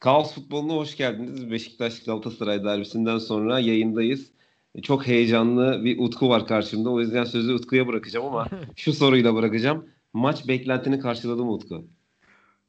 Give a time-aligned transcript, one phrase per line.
[0.00, 1.50] Kaos futboluna hoş geldiniz.
[1.50, 4.32] Beşiktaş Galatasaray derbisinden sonra yayındayız.
[4.82, 6.90] Çok heyecanlı bir Utku var karşımda.
[6.90, 9.86] O yüzden sözü Utku'ya bırakacağım ama şu soruyla bırakacağım.
[10.12, 11.86] Maç beklentini karşıladı mı Utku?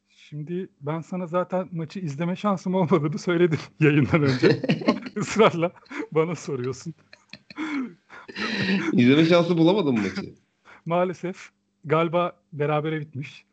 [0.10, 4.62] Şimdi ben sana zaten maçı izleme şansım olmadığını söyledim yayından önce.
[5.16, 5.72] Israrla
[6.12, 6.94] bana soruyorsun.
[8.94, 10.34] İzleme şansı bulamadın mı maçı?
[10.86, 11.50] Maalesef.
[11.86, 13.46] Galiba berabere bitmiş.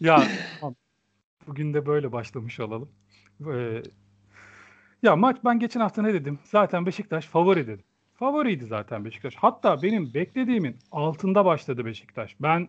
[0.00, 0.22] Ya
[1.46, 2.88] bugün de böyle başlamış olalım.
[3.46, 3.82] Ee,
[5.02, 6.38] ya maç ben geçen hafta ne dedim?
[6.44, 7.84] Zaten Beşiktaş favori dedim.
[8.14, 9.34] Favoriydi zaten Beşiktaş.
[9.36, 12.36] Hatta benim beklediğimin altında başladı Beşiktaş.
[12.40, 12.68] Ben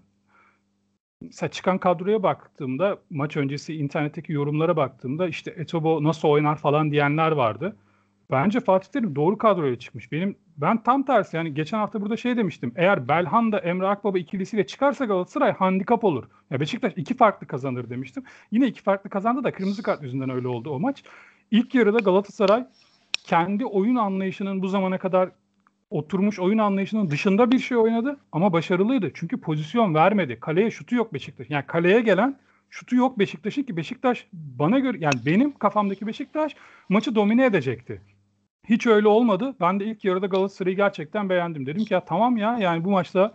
[1.22, 7.32] mesela çıkan kadroya baktığımda maç öncesi internetteki yorumlara baktığımda işte Etobo nasıl oynar falan diyenler
[7.32, 7.76] vardı.
[8.32, 10.12] Bence Fatih Terim doğru kadroya çıkmış.
[10.12, 12.74] Benim ben tam tersi yani geçen hafta burada şey demiştim.
[12.76, 16.24] Eğer Belhanda Emre Akbaba ikilisiyle çıkarsa Galatasaray handikap olur.
[16.52, 18.24] Ya Beşiktaş iki farklı kazanır demiştim.
[18.52, 21.04] Yine iki farklı kazandı da kırmızı kart yüzünden öyle oldu o maç.
[21.52, 22.66] İlk yarıda Galatasaray
[23.24, 25.30] kendi oyun anlayışının bu zamana kadar
[25.90, 29.12] oturmuş oyun anlayışının dışında bir şey oynadı ama başarılıydı.
[29.14, 30.40] Çünkü pozisyon vermedi.
[30.40, 31.50] Kaleye şutu yok Beşiktaş.
[31.50, 36.56] Yani kaleye gelen şutu yok Beşiktaş'ın ki Beşiktaş bana göre yani benim kafamdaki Beşiktaş
[36.90, 38.02] maçı domine edecekti.
[38.70, 39.56] Hiç öyle olmadı.
[39.62, 41.66] Ben de ilk yarıda Galatasaray'ı gerçekten beğendim.
[41.66, 43.34] Dedim ki ya tamam ya yani bu maçta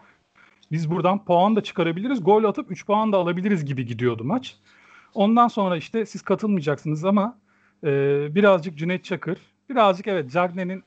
[0.73, 2.25] biz buradan puan da çıkarabiliriz.
[2.25, 4.57] Gol atıp 3 puan da alabiliriz gibi gidiyordu maç.
[5.15, 7.39] Ondan sonra işte siz katılmayacaksınız ama
[7.85, 7.89] e,
[8.35, 9.39] birazcık Cüneyt Çakır,
[9.71, 10.83] birazcık evet Cagney'in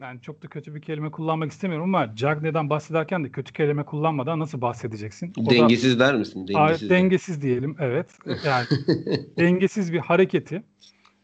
[0.00, 4.38] yani çok da kötü bir kelime kullanmak istemiyorum ama Cagney'den bahsederken de kötü kelime kullanmadan
[4.38, 5.32] nasıl bahsedeceksin?
[5.38, 6.48] O dengesiz da, der misin?
[6.48, 8.18] Dengesiz, dengesiz diyelim evet.
[8.46, 8.66] Yani
[9.38, 10.62] dengesiz bir hareketi.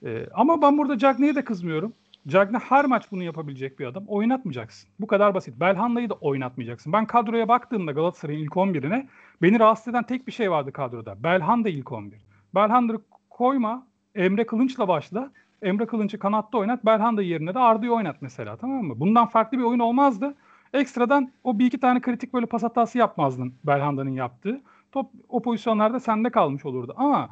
[0.04, 1.92] Ee, ama ben burada Cagney'e de kızmıyorum.
[2.28, 4.04] Cagney her maç bunu yapabilecek bir adam.
[4.06, 4.90] Oynatmayacaksın.
[5.00, 5.60] Bu kadar basit.
[5.60, 6.92] Belhanda'yı da oynatmayacaksın.
[6.92, 9.06] Ben kadroya baktığımda Galatasaray'ın ilk 11'ine
[9.42, 11.22] beni rahatsız eden tek bir şey vardı kadroda.
[11.22, 12.18] Belhanda ilk 11.
[12.54, 13.86] Belhanda'yı koyma.
[14.14, 15.30] Emre Kılınç'la başla.
[15.62, 16.84] Emre Kılınç'ı kanatta oynat.
[16.84, 19.00] Belhanda yerine de Arda'yı oynat mesela tamam mı?
[19.00, 20.34] Bundan farklı bir oyun olmazdı.
[20.72, 24.60] Ekstradan o bir iki tane kritik böyle pas hatası yapmazdın Belhanda'nın yaptığı.
[24.92, 26.94] Top o pozisyonlarda sende kalmış olurdu.
[26.96, 27.28] Ama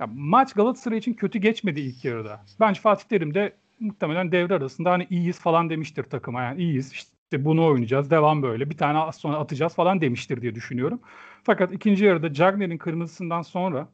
[0.00, 2.40] ya, maç Galatasaray için kötü geçmedi ilk yarıda.
[2.60, 6.42] Bence Fatih Terim de muhtemelen devre arasında hani iyiyiz falan demiştir takıma.
[6.42, 10.54] Yani iyiyiz işte bunu oynayacağız devam böyle bir tane az sonra atacağız falan demiştir diye
[10.54, 11.00] düşünüyorum.
[11.44, 13.88] Fakat ikinci yarıda Cagney'in kırmızısından sonra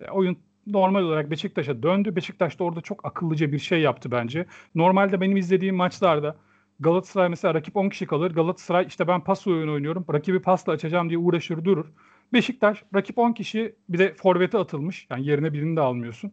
[0.00, 2.16] e, oyun normal olarak Beşiktaş'a döndü.
[2.16, 4.46] Beşiktaş da orada çok akıllıca bir şey yaptı bence.
[4.74, 6.36] Normalde benim izlediğim maçlarda
[6.80, 8.30] Galatasaray mesela rakip 10 kişi kalır.
[8.30, 10.04] Galatasaray işte ben pas oyunu oynuyorum.
[10.12, 11.86] Rakibi pasla açacağım diye uğraşır durur.
[12.32, 15.06] Beşiktaş rakip 10 kişi bir de forvete atılmış.
[15.10, 16.32] Yani yerine birini de almıyorsun.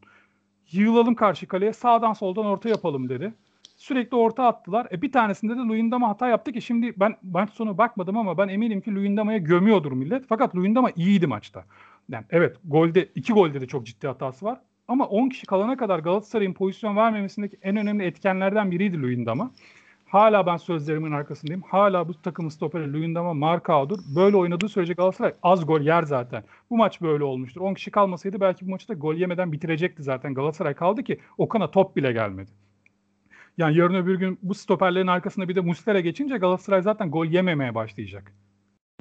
[0.71, 3.33] Yığılalım karşı kaleye sağdan soldan orta yapalım dedi.
[3.77, 4.87] Sürekli orta attılar.
[4.91, 8.47] E bir tanesinde de Luyendama hata yaptı ki şimdi ben maç sonu bakmadım ama ben
[8.47, 10.25] eminim ki Luyendama'ya gömüyordur millet.
[10.29, 11.65] Fakat Luyendama iyiydi maçta.
[12.09, 14.59] Yani evet golde iki golde de çok ciddi hatası var.
[14.87, 19.51] Ama 10 kişi kalana kadar Galatasaray'ın pozisyon vermemesindeki en önemli etkenlerden biriydi Luyendama.
[20.09, 21.61] Hala ben sözlerimin arkasındayım.
[21.61, 23.99] Hala bu takımın stoperi Luyendama Markao'dur.
[24.15, 26.43] Böyle oynadığı sürece Galatasaray az gol yer zaten.
[26.69, 27.61] Bu maç böyle olmuştur.
[27.61, 30.33] 10 kişi kalmasaydı belki bu maçı da gol yemeden bitirecekti zaten.
[30.33, 32.51] Galatasaray kaldı ki Okan'a top bile gelmedi.
[33.57, 37.75] Yani yarın öbür gün bu stoperlerin arkasında bir de Muslera geçince Galatasaray zaten gol yememeye
[37.75, 38.33] başlayacak.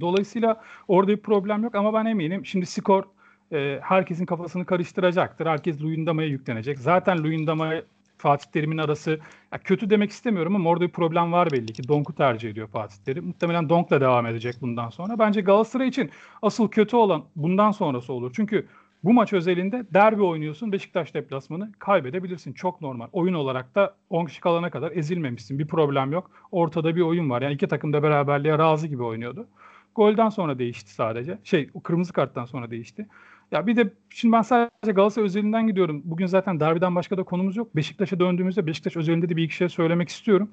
[0.00, 3.04] Dolayısıyla orada bir problem yok ama ben eminim şimdi skor
[3.52, 5.46] e, herkesin kafasını karıştıracaktır.
[5.46, 6.78] Herkes Luyendama'ya yüklenecek.
[6.78, 7.74] Zaten Luyendama
[8.18, 9.10] Fatih Terim'in arası
[9.52, 11.88] ya kötü demek istemiyorum ama orada bir problem var belli ki.
[11.88, 13.24] Donk'u tercih ediyor Fatih Terim.
[13.26, 15.18] Muhtemelen Donk'la devam edecek bundan sonra.
[15.18, 16.10] Bence Galatasaray için
[16.42, 18.32] asıl kötü olan bundan sonrası olur.
[18.36, 18.66] Çünkü
[19.04, 20.72] bu maç özelinde derbi oynuyorsun.
[20.72, 22.52] Beşiktaş deplasmanı kaybedebilirsin.
[22.52, 23.06] Çok normal.
[23.12, 25.58] Oyun olarak da 10 kişi kalana kadar ezilmemişsin.
[25.58, 26.30] Bir problem yok.
[26.52, 27.42] Ortada bir oyun var.
[27.42, 29.46] Yani iki takım da beraberliğe razı gibi oynuyordu.
[29.94, 31.38] Golden sonra değişti sadece.
[31.44, 33.06] Şey o kırmızı karttan sonra değişti.
[33.52, 36.02] Ya bir de şimdi ben sadece Galatasaray özelinden gidiyorum.
[36.04, 37.76] Bugün zaten derbiden başka da konumuz yok.
[37.76, 40.50] Beşiktaş'a döndüğümüzde Beşiktaş özelinde de bir iki şey söylemek istiyorum.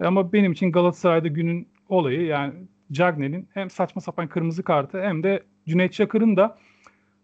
[0.00, 2.54] Ama benim için Galatasaray'da günün olayı yani
[2.92, 6.58] Cagney'in hem saçma sapan kırmızı kartı hem de Cüneyt Çakır'ın da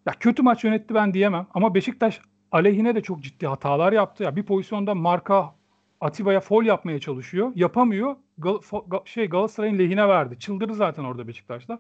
[0.07, 1.47] ya kötü maç yönetti ben diyemem.
[1.55, 2.21] Ama Beşiktaş
[2.53, 4.25] aleyhine de çok ciddi hatalar yaptı.
[4.25, 5.55] Ya bir pozisyonda marka
[6.01, 7.53] Atiba'ya fol yapmaya çalışıyor.
[7.55, 8.17] Yapamıyor.
[8.39, 10.39] Gal- Ga- şey Galatasaray'ın lehine verdi.
[10.39, 11.79] Çıldırdı zaten orada Beşiktaş'ta.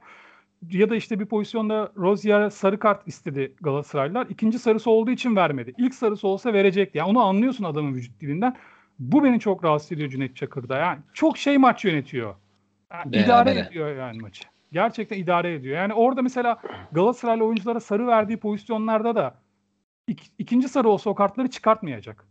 [0.70, 4.26] Ya da işte bir pozisyonda Rozier'e sarı kart istedi Galatasaraylılar.
[4.30, 5.74] İkinci sarısı olduğu için vermedi.
[5.78, 6.98] İlk sarısı olsa verecekti.
[6.98, 8.56] Yani onu anlıyorsun adamın vücut dilinden.
[8.98, 10.78] Bu beni çok rahatsız ediyor Cüneyt Çakır'da.
[10.78, 12.34] Yani çok şey maç yönetiyor.
[12.92, 14.44] Yani idare ediyor yani maçı.
[14.72, 15.76] Gerçekten idare ediyor.
[15.76, 16.58] Yani orada mesela
[16.92, 19.34] Galatasaraylı oyunculara sarı verdiği pozisyonlarda da
[20.08, 22.26] ik, ikinci sarı olsa o kartları çıkartmayacak.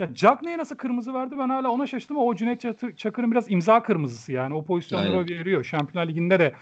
[0.00, 2.60] Ya Cagney'e nasıl kırmızı verdi ben hala ona şaştım o Cüneyt
[2.98, 5.28] Çakır'ın biraz imza kırmızısı yani o pozisyonları Aynen.
[5.28, 5.64] veriyor.
[5.64, 6.52] Şampiyonlar Ligi'nde de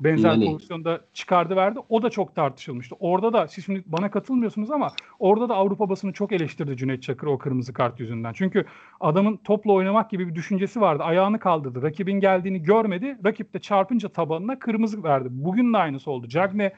[0.00, 1.78] benzer Yani- pozisyonda çıkardı verdi.
[1.88, 2.96] O da çok tartışılmıştı.
[3.00, 7.26] Orada da siz şimdi bana katılmıyorsunuz ama orada da Avrupa basını çok eleştirdi Cüneyt Çakır
[7.26, 8.32] o kırmızı kart yüzünden.
[8.32, 8.64] Çünkü
[9.00, 11.02] adamın topla oynamak gibi bir düşüncesi vardı.
[11.02, 11.82] Ayağını kaldırdı.
[11.82, 13.18] Rakibin geldiğini görmedi.
[13.24, 15.28] Rakip de çarpınca tabanına kırmızı verdi.
[15.30, 16.28] Bugün de aynısı oldu.
[16.28, 16.72] Cagne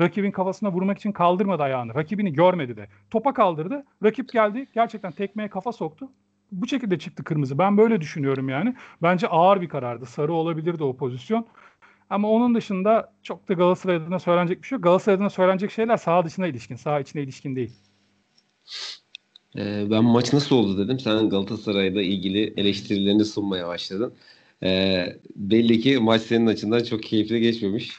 [0.00, 1.94] rakibin kafasına vurmak için kaldırmadı ayağını.
[1.94, 2.86] Rakibini görmedi de.
[3.10, 3.84] Topa kaldırdı.
[4.04, 4.66] Rakip geldi.
[4.74, 6.08] Gerçekten tekmeye kafa soktu.
[6.52, 7.58] Bu şekilde çıktı kırmızı.
[7.58, 8.74] Ben böyle düşünüyorum yani.
[9.02, 10.06] Bence ağır bir karardı.
[10.06, 11.46] Sarı olabilirdi o pozisyon.
[12.14, 14.84] Ama onun dışında çok da Galatasaray adına söylenecek bir şey yok.
[14.84, 17.70] Galatasaray adına söylenecek şeyler saha dışına ilişkin, saha içine ilişkin değil.
[19.56, 21.00] Ee, ben maç nasıl oldu dedim.
[21.00, 24.12] Sen Galatasaray'la ilgili eleştirilerini sunmaya başladın.
[24.62, 25.06] Ee,
[25.36, 27.90] belli ki maç senin açından çok keyifli geçmemiş.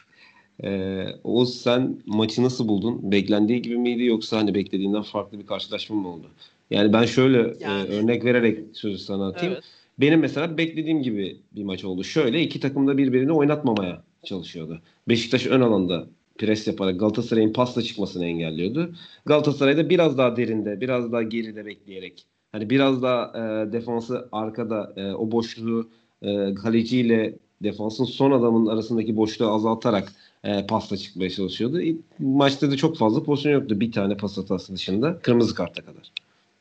[0.63, 3.11] Ee, Oğuz sen maçı nasıl buldun?
[3.11, 6.27] Beklendiği gibi miydi yoksa hani beklediğinden farklı bir karşılaşma mı oldu?
[6.71, 9.53] Yani ben şöyle e, Yani- örnek vererek sözü sana atayım.
[9.53, 9.63] Evet.
[9.99, 12.03] Benim mesela beklediğim gibi bir maç oldu.
[12.03, 14.81] Şöyle iki takım da birbirini oynatmamaya çalışıyordu.
[15.09, 16.07] Beşiktaş ön alanda
[16.37, 18.95] pres yaparak Galatasaray'ın pasla çıkmasını engelliyordu.
[19.25, 22.25] Galatasaray da biraz daha derinde, biraz daha geride bekleyerek
[22.55, 25.89] hani biraz daha e, defansı arkada e, o boşluğu
[26.21, 30.13] e, kaleciyle defansın son adamın arasındaki boşluğu azaltarak
[30.43, 31.81] e, pasla çıkmaya çalışıyordu.
[31.81, 33.79] İlk maçta da çok fazla pozisyon yoktu.
[33.79, 36.11] Bir tane pas hatası dışında kırmızı karta kadar.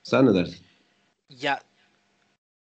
[0.03, 0.59] Sen ne dersin?
[1.43, 1.61] Ya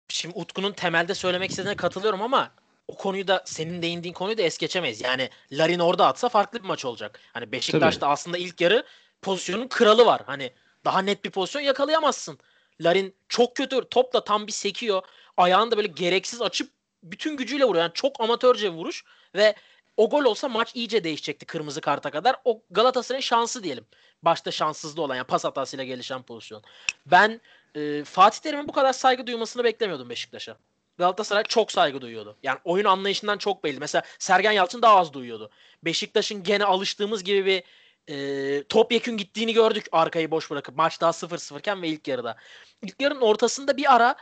[0.10, 2.52] şimdi Utku'nun temelde söylemek istediğine katılıyorum ama
[2.92, 5.02] o konuyu da senin değindiğin konuyu da es geçemeyiz.
[5.02, 7.20] Yani Larin orada atsa farklı bir maç olacak.
[7.34, 8.86] Hani Beşiktaş'ta aslında ilk yarı
[9.22, 10.22] pozisyonun kralı var.
[10.26, 10.52] Hani
[10.86, 12.40] daha net bir pozisyon yakalayamazsın.
[12.82, 15.02] Larin çok kötü topla tam bir sekiyor.
[15.38, 16.72] Ayağını da böyle gereksiz açıp
[17.04, 17.84] bütün gücüyle vuruyor.
[17.84, 19.04] Yani çok amatörce bir vuruş
[19.36, 19.56] ve
[19.98, 22.36] o gol olsa maç iyice değişecekti kırmızı karta kadar.
[22.46, 23.86] O Galatasaray'ın şansı diyelim.
[24.24, 26.64] Başta şanssızlığı olan yani pas hatasıyla gelişen pozisyon.
[27.06, 27.42] Ben
[27.76, 30.58] e, Fatih Terim'in bu kadar saygı duymasını beklemiyordum Beşiktaş'a.
[31.01, 32.38] Galatasaray çok saygı duyuyordu.
[32.44, 33.80] Yani oyun anlayışından çok belli.
[33.80, 35.50] Mesela Sergen Yalçın daha az duyuyordu.
[35.83, 37.63] Beşiktaş'ın gene alıştığımız gibi bir
[38.07, 40.75] e, topyekün gittiğini gördük arkayı boş bırakıp.
[40.75, 42.38] Maç daha 0-0 iken ve ilk yarıda.
[42.81, 44.15] İlk yarının ortasında bir ara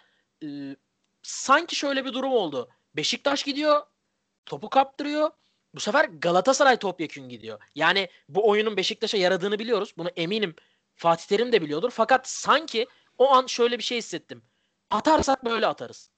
[0.43, 0.47] e,
[1.23, 2.69] sanki şöyle bir durum oldu.
[2.95, 3.81] Beşiktaş gidiyor,
[4.45, 5.31] topu kaptırıyor.
[5.75, 7.59] Bu sefer Galatasaray topyekün gidiyor.
[7.75, 9.93] Yani bu oyunun Beşiktaş'a yaradığını biliyoruz.
[9.97, 10.55] Bunu eminim
[10.95, 11.91] Fatih Terim de biliyordur.
[11.91, 12.87] Fakat sanki
[13.17, 14.43] o an şöyle bir şey hissettim.
[14.89, 16.11] Atarsak böyle atarız.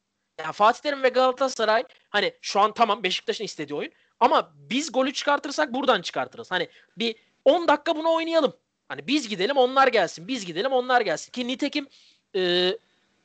[0.43, 5.13] Yani Fatih Terim ve Galatasaray hani şu an tamam Beşiktaş'ın istediği oyun ama biz golü
[5.13, 6.51] çıkartırsak buradan çıkartırız.
[6.51, 7.15] Hani bir
[7.45, 8.53] 10 dakika bunu oynayalım.
[8.89, 10.27] Hani biz gidelim onlar gelsin.
[10.27, 11.31] Biz gidelim onlar gelsin.
[11.31, 11.87] Ki nitekim
[12.35, 12.71] e,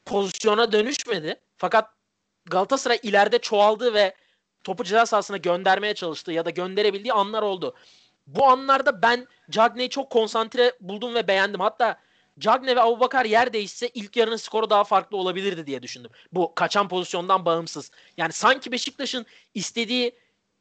[0.04, 1.40] pozisyona dönüşmedi.
[1.56, 1.90] Fakat
[2.44, 4.14] Galatasaray ileride çoğaldı ve
[4.64, 7.74] topu ceza sahasına göndermeye çalıştı ya da gönderebildiği anlar oldu.
[8.26, 11.60] Bu anlarda ben Cagney'i çok konsantre buldum ve beğendim.
[11.60, 11.98] Hatta
[12.38, 16.10] Cagney ve Abubakar yer değişse ilk yarının skoru daha farklı olabilirdi diye düşündüm.
[16.32, 17.90] Bu kaçan pozisyondan bağımsız.
[18.16, 20.12] Yani sanki Beşiktaş'ın istediği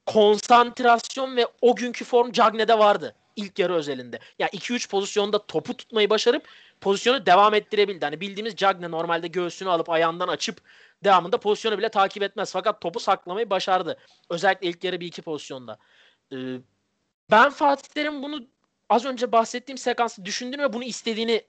[0.05, 3.15] konsantrasyon ve o günkü form Cagney'de vardı.
[3.35, 4.19] ilk yarı özelinde.
[4.39, 6.47] Ya 2-3 pozisyonda topu tutmayı başarıp
[6.81, 8.05] pozisyonu devam ettirebildi.
[8.05, 10.61] Hani bildiğimiz Cagney normalde göğsünü alıp ayağından açıp
[11.03, 12.51] devamında pozisyonu bile takip etmez.
[12.51, 13.97] Fakat topu saklamayı başardı.
[14.29, 15.77] Özellikle ilk yarı bir iki pozisyonda.
[16.31, 16.35] Ee,
[17.31, 18.47] ben Fatih Terim bunu
[18.89, 21.43] az önce bahsettiğim sekansı düşündüğünü ve bunu istediğini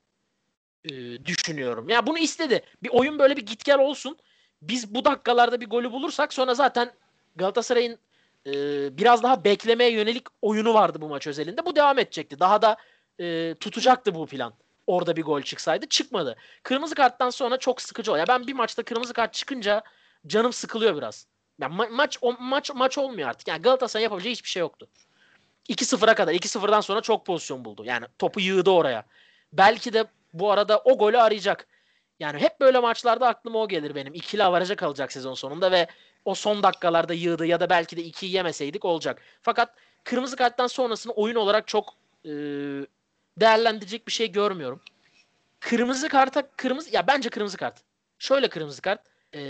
[0.91, 1.89] e, düşünüyorum.
[1.89, 2.63] Ya yani bunu istedi.
[2.83, 4.17] Bir oyun böyle bir git gel olsun.
[4.63, 6.93] Biz bu dakikalarda bir golü bulursak sonra zaten
[7.37, 7.99] Galatasaray'ın
[8.47, 8.53] e,
[8.99, 11.67] biraz daha beklemeye yönelik oyunu vardı bu maç özelinde.
[11.67, 12.41] Bu devam edecekti.
[12.41, 12.77] Daha da
[13.21, 14.55] e, tutacaktı bu plan.
[14.87, 15.87] Orada bir gol çıksaydı.
[15.87, 16.37] Çıkmadı.
[16.63, 18.29] Kırmızı karttan sonra çok sıkıcı oluyor.
[18.29, 19.83] Ya ben bir maçta kırmızı kart çıkınca
[20.27, 21.27] canım sıkılıyor biraz.
[21.61, 23.49] Yani ma- maç o, maç maç olmuyor artık.
[23.49, 24.89] Yani Galatasaray yapabileceği hiçbir şey yoktu.
[25.69, 26.33] 2-0'a kadar.
[26.35, 27.85] 2-0'dan sonra çok pozisyon buldu.
[27.85, 29.05] Yani topu yığdı oraya.
[29.53, 30.05] Belki de
[30.39, 31.67] bu arada o golü arayacak.
[32.21, 34.15] Yani hep böyle maçlarda aklıma o gelir benim.
[34.15, 35.87] İkili avaraja kalacak sezon sonunda ve
[36.25, 39.23] o son dakikalarda yığdı ya da belki de ikiyi yemeseydik olacak.
[39.43, 39.75] Fakat
[40.05, 42.31] kırmızı karttan sonrasını oyun olarak çok e,
[43.37, 44.81] değerlendirecek bir şey görmüyorum.
[45.61, 47.81] Kırmızı karta kırmızı ya bence kırmızı kart.
[48.19, 49.01] Şöyle kırmızı kart.
[49.35, 49.41] E,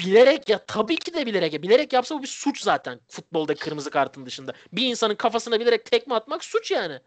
[0.00, 1.62] bilerek ya tabii ki de bilerek ya.
[1.62, 4.52] Bilerek yapsa bu bir suç zaten futbolda kırmızı kartın dışında.
[4.72, 7.00] Bir insanın kafasına bilerek tekme atmak suç yani.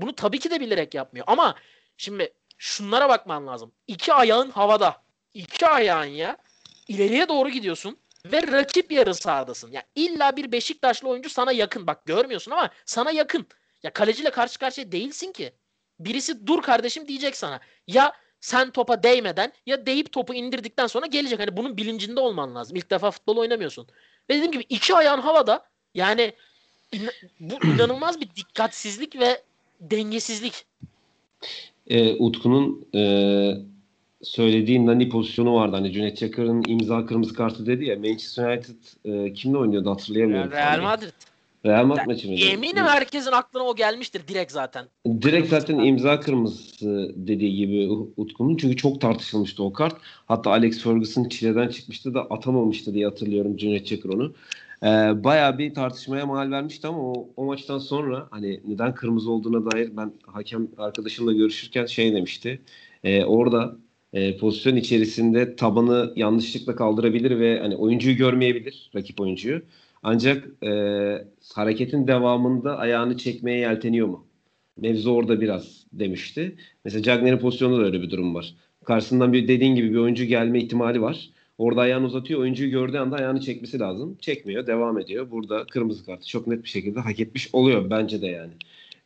[0.00, 1.26] Bunu tabii ki de bilerek yapmıyor.
[1.28, 1.54] Ama
[1.96, 3.72] şimdi şunlara bakman lazım.
[3.86, 5.02] İki ayağın havada.
[5.34, 6.36] İki ayağın ya.
[6.88, 7.98] ileriye doğru gidiyorsun
[8.32, 9.72] ve rakip yarı sahadasın.
[9.72, 11.86] Ya illa bir Beşiktaşlı oyuncu sana yakın.
[11.86, 13.46] Bak görmüyorsun ama sana yakın.
[13.82, 15.52] Ya kaleciyle karşı karşıya değilsin ki.
[16.00, 17.60] Birisi dur kardeşim diyecek sana.
[17.86, 21.40] Ya sen topa değmeden ya değip topu indirdikten sonra gelecek.
[21.40, 22.76] Hani bunun bilincinde olman lazım.
[22.76, 23.88] İlk defa futbol oynamıyorsun.
[24.30, 25.68] Ve dediğim gibi iki ayağın havada.
[25.94, 26.34] Yani
[26.92, 27.10] in-
[27.40, 29.44] bu inanılmaz bir dikkatsizlik ve
[29.80, 30.66] dengesizlik.
[31.86, 33.02] E, Utku'nun e,
[34.22, 35.76] söylediğin Nani pozisyonu vardı.
[35.76, 37.96] Hani Cüneyt Çakır'ın imza kırmızı kartı dedi ya.
[37.96, 38.74] Manchester United
[39.04, 40.50] e, kimle oynuyordu hatırlayamıyorum.
[40.50, 41.12] Real Madrid.
[41.66, 42.44] Real Madrid maçı mıydı?
[42.44, 44.86] Eminim herkesin aklına o gelmiştir direkt zaten.
[45.06, 48.56] Direkt zaten imza kırmızısı dediği gibi Utku'nun.
[48.56, 49.96] Çünkü çok tartışılmıştı o kart.
[50.26, 54.32] Hatta Alex Ferguson çileden çıkmıştı da atamamıştı diye hatırlıyorum Cüneyt Çakır onu.
[54.82, 54.86] Ee,
[55.24, 59.96] bayağı bir tartışmaya mal vermişti ama o, o maçtan sonra hani neden kırmızı olduğuna dair
[59.96, 62.60] ben hakem arkadaşımla görüşürken şey demişti.
[63.04, 63.76] Ee, orada
[64.12, 69.62] e, pozisyon içerisinde tabanı yanlışlıkla kaldırabilir ve hani oyuncuyu görmeyebilir rakip oyuncuyu.
[70.02, 70.70] Ancak e,
[71.54, 74.26] hareketin devamında ayağını çekmeye yelteniyor mu?
[74.76, 76.56] Mevzu orada biraz demişti.
[76.84, 78.54] Mesela Cagney'in pozisyonunda da öyle bir durum var.
[78.84, 81.30] Karşısından bir dediğin gibi bir oyuncu gelme ihtimali var.
[81.58, 82.40] Orada ayağını uzatıyor.
[82.40, 84.18] Oyuncuyu gördüğü anda ayağını çekmesi lazım.
[84.20, 84.66] Çekmiyor.
[84.66, 85.30] Devam ediyor.
[85.30, 88.52] Burada kırmızı kartı çok net bir şekilde hak etmiş oluyor bence de yani.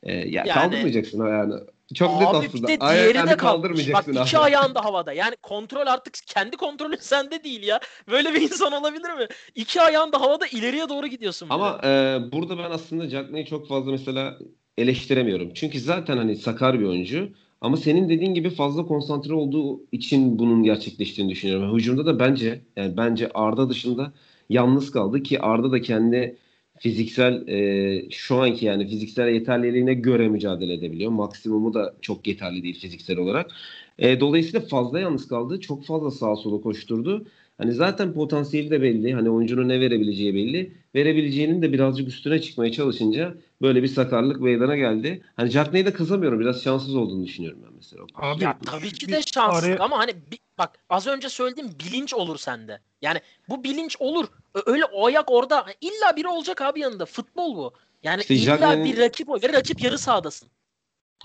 [0.02, 1.66] Ee, ya yani, kaldırmayacaksın ayağını.
[1.94, 2.68] Çok abi net aslında.
[2.68, 3.92] Bir de diğeri de kalmış.
[3.92, 5.12] Bak iki ayağın da havada.
[5.12, 7.80] Yani kontrol artık kendi kontrolün sende değil ya.
[8.10, 9.26] Böyle bir insan olabilir mi?
[9.54, 11.46] İki ayağın da havada ileriye doğru gidiyorsun.
[11.50, 14.38] Ama e, burada ben aslında Jackney'i çok fazla mesela
[14.78, 15.54] eleştiremiyorum.
[15.54, 17.28] Çünkü zaten hani sakar bir oyuncu.
[17.60, 21.76] Ama senin dediğin gibi fazla konsantre olduğu için bunun gerçekleştiğini düşünüyorum.
[21.76, 24.12] Hücumda da bence yani bence Arda dışında
[24.48, 26.36] yalnız kaldı ki Arda da kendi
[26.78, 31.10] fiziksel e, şu anki yani fiziksel yeterliliğine göre mücadele edebiliyor.
[31.10, 33.50] Maksimumu da çok yeterli değil fiziksel olarak.
[33.98, 35.60] E, dolayısıyla fazla yalnız kaldı.
[35.60, 37.26] Çok fazla sağa sola koşturdu.
[37.60, 39.12] Hani zaten potansiyeli de belli.
[39.14, 40.72] Hani oyuncunun ne verebileceği belli.
[40.94, 45.22] Verebileceğinin de birazcık üstüne çıkmaya çalışınca böyle bir sakarlık meydana geldi.
[45.36, 46.40] Hani Jack Ney'de kızamıyorum.
[46.40, 48.02] Biraz şanssız olduğunu düşünüyorum ben mesela.
[48.14, 49.78] Abi, ya tabii ki de şanssız araya...
[49.78, 50.12] ama hani
[50.58, 52.80] bak az önce söylediğim bilinç olur sende.
[53.02, 54.26] Yani bu bilinç olur.
[54.66, 57.06] Öyle o ayak orada illa biri olacak abi yanında.
[57.06, 57.72] Futbol bu.
[58.02, 60.48] Yani işte illa Jack bir rakip o ve rakip yarı sahadasın.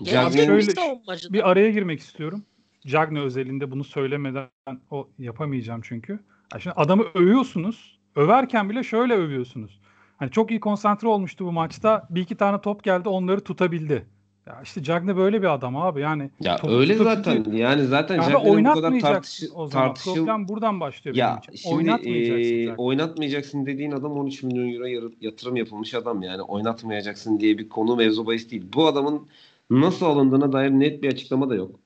[0.04, 2.44] Şöyle, bir araya girmek istiyorum.
[2.86, 4.48] Cagne özelinde bunu söylemeden
[4.90, 6.12] o yapamayacağım çünkü.
[6.52, 7.98] Yani şimdi adamı övüyorsunuz.
[8.16, 9.80] Överken bile şöyle övüyorsunuz.
[10.16, 12.06] Hani çok iyi konsantre olmuştu bu maçta.
[12.10, 14.06] Bir iki tane top geldi onları tutabildi.
[14.46, 16.30] Ya işte Cagne böyle bir adam abi yani.
[16.40, 19.86] Ya öyle zaten yani zaten yani Cagne'nin bu kadar tartış o zaman.
[19.86, 20.14] tartışıl...
[20.14, 21.54] Problem buradan başlıyor ya, benim için.
[21.54, 22.66] Şimdi, oynatmayacaksın.
[22.66, 27.96] E, oynatmayacaksın dediğin adam 13 milyon euro yatırım yapılmış adam yani oynatmayacaksın diye bir konu
[27.96, 28.64] mevzu bahis değil.
[28.74, 29.26] Bu adamın
[29.70, 31.80] nasıl alındığına dair net bir açıklama da yok.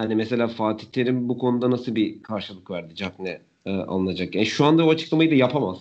[0.00, 4.34] Hani mesela Fatih Terim bu konuda nasıl bir karşılık verdi Cagne e, alınacak?
[4.34, 5.78] Yani şu anda o açıklamayı da yapamaz.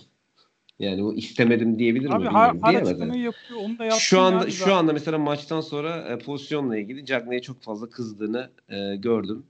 [0.79, 2.59] Yani o istemedim diyebilir Abi, mi bilmiyorum.
[2.61, 3.59] Har, açıklamayı yapıyor.
[3.59, 7.89] Onu da şu anda şu anda mesela maçtan sonra e, pozisyonla ilgili Cagney'e çok fazla
[7.89, 9.43] kızdığını e, gördüm.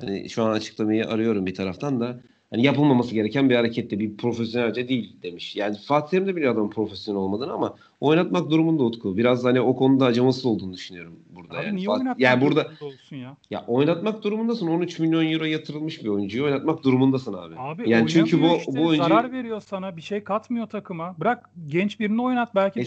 [0.00, 3.98] Hani şu an açıklamayı arıyorum bir taraftan da hani yapılmaması gereken bir hareketti.
[3.98, 5.56] Bir profesyonelce değil demiş.
[5.56, 9.16] Yani Fatih Terim de biliyor adamın profesyonel olmadığını ama oynatmak durumunda Utku.
[9.16, 11.58] Biraz hani o konuda acımasız olduğunu düşünüyorum burada.
[11.58, 11.76] Abi yani.
[11.76, 13.36] niye oynatmak yani burada olsun ya?
[13.50, 14.66] Ya oynatmak durumundasın.
[14.66, 17.54] 13 milyon euro yatırılmış bir oyuncuyu oynatmak durumundasın abi.
[17.58, 19.96] Abi yani çünkü bu işte, bu oyuncu zarar veriyor sana.
[19.96, 21.14] Bir şey katmıyor takıma.
[21.18, 22.80] Bırak genç birini oynat belki.
[22.80, 22.84] E,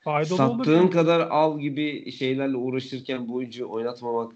[0.00, 0.90] faydalı sattığın olur.
[0.90, 4.32] kadar al gibi şeylerle uğraşırken bu oyuncuyu oynatmamak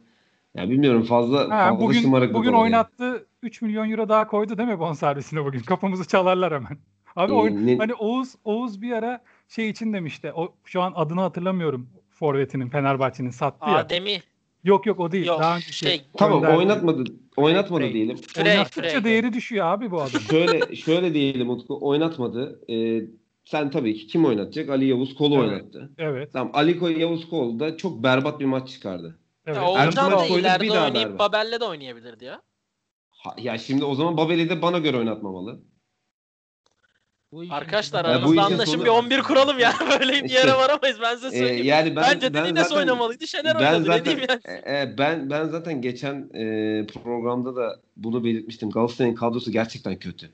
[0.54, 3.04] ya bilmiyorum fazla ha, fazla bugün, şımarıklık Bugün oynattı.
[3.04, 3.20] Yani.
[3.42, 5.60] 3 milyon euro daha koydu değil mi bonservisine bugün?
[5.66, 6.78] Kapımızı çalarlar hemen.
[7.16, 7.76] Abi ee, oyun, ne...
[7.76, 9.20] hani Oğuz Oğuz bir ara
[9.54, 10.32] şey için demişti.
[10.32, 11.88] O şu an adını hatırlamıyorum.
[12.10, 13.76] Forvet'inin Fenerbahçe'nin sattı ya.
[13.76, 14.20] Ademi.
[14.64, 15.26] Yok yok o değil.
[15.26, 16.02] Yok, Daha önce şey.
[16.16, 17.04] Tamam oynatmadı.
[17.36, 17.94] Oynatmadı Frey.
[17.94, 18.16] diyelim.
[18.16, 19.04] Frey, Oynattıkça Frey.
[19.04, 20.20] değeri düşüyor abi bu adam.
[20.20, 21.78] şöyle şöyle diyelim Utku.
[21.80, 22.60] Oynatmadı.
[22.70, 23.02] Ee,
[23.44, 24.70] sen tabii ki kim oynatacak?
[24.70, 25.44] Ali Yavuz Kolu evet.
[25.44, 25.90] oynattı.
[25.98, 26.32] Evet.
[26.32, 29.18] Tamam Ali Yavuz Kol da çok berbat bir maç çıkardı.
[29.46, 29.56] Evet.
[29.56, 32.42] Ya, Oğuzcan da ileride oynayıp Babel'le de oynayabilirdi ya.
[33.10, 35.60] Ha, ya şimdi o zaman Babel'i de bana göre oynatmamalı.
[37.50, 38.84] Arkadaşlar aramızda yani anlaşın sonu...
[38.84, 39.72] bir 11 kuralım ya.
[40.00, 41.64] Böyle bir yere varamayız ben size e, söyleyeyim.
[41.64, 43.26] E, yani ben, Bence ben Dines oynamalıydı.
[43.26, 43.84] Şener ben oynadı.
[43.84, 44.40] Zaten, yani.
[44.44, 48.70] E, e, ben, ben zaten geçen e, programda da bunu belirtmiştim.
[48.70, 50.30] Galatasaray'ın kadrosu gerçekten kötü.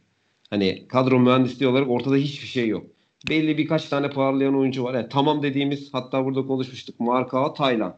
[0.50, 2.86] Hani kadro mühendisliği olarak ortada hiçbir şey yok.
[3.28, 4.94] Belli birkaç tane parlayan oyuncu var.
[4.94, 7.00] Yani tamam dediğimiz hatta burada konuşmuştuk.
[7.00, 7.96] Marka Taylan.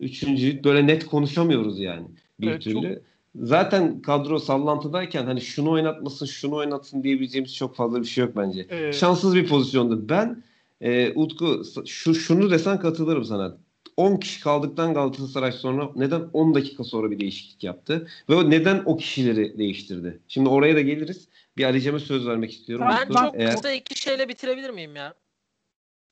[0.00, 2.06] Üçüncü böyle net konuşamıyoruz yani.
[2.40, 2.94] Bir evet, türlü.
[2.94, 8.36] Çok zaten kadro sallantıdayken hani şunu oynatmasın şunu oynatsın diyebileceğimiz çok fazla bir şey yok
[8.36, 8.66] bence.
[8.70, 10.08] Ee, Şanssız bir pozisyondu.
[10.08, 10.42] Ben
[10.80, 13.56] e, Utku şu şunu desen katılırım sana.
[13.96, 18.08] 10 kişi kaldıktan Galatasaray sonra neden 10 dakika sonra bir değişiklik yaptı?
[18.28, 20.20] Ve o neden o kişileri değiştirdi?
[20.28, 21.28] Şimdi oraya da geliriz.
[21.56, 22.86] Bir Ali Cem'e söz vermek istiyorum.
[22.90, 23.56] Ben Utku, çok eğer...
[23.56, 25.14] kısa iki şeyle bitirebilir miyim ya?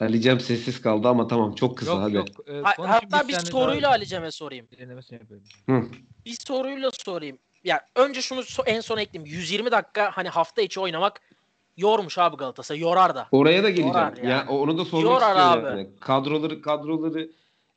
[0.02, 2.14] Ali Cem sessiz kaldı ama tamam çok kısa yok, hadi.
[2.14, 3.92] Yok, e, hatta bir soruyla daha...
[3.92, 4.66] Ali Cem'e sorayım.
[5.66, 5.82] Hı.
[6.26, 7.38] Bir soruyla sorayım.
[7.64, 9.35] Ya önce şunu en son ekleyeyim.
[9.35, 11.21] 120 dakika hani hafta içi oynamak
[11.76, 12.80] yormuş abi Galatasaray.
[12.80, 13.28] Yorar da.
[13.32, 13.97] Oraya da geleceğim.
[13.97, 14.50] ya yani.
[14.50, 15.64] onu da sormak Yorar istiyorum.
[15.64, 15.78] Abi.
[15.78, 15.88] Yani.
[16.00, 17.30] Kadroları kadroları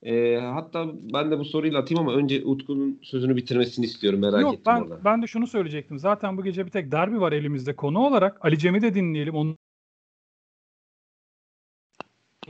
[0.06, 4.54] E, hatta ben de bu soruyla atayım ama önce Utku'nun sözünü bitirmesini istiyorum merak Yok,
[4.54, 5.00] ettim ben, orada.
[5.06, 6.00] ben de şunu söyleyecektim.
[6.00, 8.46] Zaten bu gece bir tek derbi var elimizde konu olarak.
[8.46, 9.36] Ali Cem'i de dinleyelim.
[9.36, 9.58] Onun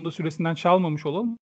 [0.04, 1.38] da süresinden çalmamış olalım.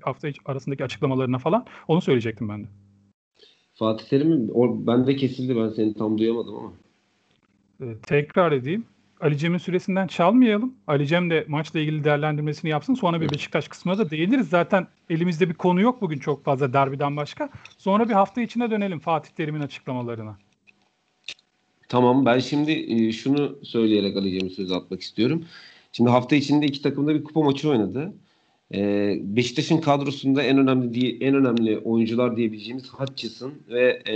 [0.00, 1.66] Hafta arasındaki açıklamalarına falan.
[1.88, 2.68] Onu söyleyecektim ben de.
[3.74, 6.72] Fatih Terim'in o, bende kesildi ben seni tam duyamadım ama.
[7.80, 8.86] Ee, tekrar edeyim.
[9.20, 10.74] Ali Cem'in süresinden çalmayalım.
[10.86, 12.94] Ali Cem de maçla ilgili değerlendirmesini yapsın.
[12.94, 14.48] Sonra bir Beşiktaş kısmına da değiniriz.
[14.48, 17.50] Zaten elimizde bir konu yok bugün çok fazla derbiden başka.
[17.78, 20.38] Sonra bir hafta içine dönelim Fatih Terim'in açıklamalarına.
[21.88, 25.44] Tamam ben şimdi e, şunu söyleyerek Ali Cem'e söz atmak istiyorum.
[25.92, 28.14] Şimdi hafta içinde iki takım da bir kupa maçı oynadı.
[28.74, 34.14] Ee, Beşiktaş'ın kadrosunda en önemli en önemli oyuncular diyebileceğimiz Hutchison ve e,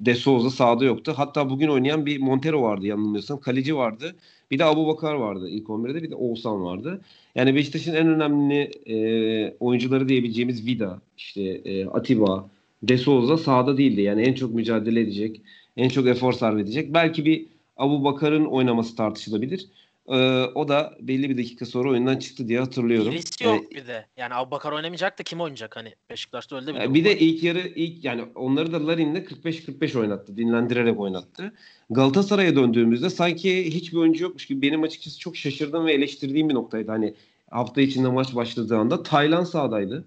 [0.00, 1.12] De Souza sahada yoktu.
[1.16, 3.40] Hatta bugün oynayan bir Montero vardı yanılmıyorsam.
[3.40, 4.16] Kaleci vardı.
[4.50, 7.00] Bir de Abu Bakar vardı ilk 11'de bir de Oğuzhan vardı.
[7.34, 12.48] Yani Beşiktaş'ın en önemli e, oyuncuları diyebileceğimiz Vida, işte e, Atiba,
[12.82, 14.00] De Souza sahada değildi.
[14.00, 15.40] Yani en çok mücadele edecek,
[15.76, 16.94] en çok efor sarf edecek.
[16.94, 17.46] Belki bir
[17.76, 19.66] Abu Bakar'ın oynaması tartışılabilir.
[20.08, 23.12] Ee, o da belli bir dakika sonra oyundan çıktı diye hatırlıyorum.
[23.12, 24.06] İlgisi yok Ee, bir de.
[24.16, 25.94] Yani Abubakar oynamayacak da kim oynayacak hani?
[26.10, 27.16] Beşiktaş'ta öyle bir bir, durum bir de var.
[27.20, 30.36] ilk yarı ilk yani onları da Larin'le 45-45 oynattı.
[30.36, 31.52] Dinlendirerek oynattı.
[31.90, 36.90] Galatasaray'a döndüğümüzde sanki hiçbir oyuncu yokmuş gibi benim açıkçası çok şaşırdığım ve eleştirdiğim bir noktaydı.
[36.90, 37.14] Hani
[37.50, 40.04] hafta içinde maç başladığı anda Taylan sahadaydı.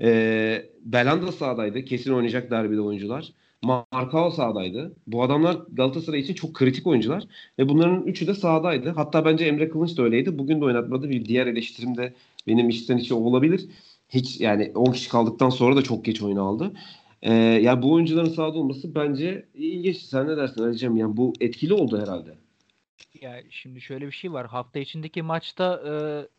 [0.00, 1.84] Ee, Belanda sahadaydı.
[1.84, 3.32] Kesin oynayacak derbide oyuncular.
[3.64, 4.92] Markao sahadaydı.
[5.06, 7.24] Bu adamlar Galatasaray için çok kritik oyuncular.
[7.58, 8.90] Ve bunların üçü de sahadaydı.
[8.90, 10.38] Hatta bence Emre Kılınç da öyleydi.
[10.38, 11.10] Bugün de oynatmadı.
[11.10, 12.14] Bir diğer eleştirim de
[12.46, 13.66] benim içten içe olabilir.
[14.08, 16.72] Hiç yani 10 kişi kaldıktan sonra da çok geç oyunu aldı.
[17.22, 19.96] Ee, yani bu oyuncuların sahada olması bence ilginç.
[19.96, 20.96] Sen ne dersin Ali'cim?
[20.96, 22.34] Yani bu etkili oldu herhalde.
[23.20, 24.46] Ya şimdi şöyle bir şey var.
[24.46, 25.92] Hafta içindeki maçta e,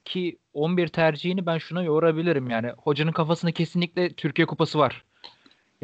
[0.06, 2.50] ki 11 tercihini ben şuna yorabilirim.
[2.50, 5.04] Yani hocanın kafasında kesinlikle Türkiye Kupası var.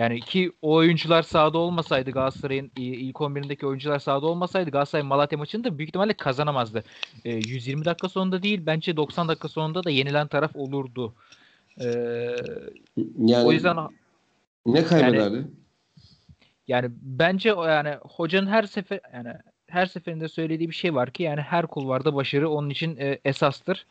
[0.01, 5.63] Yani ki o oyuncular sahada olmasaydı Galatasaray'ın ilk 11'indeki oyuncular sahada olmasaydı Galatasaray Malatya maçını
[5.63, 6.83] da büyük ihtimalle kazanamazdı.
[7.25, 11.13] E, 120 dakika sonunda değil bence 90 dakika sonunda da yenilen taraf olurdu.
[11.79, 11.85] E,
[13.17, 13.77] Yani o yüzden
[14.65, 15.47] ne kaybederdi?
[16.67, 19.33] yani bence o yani hocanın her sefer yani
[19.67, 23.85] her seferinde söylediği bir şey var ki yani her kulvarda başarı onun için e, esastır.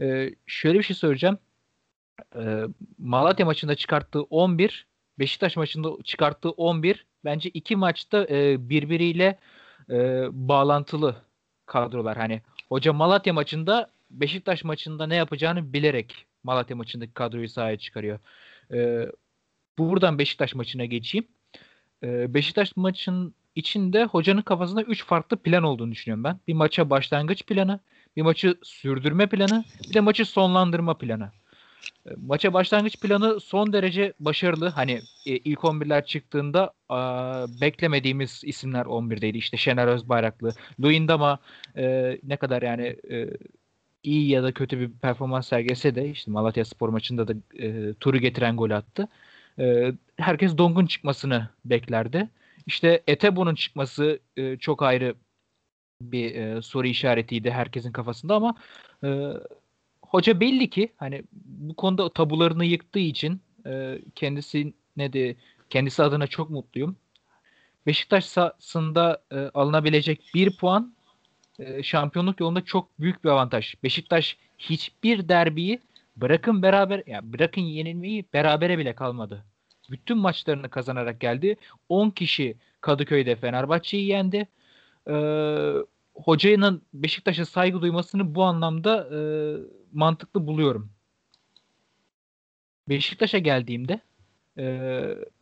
[0.00, 1.38] E, şöyle bir şey söyleyeceğim.
[2.36, 2.62] E,
[2.98, 4.86] Malatya maçında çıkarttığı 11,
[5.18, 9.38] Beşiktaş maçında çıkarttığı 11 bence iki maçta e, birbiriyle
[9.90, 11.16] e, bağlantılı
[11.66, 12.16] kadrolar.
[12.16, 18.18] Hani hoca Malatya maçında Beşiktaş maçında ne yapacağını bilerek Malatya maçındaki kadroyu sahaya çıkarıyor.
[18.72, 19.08] E,
[19.78, 21.26] buradan Beşiktaş maçına geçeyim.
[22.04, 26.40] Ee, Beşiktaş maçın içinde hocanın kafasında 3 farklı plan olduğunu düşünüyorum ben.
[26.48, 27.80] Bir maça başlangıç planı,
[28.16, 31.30] bir maçı sürdürme planı, bir de maçı sonlandırma planı.
[32.06, 34.68] Ee, Maça başlangıç planı son derece başarılı.
[34.68, 34.92] Hani
[35.26, 36.72] e, ilk 11'ler çıktığında
[37.60, 39.36] beklemediğimiz isimler 11'deydi.
[39.38, 41.38] İşte Şener Özbayraklı, Luyendama
[41.76, 43.30] e, ne kadar yani e,
[44.02, 48.18] iyi ya da kötü bir performans sergilese de işte Malatya Spor maçında da e, turu
[48.18, 49.08] getiren gol attı.
[49.58, 52.28] E, herkes Dong'un çıkmasını beklerdi.
[52.66, 55.14] İşte Etebo'nun çıkması e, çok ayrı
[56.00, 58.54] bir e, soru işaretiydi herkesin kafasında ama
[59.04, 59.08] e,
[60.14, 65.36] hoca belli ki hani bu konuda tabularını yıktığı için e, kendisi ne de
[65.70, 66.96] kendisi adına çok mutluyum.
[67.86, 70.94] Beşiktaş sahasında e, alınabilecek bir puan
[71.58, 73.74] e, şampiyonluk yolunda çok büyük bir avantaj.
[73.82, 75.80] Beşiktaş hiçbir derbiyi
[76.16, 79.44] bırakın beraber ya bırakın yenilmeyi berabere bile kalmadı.
[79.90, 81.56] Bütün maçlarını kazanarak geldi.
[81.88, 84.48] 10 kişi Kadıköy'de Fenerbahçe'yi yendi.
[85.10, 85.72] Ee,
[86.14, 89.18] hocanın Beşiktaş'a saygı duymasını bu anlamda e,
[89.94, 90.90] mantıklı buluyorum.
[92.88, 94.00] Beşiktaş'a geldiğimde
[94.58, 94.64] e,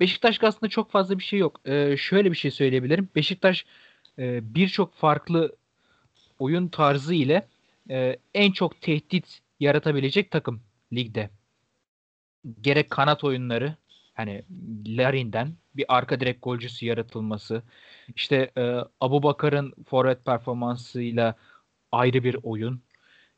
[0.00, 1.60] Beşiktaş aslında çok fazla bir şey yok.
[1.64, 3.08] E, şöyle bir şey söyleyebilirim.
[3.16, 3.66] Beşiktaş
[4.18, 5.56] e, birçok farklı
[6.38, 7.48] oyun tarzı ile
[7.90, 10.62] e, en çok tehdit yaratabilecek takım
[10.92, 11.30] ligde.
[12.60, 13.76] Gerek kanat oyunları
[14.14, 14.44] hani
[14.86, 17.62] Larin'den bir arka direk golcüsü yaratılması.
[18.16, 21.36] İşte e, Abu Bakar'ın forvet performansıyla
[21.92, 22.82] ayrı bir oyun.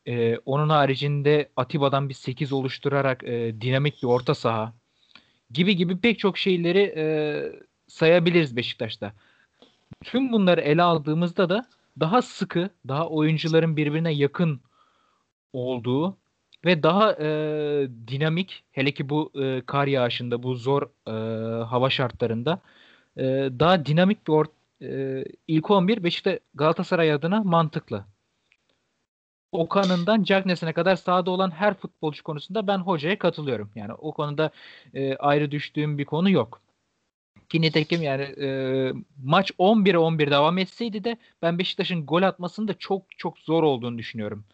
[0.07, 4.73] E, onun haricinde Atiba'dan bir 8 oluşturarak e, dinamik bir orta saha
[5.51, 7.05] gibi gibi pek çok şeyleri e,
[7.89, 9.13] sayabiliriz Beşiktaş'ta.
[10.05, 11.67] Tüm bunları ele aldığımızda da
[12.01, 14.61] daha sıkı, daha oyuncuların birbirine yakın
[15.53, 16.17] olduğu
[16.65, 17.29] ve daha e,
[18.09, 21.11] dinamik hele ki bu e, kar yağışında bu zor e,
[21.65, 22.61] hava şartlarında
[23.17, 23.23] e,
[23.59, 24.49] daha dinamik bir or-
[24.83, 28.05] e, ilk 11 Beşiktaş Galatasaray adına mantıklı.
[29.55, 33.71] Okan'ından Cagney'sine kadar sahada olan her futbolcu konusunda ben hocaya katılıyorum.
[33.75, 34.51] Yani o konuda
[34.95, 36.61] e, ayrı düştüğüm bir konu yok.
[37.49, 38.49] Ki nitekim yani e,
[39.25, 43.99] maç 11'e 11 devam etseydi de ben Beşiktaş'ın gol atmasının da çok çok zor olduğunu
[43.99, 44.45] düşünüyorum.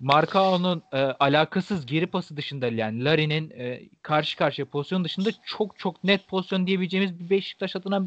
[0.00, 6.04] Markao'nun e, alakasız geri pası dışında yani Larin'in e, karşı karşıya pozisyon dışında çok çok
[6.04, 8.02] net pozisyon diyebileceğimiz bir Beşiktaş adına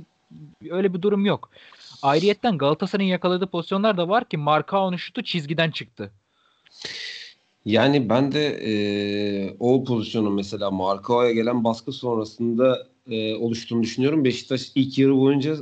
[0.69, 1.49] öyle bir durum yok.
[2.01, 6.11] Ayrıyetten Galatasaray'ın yakaladığı pozisyonlar da var ki Markao'nun şutu çizgiden çıktı.
[7.65, 14.23] Yani ben de e, o pozisyonun mesela Markao'ya gelen baskı sonrasında e, oluştuğunu düşünüyorum.
[14.23, 15.55] Beşiktaş ilk yarı boyunca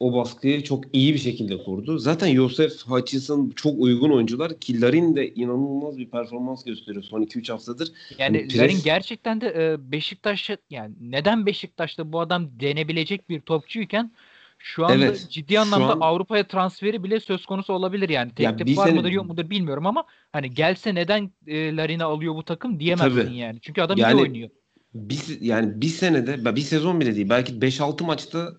[0.00, 1.98] o baskıyı çok iyi bir şekilde kurdu.
[1.98, 4.60] Zaten Yosef Hutchinson çok uygun oyuncular.
[4.60, 7.92] Ki Larin de inanılmaz bir performans gösteriyor son 2-3 haftadır.
[8.18, 8.58] Yani hani pres...
[8.58, 14.12] Larin gerçekten de e, Beşiktaş'a yani neden Beşiktaş'ta bu adam denebilecek bir topçuyken
[14.58, 16.00] şu anda evet, ciddi anlamda an...
[16.00, 18.34] Avrupa'ya transferi bile söz konusu olabilir yani.
[18.34, 18.98] Teklif ya var sene...
[18.98, 23.36] mıdır yok mudur bilmiyorum ama hani gelse neden e, Larin'i alıyor bu takım diyemezsin Tabii.
[23.36, 23.58] yani.
[23.62, 24.50] Çünkü adam yani, iyi oynuyor.
[24.94, 28.52] Bir, yani bir senede bir sezon bile değil belki 5-6 maçta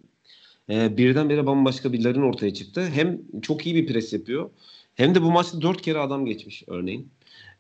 [0.69, 2.88] e, birdenbire bambaşka bir Larin ortaya çıktı.
[2.93, 4.49] Hem çok iyi bir pres yapıyor
[4.97, 7.12] hem de bu maçta 4 kere adam geçmiş örneğin.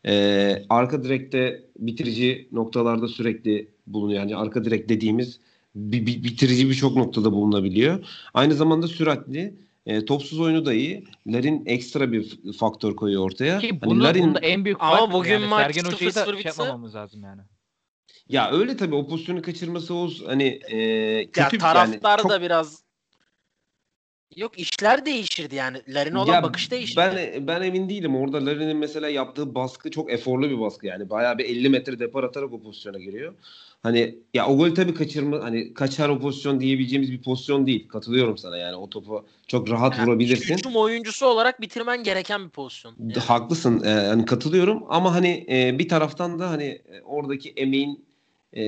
[0.05, 4.19] Ee, arka direkte bitirici noktalarda sürekli bulunuyor.
[4.19, 5.39] Yani arka direk dediğimiz
[5.75, 8.05] bir, bir, bitirici birçok noktada bulunabiliyor.
[8.33, 9.53] Aynı zamanda süratli.
[9.85, 11.07] E, topsuz oyunu da iyi.
[11.27, 13.59] Larin ekstra bir faktör koyuyor ortaya.
[13.59, 14.23] Ki bunun, hani Larin...
[14.23, 17.41] bunda en büyük Ama bugün yani maç Sergen Hoca'yı da şey yapmamamız lazım yani.
[18.29, 22.31] Ya öyle tabii o pozisyonu kaçırması Oğuz hani e, kötü ya taraftar yani, çok...
[22.31, 22.86] da biraz
[24.35, 25.81] Yok işler değişirdi yani.
[25.87, 26.97] Larin'e olan ya bakış değişirdi.
[26.97, 28.15] Ben ben emin değilim.
[28.15, 31.09] Orada Larin'in mesela yaptığı baskı çok eforlu bir baskı yani.
[31.09, 33.33] Bayağı bir 50 metre depar atarak o pozisyona giriyor.
[33.83, 37.87] Hani ya o golü tabii kaçırma hani kaçar o pozisyon diyebileceğimiz bir pozisyon değil.
[37.87, 38.75] Katılıyorum sana yani.
[38.75, 40.53] O topu çok rahat yani vurabilirsin.
[40.53, 42.95] Hücum oyuncusu olarak bitirmen gereken bir pozisyon.
[42.99, 43.13] Yani.
[43.13, 43.83] Haklısın.
[43.83, 48.05] Ee, hani katılıyorum ama hani e, bir taraftan da hani e, oradaki emeğin
[48.57, 48.63] e,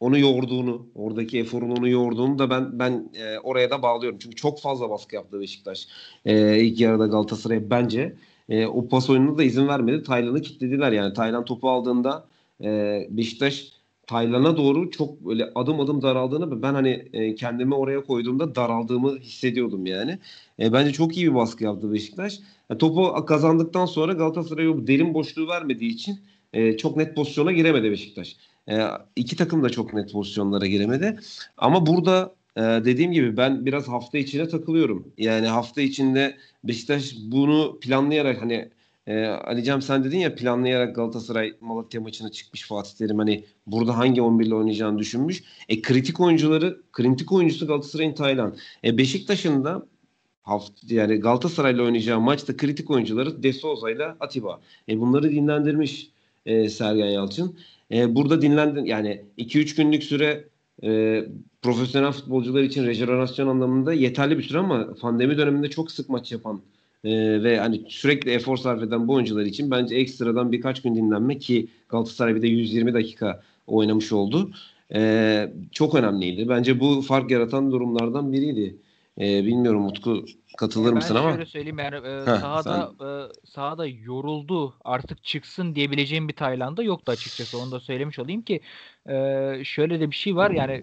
[0.00, 4.18] onu yorduğunu, oradaki eforun onu yorduğunu da ben ben e, oraya da bağlıyorum.
[4.22, 5.88] Çünkü çok fazla baskı yaptı Beşiktaş
[6.24, 8.16] e, ilk yarıda Galatasaray'a bence.
[8.48, 10.02] E, o pas oyununa da izin vermedi.
[10.02, 11.14] Taylan'ı kilitlediler yani.
[11.14, 12.26] Taylan topu aldığında
[12.64, 13.72] e, Beşiktaş
[14.06, 19.86] Taylan'a doğru çok böyle adım adım daraldığını ben hani e, kendimi oraya koyduğumda daraldığımı hissediyordum
[19.86, 20.18] yani.
[20.60, 22.40] E, bence çok iyi bir baskı yaptı Beşiktaş.
[22.70, 26.20] E, topu kazandıktan sonra Galatasaray'a derin boşluğu vermediği için
[26.52, 28.36] e, çok net pozisyona giremedi Beşiktaş.
[28.68, 28.82] E,
[29.16, 31.20] iki takım da çok net pozisyonlara giremedi.
[31.56, 35.12] Ama burada e, dediğim gibi ben biraz hafta içine takılıyorum.
[35.18, 38.70] Yani hafta içinde Beşiktaş bunu planlayarak hani
[39.06, 43.98] e, Ali Cem sen dedin ya planlayarak Galatasaray Malatya maçına çıkmış Fatih Terim hani burada
[43.98, 45.42] hangi 11 ile oynayacağını düşünmüş.
[45.68, 48.56] E kritik oyuncuları kritik oyuncusu Galatasaray'ın Taylan.
[48.84, 49.86] E Beşiktaş'ın da
[50.42, 54.60] hafta yani Galatasaray'la oynayacağı maçta kritik oyuncuları De Souza ile Atiba.
[54.88, 56.10] E bunları dinlendirmiş
[56.46, 57.58] e, Sergen Yalçın.
[57.92, 60.44] E, burada dinlendin yani 2-3 günlük süre
[60.84, 61.24] e,
[61.62, 66.60] profesyonel futbolcular için rejenerasyon anlamında yeterli bir süre ama pandemi döneminde çok sık maç yapan
[67.04, 71.38] e, ve hani sürekli efor sarf eden bu oyuncular için bence ekstradan birkaç gün dinlenme
[71.38, 74.50] ki Galatasaray bir de 120 dakika oynamış oldu.
[74.94, 76.48] E, çok önemliydi.
[76.48, 78.76] Bence bu fark yaratan durumlardan biriydi.
[79.20, 80.24] E, bilmiyorum Utku
[80.56, 81.28] katılır mısın ama.
[81.28, 83.06] Ben şöyle söyleyeyim yani e, Heh, sahada sen...
[83.06, 87.58] e, sahada yoruldu artık çıksın diyebileceğim bir Tayland'da yoktu açıkçası.
[87.58, 88.60] Onu da söylemiş olayım ki
[89.08, 89.14] e,
[89.64, 90.82] şöyle de bir şey var yani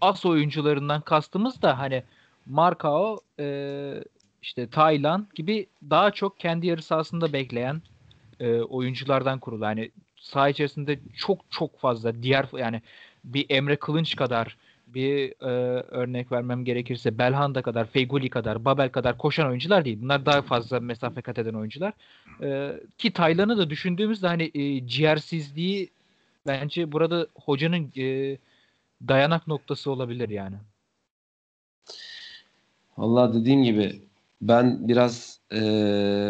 [0.00, 2.02] as oyuncularından kastımız da hani
[2.46, 4.04] Markao e,
[4.42, 7.82] işte Tayland gibi daha çok kendi yarı sahasında bekleyen
[8.40, 9.64] e, oyunculardan kurulu.
[9.64, 12.82] Yani saha içerisinde çok çok fazla diğer yani
[13.24, 14.56] bir Emre Kılınç kadar
[14.96, 15.46] bir e,
[15.90, 19.98] örnek vermem gerekirse Belhanda kadar, Feyguli kadar, Babel kadar koşan oyuncular değil.
[20.02, 21.92] Bunlar daha fazla mesafe kat eden oyuncular.
[22.42, 25.90] E, ki Taylan'ı da düşündüğümüzde hani e, ciğersizliği
[26.46, 28.38] bence burada hocanın e,
[29.08, 30.56] dayanak noktası olabilir yani.
[32.96, 34.02] Allah dediğim gibi
[34.42, 35.58] ben biraz e,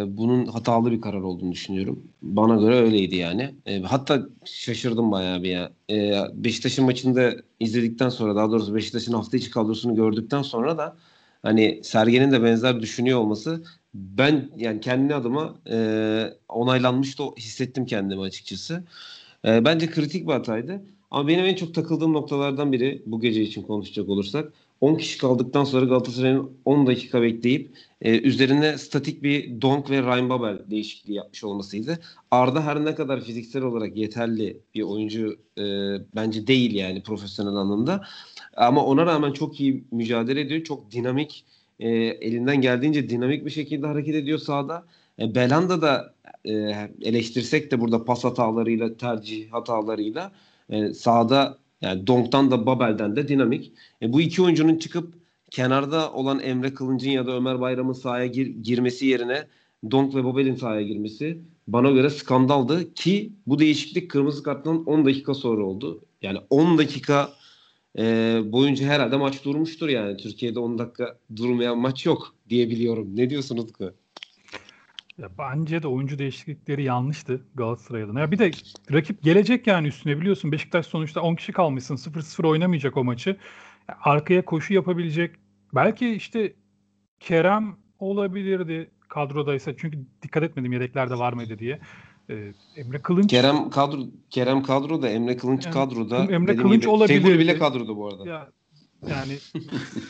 [0.09, 2.13] bunun hatalı bir karar olduğunu düşünüyorum.
[2.23, 3.55] Bana göre öyleydi yani.
[3.67, 5.73] E, hatta şaşırdım bayağı bir ya.
[5.91, 10.97] E, Beşiktaş'ın maçında izledikten sonra daha doğrusu Beşiktaş'ın hafta içi kadrosunu gördükten sonra da
[11.43, 15.77] hani Sergen'in de benzer düşünüyor olması ben yani kendi adıma e,
[16.49, 18.85] onaylanmış da hissettim kendimi açıkçası.
[19.45, 20.83] E, bence kritik bir hataydı.
[21.11, 25.65] Ama benim en çok takıldığım noktalardan biri bu gece için konuşacak olursak 10 kişi kaldıktan
[25.65, 31.45] sonra Galatasaray'ın 10 dakika bekleyip e, üzerine statik bir Donk ve Ryan Babel değişikliği yapmış
[31.45, 31.99] olmasıydı.
[32.31, 35.63] Arda her ne kadar fiziksel olarak yeterli bir oyuncu e,
[36.15, 38.05] bence değil yani profesyonel anlamda.
[38.57, 40.65] Ama ona rağmen çok iyi mücadele ediyor.
[40.65, 41.45] Çok dinamik,
[41.81, 44.87] e, elinden geldiğince dinamik bir şekilde hareket ediyor sahada.
[45.19, 46.53] E, Belanda da e,
[47.03, 50.33] eleştirsek de burada pas hatalarıyla, tercih hatalarıyla
[50.71, 53.73] e, sahada yani Donk'tan da Babel'den de dinamik.
[54.03, 55.15] E, bu iki oyuncunun çıkıp
[55.51, 59.47] kenarda olan Emre Kılınç'ın ya da Ömer Bayram'ın sahaya gir, girmesi yerine
[59.91, 65.35] Donk ve Babel'in sahaya girmesi bana göre skandaldı ki bu değişiklik kırmızı karttan 10 dakika
[65.35, 66.01] sonra oldu.
[66.23, 67.33] Yani 10 dakika
[67.99, 68.03] e,
[68.45, 70.17] boyunca herhalde maç durmuştur yani.
[70.17, 73.17] Türkiye'de 10 dakika durmayan maç yok diyebiliyorum.
[73.17, 73.95] Ne diyorsun Utku?
[75.19, 78.17] Ya bence de oyuncu değişiklikleri yanlıştı Galatasaray'ın.
[78.17, 78.51] Ya bir de
[78.93, 80.53] rakip gelecek yani üstüne biliyorsun.
[80.53, 81.97] Beşiktaş sonuçta 10 kişi kalmışsın.
[81.97, 83.37] 0-0 oynamayacak o maçı.
[84.03, 85.35] Arkaya koşu yapabilecek.
[85.75, 86.55] Belki işte
[87.21, 89.77] Kerem olabilirdi kadrodaysa.
[89.77, 91.81] Çünkü dikkat etmedim yedeklerde var mıydı diye.
[92.31, 93.31] Ee, Emre Kılınç.
[93.31, 94.01] Kerem kadro
[94.31, 96.25] Kerem kadroda, Emre Kılınç yani, kadroda.
[96.25, 97.23] Emre Kılınç olabilir.
[97.23, 98.29] Feguli bile kadroda bu arada.
[98.29, 98.49] Ya,
[99.11, 99.39] yani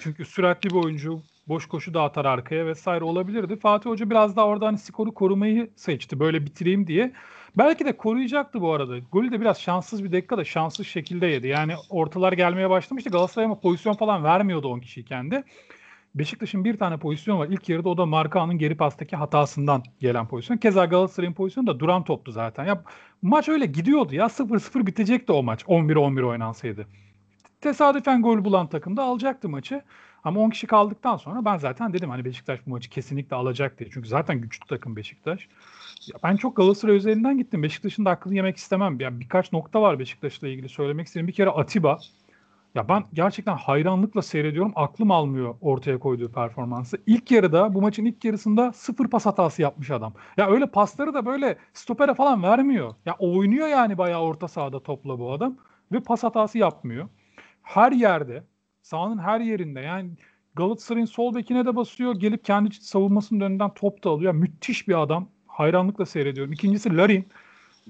[0.03, 3.57] çünkü süratli bir oyuncu, boş koşu da atar arkaya vesaire olabilirdi.
[3.57, 6.21] Fatih Hoca biraz daha orada hani skoru korumayı seçti.
[6.21, 7.13] Böyle bitireyim diye.
[7.59, 8.99] Belki de koruyacaktı bu arada.
[8.99, 11.49] Golü de biraz şanssız bir dakika da şanssız şekilde yedi.
[11.49, 13.11] Yani ortalar gelmeye başlamıştı.
[13.11, 15.45] Galatasaray ama pozisyon falan vermiyordu 10 kişiyken de.
[16.15, 17.49] Beşiktaş'ın bir tane pozisyon var.
[17.51, 20.57] İlk yarıda o da Markao'nun geri pastaki hatasından gelen pozisyon.
[20.57, 22.65] Keza Galatasaray'ın pozisyonu da duran toptu zaten.
[22.65, 22.83] Ya
[23.23, 24.27] maç öyle gidiyordu ya.
[24.27, 25.63] 0-0 bitecekti o maç.
[25.63, 26.87] 11-11 oynansaydı.
[27.61, 29.83] Tesadüfen gol bulan takım da alacaktı maçı.
[30.27, 33.91] Ama 10 kişi kaldıktan sonra ben zaten dedim hani Beşiktaş bu maçı kesinlikle alacak diye.
[33.93, 35.49] Çünkü zaten güçlü takım Beşiktaş.
[36.07, 37.63] Ya ben çok Galatasaray üzerinden gittim.
[37.63, 39.01] Beşiktaş'ın da aklını yemek istemem.
[39.01, 41.29] Yani birkaç nokta var Beşiktaş'la ilgili söylemek istedim.
[41.29, 41.99] Bir kere Atiba.
[42.75, 44.73] Ya ben gerçekten hayranlıkla seyrediyorum.
[44.77, 46.99] Aklım almıyor ortaya koyduğu performansı.
[47.07, 50.15] İlk yarıda bu maçın ilk yarısında sıfır pas hatası yapmış adam.
[50.37, 52.95] Ya öyle pasları da böyle stopere falan vermiyor.
[53.07, 55.57] Ya oynuyor yani bayağı orta sahada topla bu adam.
[55.93, 57.09] Ve pas hatası yapmıyor.
[57.63, 58.45] Her yerde
[58.87, 60.11] sahanın her yerinde yani
[60.55, 62.15] Galatasaray'ın sol bekine de basıyor.
[62.15, 64.33] Gelip kendi savunmasının önünden top da alıyor.
[64.33, 65.29] Müthiş bir adam.
[65.47, 66.53] Hayranlıkla seyrediyorum.
[66.53, 67.29] İkincisi Larin.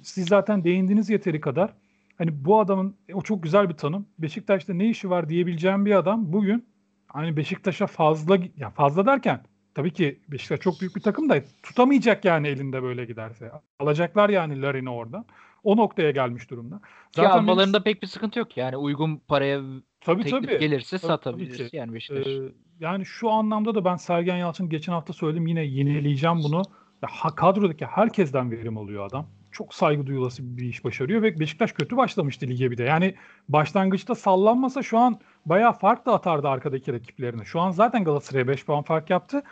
[0.03, 1.73] Siz zaten değindiniz yeteri kadar.
[2.19, 4.07] Hani bu adamın o çok güzel bir tanım.
[4.19, 6.67] Beşiktaş'ta ne işi var diyebileceğim bir adam bugün
[7.09, 9.41] hani Beşiktaş'a fazla ya fazla derken
[9.75, 13.53] tabii ki Beşiktaş çok büyük bir takım da tutamayacak yani elinde böyle giderse.
[13.81, 15.25] Alacaklar yani Larin'i oradan.
[15.65, 16.81] O noktaya gelmiş durumda.
[17.17, 17.85] Zaten Ki almalarında benim...
[17.85, 19.61] pek bir sıkıntı yok yani uygun paraya
[20.07, 20.59] tabii, teklif tabii.
[20.59, 22.27] gelirse tabii, satabiliriz tabii yani Beşiktaş.
[22.27, 22.41] Ee,
[22.81, 26.63] yani şu anlamda da ben Sergen Yalçın geçen hafta söyledim yine yenileyeceğim bunu.
[27.03, 31.97] Ya, kadrodaki herkesten verim alıyor adam çok saygı duyulası bir iş başarıyor ve Beşiktaş kötü
[31.97, 32.83] başlamıştı lige bir de.
[32.83, 33.15] Yani
[33.49, 37.45] başlangıçta sallanmasa şu an bayağı fark da atardı arkadaki rakiplerine.
[37.45, 39.43] Şu an zaten Galatasaray'a 5 puan fark yaptı.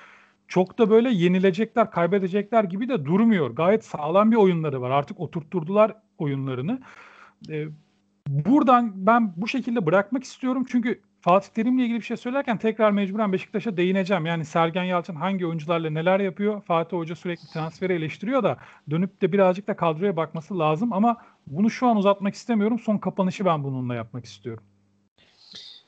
[0.48, 3.50] Çok da böyle yenilecekler, kaybedecekler gibi de durmuyor.
[3.50, 4.90] Gayet sağlam bir oyunları var.
[4.90, 6.82] Artık oturtturdular oyunlarını.
[7.50, 7.64] Ee,
[8.28, 10.66] buradan ben bu şekilde bırakmak istiyorum.
[10.70, 14.26] Çünkü Fatih Terim'le ilgili bir şey söylerken tekrar mecburen Beşiktaş'a değineceğim.
[14.26, 16.62] Yani Sergen Yalçın hangi oyuncularla neler yapıyor?
[16.62, 18.58] Fatih Hoca sürekli transferi eleştiriyor da
[18.90, 22.78] dönüp de birazcık da kadroya bakması lazım ama bunu şu an uzatmak istemiyorum.
[22.78, 24.64] Son kapanışı ben bununla yapmak istiyorum.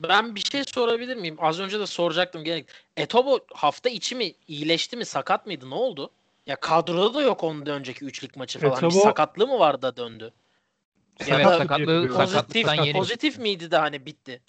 [0.02, 1.36] Ben bir şey sorabilir miyim?
[1.38, 2.44] Az önce de soracaktım.
[2.44, 2.68] Gerek.
[2.96, 5.04] Etobo hafta içi mi iyileşti mi?
[5.04, 5.70] Sakat mıydı?
[5.70, 6.10] Ne oldu?
[6.46, 8.72] Ya kadroda da yok ondan önceki üçlük maçı falan.
[8.72, 8.94] Etobo...
[8.94, 10.32] Bir sakatlığı mı vardı da döndü?
[11.26, 14.40] Ya evet, da sakatlığı, pozitif, pozitif miydi de hani bitti?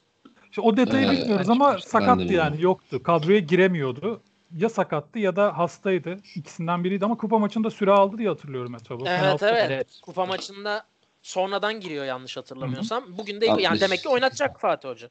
[0.50, 3.04] İşte o detayı ee, bilmiyoruz ama sakattı yani yoktu.
[3.04, 4.22] Kadroya giremiyordu.
[4.58, 6.18] Ya sakattı ya da hastaydı.
[6.36, 9.04] İkisinden biriydi ama kupa maçında süre aldı diye hatırlıyorum Etabo.
[9.08, 9.66] Evet evet.
[9.68, 9.88] evet.
[10.02, 10.84] Kupa maçında
[11.22, 13.04] sonradan giriyor yanlış hatırlamıyorsam.
[13.04, 13.18] Hı-hı.
[13.18, 15.10] Bugün de yani demek ki oynatacak Fatih Hoca.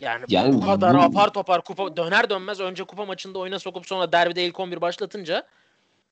[0.00, 1.00] Yani, yani bu kadar bu...
[1.00, 5.34] apar topar kupa döner dönmez önce kupa maçında oyuna sokup sonra derbide ilk 11 başlatınca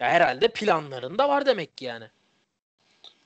[0.01, 2.05] ya herhalde planlarında var demek ki yani.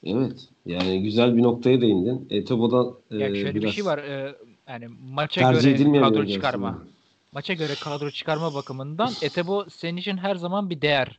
[0.07, 0.49] Evet.
[0.67, 2.27] Yani güzel bir noktaya değindin.
[2.31, 3.65] Etobo'dan e, ya şöyle biraz...
[3.65, 3.99] bir şey var.
[3.99, 4.35] E,
[4.69, 6.69] yani maça göre kadro çıkarma.
[6.69, 6.85] Aslında.
[7.33, 11.19] Maça göre kadro çıkarma bakımından Etebo senin için her zaman bir değer.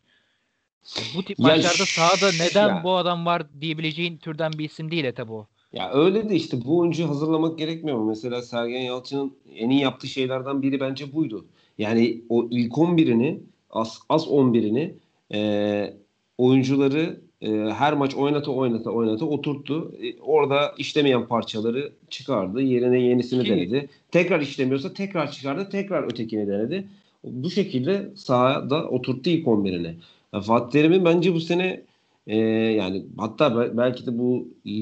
[1.15, 2.82] Bu tip ya maçlarda sahada neden ya.
[2.84, 5.47] bu adam var diyebileceğin türden bir isim değil Etebo.
[5.73, 8.06] Ya öyle de işte bu oyuncuyu hazırlamak gerekmiyor mu?
[8.06, 11.45] Mesela Sergen Yalçın'ın en iyi yaptığı şeylerden biri bence buydu.
[11.78, 14.93] Yani o ilk 11'ini az, az 11'ini
[15.34, 15.93] e,
[16.38, 19.91] oyuncuları e, her maç oynata oynata oynata oturttu.
[20.02, 22.62] E, orada işlemeyen parçaları çıkardı.
[22.62, 23.89] Yerine yenisini Ki, denedi.
[24.12, 25.69] Tekrar işlemiyorsa tekrar çıkardı.
[25.71, 26.88] Tekrar ötekini denedi.
[27.23, 29.93] Bu şekilde sahada oturttu ilk 11'ini.
[30.34, 31.82] Yani Fatih Terim'in bence bu sene
[32.28, 34.76] e, yani hatta belki de bu e,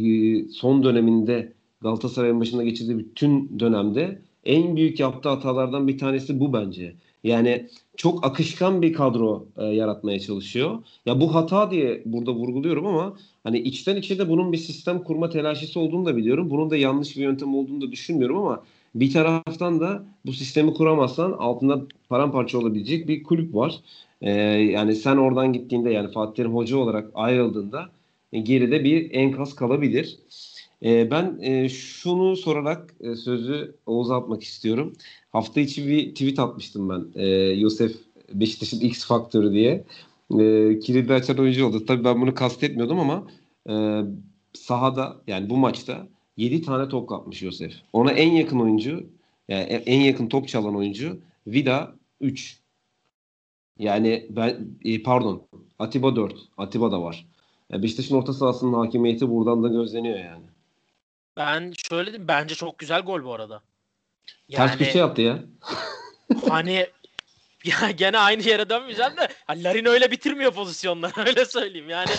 [0.49, 6.95] son döneminde Galatasaray'ın başında geçirdiği bütün dönemde en büyük yaptığı hatalardan bir tanesi bu bence.
[7.25, 10.83] Yani çok akışkan bir kadro e, yaratmaya çalışıyor.
[11.05, 15.29] Ya bu hata diye burada vurguluyorum ama hani içten içe de bunun bir sistem kurma
[15.29, 16.49] telaşesi olduğunu da biliyorum.
[16.49, 18.63] Bunun da yanlış bir yöntem olduğunu da düşünmüyorum ama
[18.95, 23.79] bir taraftan da bu sistemi kuramazsan altında paramparça olabilecek bir kulüp var.
[24.21, 27.89] Ee, yani sen oradan gittiğinde yani Fatih Terim hoca olarak ayrıldığında
[28.33, 30.19] e, geride bir enkaz kalabilir.
[30.85, 34.93] E, ben e, şunu sorarak e, sözü Oğuz'a atmak istiyorum.
[35.31, 37.21] Hafta içi bir tweet atmıştım ben.
[37.21, 37.95] E, Yosef
[38.33, 39.83] Beşiktaş'ın X faktörü diye.
[40.39, 41.85] E, kilidi açan oyuncu oldu.
[41.85, 43.27] Tabii ben bunu kastetmiyordum ama
[44.53, 47.73] sahada yani bu maçta 7 tane top kapmış Yosef.
[47.93, 49.03] Ona en yakın oyuncu
[49.47, 51.17] yani en yakın top çalan oyuncu
[51.47, 52.59] Vida 3.
[53.79, 54.67] Yani ben
[55.05, 55.41] pardon
[55.79, 56.35] Atiba 4.
[56.57, 57.25] Atiba da var.
[57.69, 60.43] Yani Beşiktaş'ın orta sahasının hakimiyeti buradan da gözleniyor yani.
[61.37, 63.61] Ben şöyle diyeyim bence çok güzel gol bu arada.
[64.47, 65.39] Yani, Ters bir şey yaptı ya.
[66.49, 66.87] hani
[67.63, 71.89] ya gene aynı yere dönmeyeceğim de hani Larin öyle bitirmiyor pozisyonları öyle söyleyeyim.
[71.89, 72.09] Yani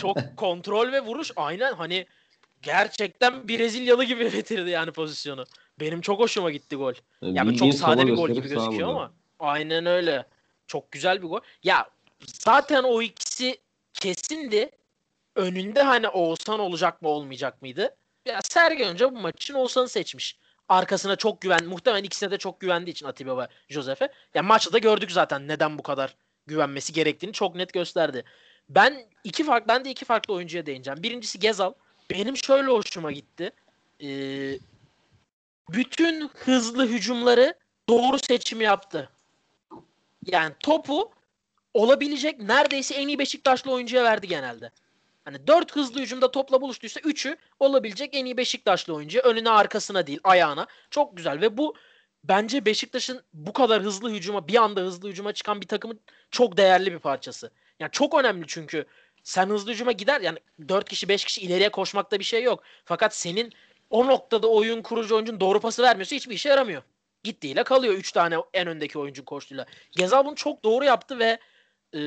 [0.00, 2.06] çok kontrol ve vuruş aynen hani
[2.62, 5.44] gerçekten Brezilyalı gibi bitirdi yani pozisyonu.
[5.80, 6.94] Benim çok hoşuma gitti gol.
[7.22, 10.26] Yani, yani çok sade bir gol gibi gözüküyor ama aynen öyle.
[10.66, 11.40] Çok güzel bir gol.
[11.62, 11.88] Ya
[12.26, 13.58] zaten o ikisi
[13.94, 14.70] kesindi.
[15.36, 17.96] Önünde hani Oğuzhan olacak mı olmayacak mıydı?
[18.30, 20.38] Ya Sergen önce bu maç için Oğuzhan'ı seçmiş.
[20.68, 24.08] Arkasına çok güven, muhtemelen ikisine de çok güvendiği için Atiba ve Josef'e.
[24.34, 26.16] Ya maçta da gördük zaten neden bu kadar
[26.46, 28.24] güvenmesi gerektiğini çok net gösterdi.
[28.68, 31.02] Ben iki fark ben de iki farklı oyuncuya değineceğim.
[31.02, 31.72] Birincisi Gezal.
[32.10, 33.50] Benim şöyle hoşuma gitti.
[34.02, 34.58] Ee,
[35.68, 37.54] bütün hızlı hücumları
[37.88, 39.10] doğru seçim yaptı.
[40.26, 41.10] Yani topu
[41.74, 44.70] olabilecek neredeyse en iyi Beşiktaşlı oyuncuya verdi genelde.
[45.24, 49.20] Hani dört hızlı hücumda topla buluştuysa üçü olabilecek en iyi Beşiktaşlı oyuncu.
[49.20, 50.66] Önüne arkasına değil ayağına.
[50.90, 51.74] Çok güzel ve bu
[52.24, 56.92] bence Beşiktaş'ın bu kadar hızlı hücuma bir anda hızlı hücuma çıkan bir takımın çok değerli
[56.92, 57.50] bir parçası.
[57.80, 58.84] Yani çok önemli çünkü
[59.22, 62.62] sen hızlı hücuma gider yani 4 kişi 5 kişi ileriye koşmakta bir şey yok.
[62.84, 63.52] Fakat senin
[63.90, 66.82] o noktada oyun kurucu oyuncun doğru pası vermiyorsa hiçbir işe yaramıyor.
[67.24, 69.66] Gittiğiyle kalıyor 3 tane en öndeki oyuncu koştuğuyla.
[69.92, 71.38] Gezal bunu çok doğru yaptı ve
[71.94, 72.00] e,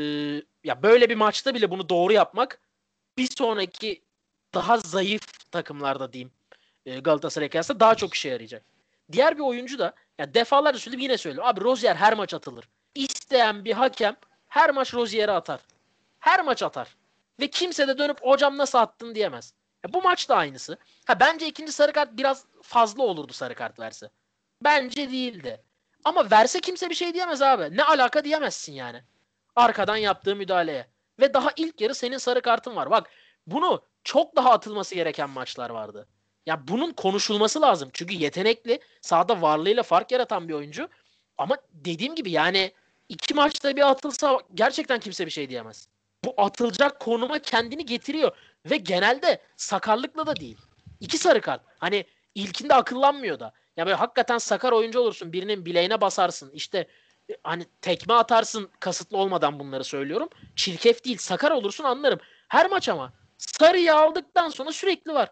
[0.64, 2.60] ya böyle bir maçta bile bunu doğru yapmak
[3.18, 4.02] bir sonraki
[4.54, 6.32] daha zayıf takımlarda diyeyim
[6.86, 8.64] e, Galatasaray kıyasla daha çok işe yarayacak.
[9.12, 11.50] Diğer bir oyuncu da ya defalarca söyledim yine söylüyorum.
[11.50, 12.70] Abi Rozier her maç atılır.
[12.96, 14.16] İsteyen bir hakem
[14.48, 15.60] her maç Rozier'e atar.
[16.20, 16.96] Her maç atar.
[17.40, 19.54] Ve kimse de dönüp hocam nasıl attın diyemez.
[19.86, 20.78] Ya bu maç da aynısı.
[21.06, 24.10] Ha bence ikinci sarı kart biraz fazla olurdu sarı kart verse.
[24.64, 25.62] Bence değildi.
[26.04, 27.78] Ama verse kimse bir şey diyemez abi.
[27.78, 29.04] Ne alaka diyemezsin yani.
[29.56, 30.88] Arkadan yaptığı müdahaleye.
[31.20, 32.90] Ve daha ilk yarı senin sarı kartın var.
[32.90, 33.10] Bak
[33.48, 36.08] bunu çok daha atılması gereken maçlar vardı.
[36.46, 37.90] Ya bunun konuşulması lazım.
[37.94, 40.90] Çünkü yetenekli, sahada varlığıyla fark yaratan bir oyuncu.
[41.38, 42.74] Ama dediğim gibi yani
[43.10, 45.88] iki maçta bir atılsa gerçekten kimse bir şey diyemez.
[46.26, 48.32] Bu atılacak konuma kendini getiriyor.
[48.66, 50.58] Ve genelde sakarlıkla da değil.
[51.00, 51.62] İki sarı kart.
[51.78, 53.54] Hani ilkinde akıllanmıyor da.
[53.78, 55.34] Ya böyle hakikaten sakar oyuncu olursun.
[55.34, 56.52] Birinin bileğine basarsın.
[56.52, 56.88] İşte
[57.44, 60.30] hani tekme atarsın kasıtlı olmadan bunları söylüyorum.
[60.56, 62.20] Çirkef değil sakar olursun anlarım.
[62.48, 65.30] Her maç ama sarıyı aldıktan sonra sürekli var.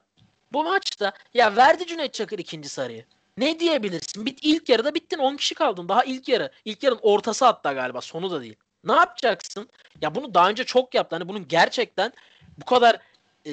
[0.54, 3.06] Bu maçta ya verdi Cüneyt Çakır ikinci sarıyı.
[3.38, 4.26] Ne diyebilirsin?
[4.26, 5.90] Bit ilk yarıda bittin 10 kişi kaldın.
[5.90, 6.52] Daha ilk yarı.
[6.66, 8.56] İlk yarının ortası hatta galiba sonu da değil.
[8.84, 9.70] Ne yapacaksın?
[10.02, 11.16] Ya bunu daha önce çok yaptı.
[11.16, 12.14] Hani bunun gerçekten
[12.58, 13.00] bu kadar
[13.46, 13.52] e,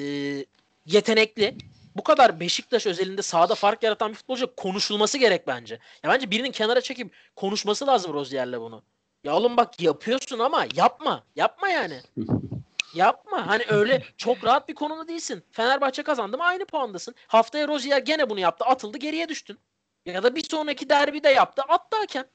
[0.85, 1.57] yetenekli
[1.99, 5.79] bu kadar Beşiktaş özelinde sahada fark yaratan bir futbolcu konuşulması gerek bence.
[6.03, 8.83] Ya bence birinin kenara çekip konuşması lazım Rozier'le bunu.
[9.23, 11.23] Ya oğlum bak yapıyorsun ama yapma.
[11.35, 12.01] Yapma yani.
[12.93, 13.47] Yapma.
[13.47, 15.43] Hani öyle çok rahat bir konumda değilsin.
[15.51, 17.15] Fenerbahçe kazandı mı aynı puandasın.
[17.27, 18.65] Haftaya Rozier gene bunu yaptı.
[18.65, 19.57] Atıldı geriye düştün.
[20.05, 21.61] Ya da bir sonraki derbi de yaptı.
[21.67, 22.25] Attı hakem.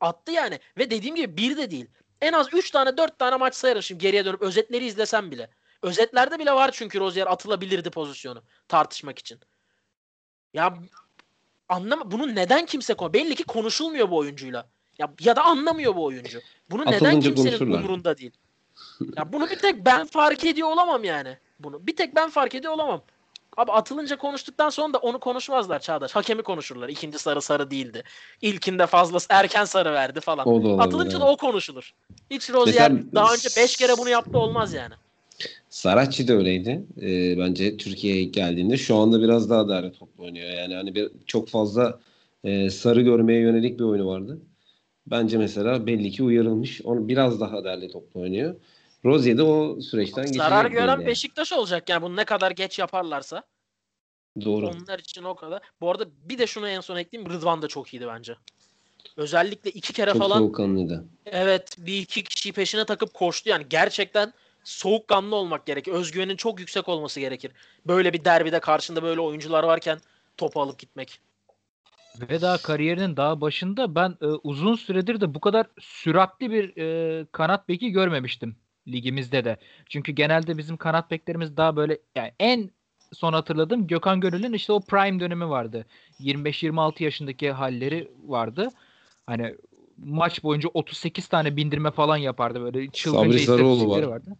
[0.00, 0.58] Attı yani.
[0.78, 1.86] Ve dediğim gibi bir de değil.
[2.20, 5.50] En az 3 tane 4 tane maç sayarım şimdi geriye dönüp özetleri izlesem bile.
[5.82, 9.40] Özetlerde bile var çünkü Rozier atılabilirdi pozisyonu tartışmak için.
[10.54, 10.74] Ya
[11.68, 14.66] anlama bunu neden kimse konu belli ki konuşulmuyor bu oyuncuyla.
[14.98, 16.40] Ya ya da anlamıyor bu oyuncu.
[16.70, 18.32] Bunu Atılınca neden kimsenin umurunda değil.
[19.16, 21.38] Ya bunu bir tek ben fark ediyor olamam yani.
[21.58, 23.02] Bunu bir tek ben fark ediyor olamam.
[23.56, 26.16] Abi atılınca konuştuktan sonra da onu konuşmazlar Çağdaş.
[26.16, 26.88] Hakemi konuşurlar.
[26.88, 28.02] İkinci sarı sarı değildi.
[28.40, 30.48] İlkinde fazlası erken sarı verdi falan.
[30.48, 31.20] O da Atılınca yani.
[31.20, 31.94] da o konuşulur.
[32.30, 34.94] Hiç Rozier Mesela, daha önce 5 kere bunu yaptı olmaz yani.
[35.76, 36.86] Saratçı da öyleydi.
[37.02, 40.50] E, bence Türkiye'ye geldiğinde şu anda biraz daha değerli toplu oynuyor.
[40.50, 42.00] Yani hani bir, çok fazla
[42.44, 44.38] e, sarı görmeye yönelik bir oyunu vardı.
[45.06, 46.82] Bence mesela belli ki uyarılmış.
[46.82, 48.54] Onu biraz daha değerli toplu oynuyor.
[49.04, 50.42] Rozier de o süreçten geçecek.
[50.42, 51.06] Zarar gören yani.
[51.06, 53.42] Beşiktaş olacak yani bunu ne kadar geç yaparlarsa.
[54.44, 54.66] Doğru.
[54.66, 55.62] Onlar için o kadar.
[55.80, 57.32] Bu arada bir de şunu en son ekleyeyim.
[57.32, 58.36] Rıdvan da çok iyiydi bence.
[59.16, 61.04] Özellikle iki kere Çok falan soğukkanlıydı.
[61.26, 63.50] evet bir iki kişiyi peşine takıp koştu.
[63.50, 64.32] Yani gerçekten
[64.66, 65.92] soğukkanlı olmak gerekir.
[65.92, 67.52] Özgüvenin çok yüksek olması gerekir.
[67.86, 69.98] Böyle bir derbide karşında böyle oyuncular varken
[70.36, 71.20] topu alıp gitmek.
[72.20, 77.26] Ve daha kariyerinin daha başında ben e, uzun süredir de bu kadar süratli bir e,
[77.32, 78.56] kanat beki görmemiştim
[78.88, 79.56] ligimizde de.
[79.88, 82.70] Çünkü genelde bizim kanat beklerimiz daha böyle yani en
[83.12, 85.86] son hatırladığım Gökhan Gönül'ün işte o prime dönemi vardı.
[86.20, 88.68] 25-26 yaşındaki halleri vardı.
[89.26, 89.54] Hani
[89.98, 94.02] maç boyunca 38 tane bindirme falan yapardı böyle çılgınca Sabri Sarıoğlu var.
[94.02, 94.36] vardı.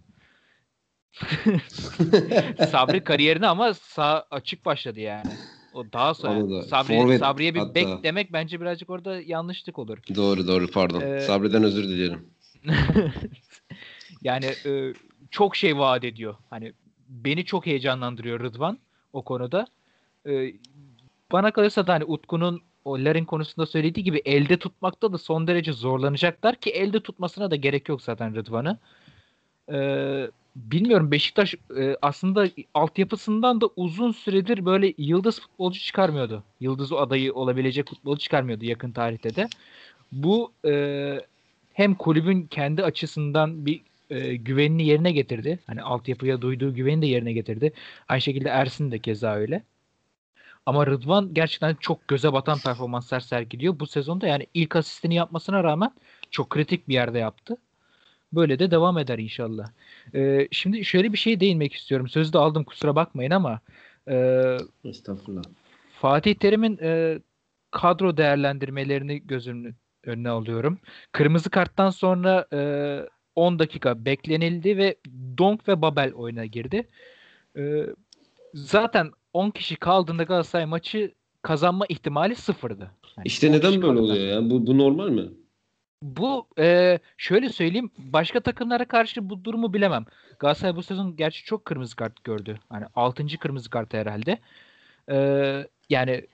[2.71, 5.33] Sabri kariyerine ama sağ açık başladı yani.
[5.75, 6.63] O daha sonra da.
[6.63, 7.75] Sabri, Forvet Sabri'ye bir hatta.
[7.75, 9.99] bek demek bence birazcık orada yanlışlık olur.
[10.15, 11.01] Doğru doğru pardon.
[11.01, 12.31] Ee, Sabri'den özür dilerim.
[14.23, 14.95] yani e,
[15.31, 16.37] çok şey vaat ediyor.
[16.51, 16.73] Hani
[17.09, 18.79] beni çok heyecanlandırıyor Rıdvan
[19.13, 19.67] o konuda.
[20.29, 20.53] E,
[21.33, 25.73] bana kalırsa da hani Utku'nun o Larin konusunda söylediği gibi elde tutmakta da son derece
[25.73, 28.79] zorlanacaklar ki elde tutmasına da gerek yok zaten Rıdvan'ı.
[29.73, 29.79] E,
[30.57, 36.45] bilmiyorum Beşiktaş e, aslında altyapısından da uzun süredir böyle yıldız futbolcu çıkarmıyordu.
[36.61, 39.49] Yıldız adayı olabilecek futbolcu çıkarmıyordu yakın tarihte de.
[40.13, 41.21] Bu e,
[41.73, 43.81] hem kulübün kendi açısından bir
[44.11, 45.59] e, güvenini yerine getirdi.
[45.67, 47.73] Hani altyapıya duyduğu güveni de yerine getirdi.
[48.09, 49.63] Aynı şekilde Ersin de keza öyle.
[50.67, 53.81] Ama Rıdvan gerçekten çok göze batan performanslar sergiliyor.
[53.81, 55.91] Bu sezonda yani ilk asistini yapmasına rağmen
[56.31, 57.57] çok kritik bir yerde yaptı.
[58.33, 59.67] Böyle de devam eder inşallah.
[60.15, 62.09] Ee, şimdi şöyle bir şey değinmek istiyorum.
[62.09, 63.61] Sözü de aldım kusura bakmayın ama
[64.09, 64.43] e,
[64.85, 65.43] Estağfurullah.
[66.01, 67.19] Fatih Terim'in e,
[67.71, 70.79] kadro değerlendirmelerini gözümün önüne alıyorum.
[71.13, 72.61] Kırmızı karttan sonra e,
[73.35, 74.97] 10 dakika beklenildi ve
[75.39, 76.89] Donk ve Babel oyuna girdi.
[77.57, 77.87] E,
[78.55, 82.91] zaten 10 kişi kaldığında Galatasaray maçı kazanma ihtimali sıfırdı.
[83.17, 84.51] Yani İşte 10 neden böyle oluyor ya?
[84.51, 85.29] Bu, bu normal mi?
[86.07, 90.05] Bu e, şöyle söyleyeyim başka takımlara karşı bu durumu bilemem.
[90.39, 92.59] Galatasaray bu sezon gerçi çok kırmızı kart gördü.
[92.69, 93.27] Hani 6.
[93.41, 94.39] kırmızı kart herhalde.
[95.11, 95.17] E,
[95.91, 96.27] yani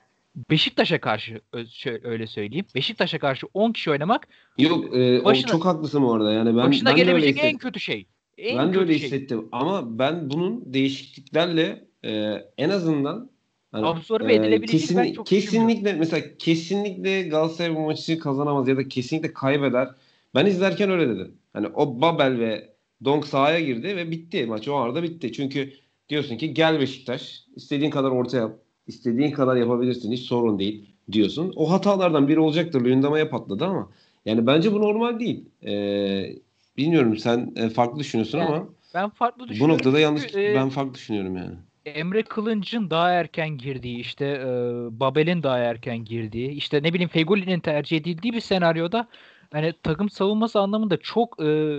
[0.51, 2.67] Beşiktaş'a karşı şöyle öyle söyleyeyim.
[2.75, 6.33] Beşiktaş'a karşı 10 kişi oynamak Yok e, o Başına- çok haklısın bu arada.
[6.33, 8.07] Yani ben, başına ben gelebilecek en kötü şey.
[8.39, 9.07] En ben de öyle şey.
[9.07, 9.49] hissettim.
[9.53, 12.11] Ama ben bunun değişikliklerle e,
[12.59, 13.31] en azından
[13.73, 19.33] hani, Absorbe edilebilecek ben çok kesinlikle mesela kesinlikle Galatasaray bu maçı kazanamaz ya da kesinlikle
[19.33, 19.89] kaybeder.
[20.35, 21.35] Ben izlerken öyle dedim.
[21.53, 22.73] Hani o Babel ve
[23.05, 24.47] Donk sahaya girdi ve bitti.
[24.47, 25.33] Maç o arada bitti.
[25.33, 25.73] Çünkü
[26.09, 28.59] diyorsun ki gel Beşiktaş istediğin kadar orta yap.
[28.87, 30.13] istediğin kadar yapabilirsin.
[30.13, 31.53] Hiç sorun değil diyorsun.
[31.57, 32.81] O hatalardan biri olacaktır.
[32.81, 33.91] Luyendama'ya patladı ama
[34.25, 35.45] yani bence bu normal değil.
[35.67, 36.37] Ee,
[36.77, 39.75] bilmiyorum sen e, farklı düşünüyorsun Yani ama Ben farklı bu düşünüyorum.
[39.75, 41.55] noktada yanlış e, ben farklı düşünüyorum yani.
[41.87, 44.47] Emre Kılınç'ın daha erken girdiği işte e,
[45.01, 49.07] Babel'in daha erken girdiği işte ne bileyim Fegoli'nin tercih edildiği bir senaryoda
[49.53, 51.79] hani takım savunması anlamında çok e,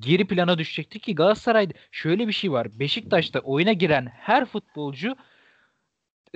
[0.00, 2.68] geri plana düşecekti ki Galatasaray'da şöyle bir şey var.
[2.78, 5.16] Beşiktaş'ta oyuna giren her futbolcu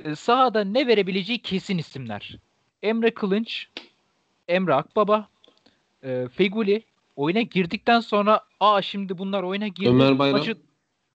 [0.05, 2.39] e, sahada ne verebileceği kesin isimler.
[2.83, 3.69] Emre Kılınç,
[4.49, 5.29] Emre Akbaba,
[6.03, 6.83] e, Feguli
[7.17, 9.89] oyuna girdikten sonra aa şimdi bunlar oyuna girdi.
[9.89, 10.39] Ömer Bayram.
[10.39, 10.66] maçı-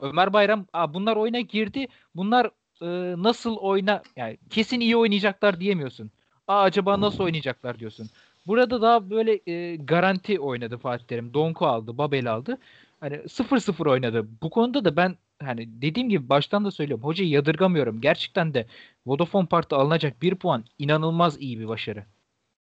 [0.01, 1.87] Ömer Bayram aa, bunlar oyuna girdi.
[2.15, 2.45] Bunlar
[2.81, 2.87] e,
[3.23, 6.11] nasıl oyna yani kesin iyi oynayacaklar diyemiyorsun.
[6.47, 8.09] Aa acaba nasıl oynayacaklar diyorsun.
[8.47, 11.33] Burada daha böyle e, garanti oynadı Fatih Terim.
[11.33, 12.57] Donku aldı, Babel aldı.
[12.99, 14.27] Hani 0-0 oynadı.
[14.41, 17.05] Bu konuda da ben hani dediğim gibi baştan da söylüyorum.
[17.05, 18.01] Hocayı yadırgamıyorum.
[18.01, 18.67] Gerçekten de
[19.05, 22.05] Vodafone Park'ta alınacak bir puan inanılmaz iyi bir başarı.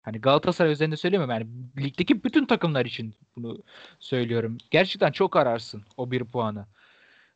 [0.02, 1.34] Hani Galatasaray üzerinde söylemiyorum.
[1.34, 1.46] Yani
[1.86, 3.62] ligdeki bütün takımlar için bunu
[3.98, 4.58] söylüyorum.
[4.70, 6.66] Gerçekten çok ararsın o bir puanı.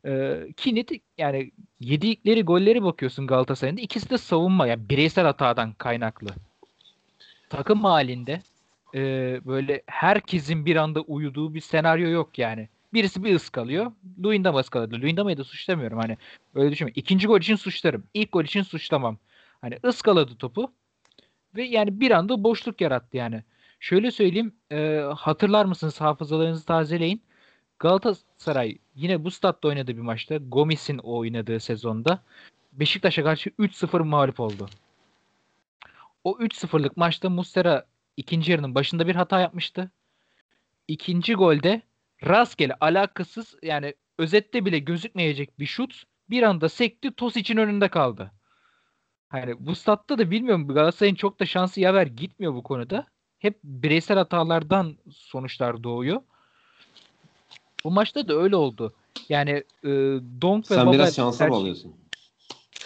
[0.08, 1.50] Ee, ki net yani
[1.80, 6.28] yedikleri golleri bakıyorsun Galatasaray'ın da ikisi de savunma yani bireysel hatadan kaynaklı.
[7.50, 8.42] Takım halinde
[8.94, 9.00] e,
[9.46, 12.68] böyle herkesin bir anda uyuduğu bir senaryo yok yani.
[12.92, 13.92] Birisi bir ıskalıyor.
[14.22, 15.00] Luyendama ıskaladı.
[15.00, 16.16] Luyendama'yı da suçlamıyorum hani.
[16.54, 16.92] Öyle düşünme.
[16.94, 18.04] İkinci gol için suçlarım.
[18.14, 19.18] İlk gol için suçlamam.
[19.60, 20.72] Hani ıskaladı topu.
[21.56, 23.42] Ve yani bir anda boşluk yarattı yani.
[23.80, 24.52] Şöyle söyleyeyim.
[24.72, 26.00] e, hatırlar mısınız?
[26.00, 27.22] Hafızalarınızı tazeleyin.
[27.78, 32.22] Galatasaray yine bu statta oynadığı bir maçta Gomis'in oynadığı sezonda
[32.72, 34.68] Beşiktaş'a karşı 3-0 mağlup oldu.
[36.24, 39.90] O 3-0'lık maçta Muslera ikinci yarının başında bir hata yapmıştı.
[40.88, 41.82] İkinci golde
[42.26, 48.32] rastgele alakasız yani özette bile gözükmeyecek bir şut bir anda sekti Tosic'in önünde kaldı.
[49.28, 53.06] Hani bu statta da bilmiyorum Galatasaray'ın çok da şansı yaver gitmiyor bu konuda.
[53.38, 56.22] Hep bireysel hatalardan sonuçlar doğuyor.
[57.88, 58.94] Bu maçta da öyle oldu.
[59.28, 59.50] Yani
[59.84, 59.88] e,
[60.42, 61.94] Donk ve Sen biraz şansa tercih- bağlıyorsun.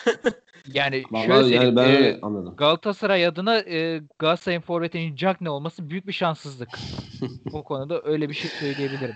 [0.74, 1.62] Yani Vallahi şöyle söyleyeyim.
[1.64, 2.54] yani ben e, anladım.
[2.56, 6.68] Galatasaray adına e, Galatasaray'ın forvetinin Jack ne olması büyük bir şanssızlık.
[7.52, 9.14] Bu konuda öyle bir şey söyleyebilirim.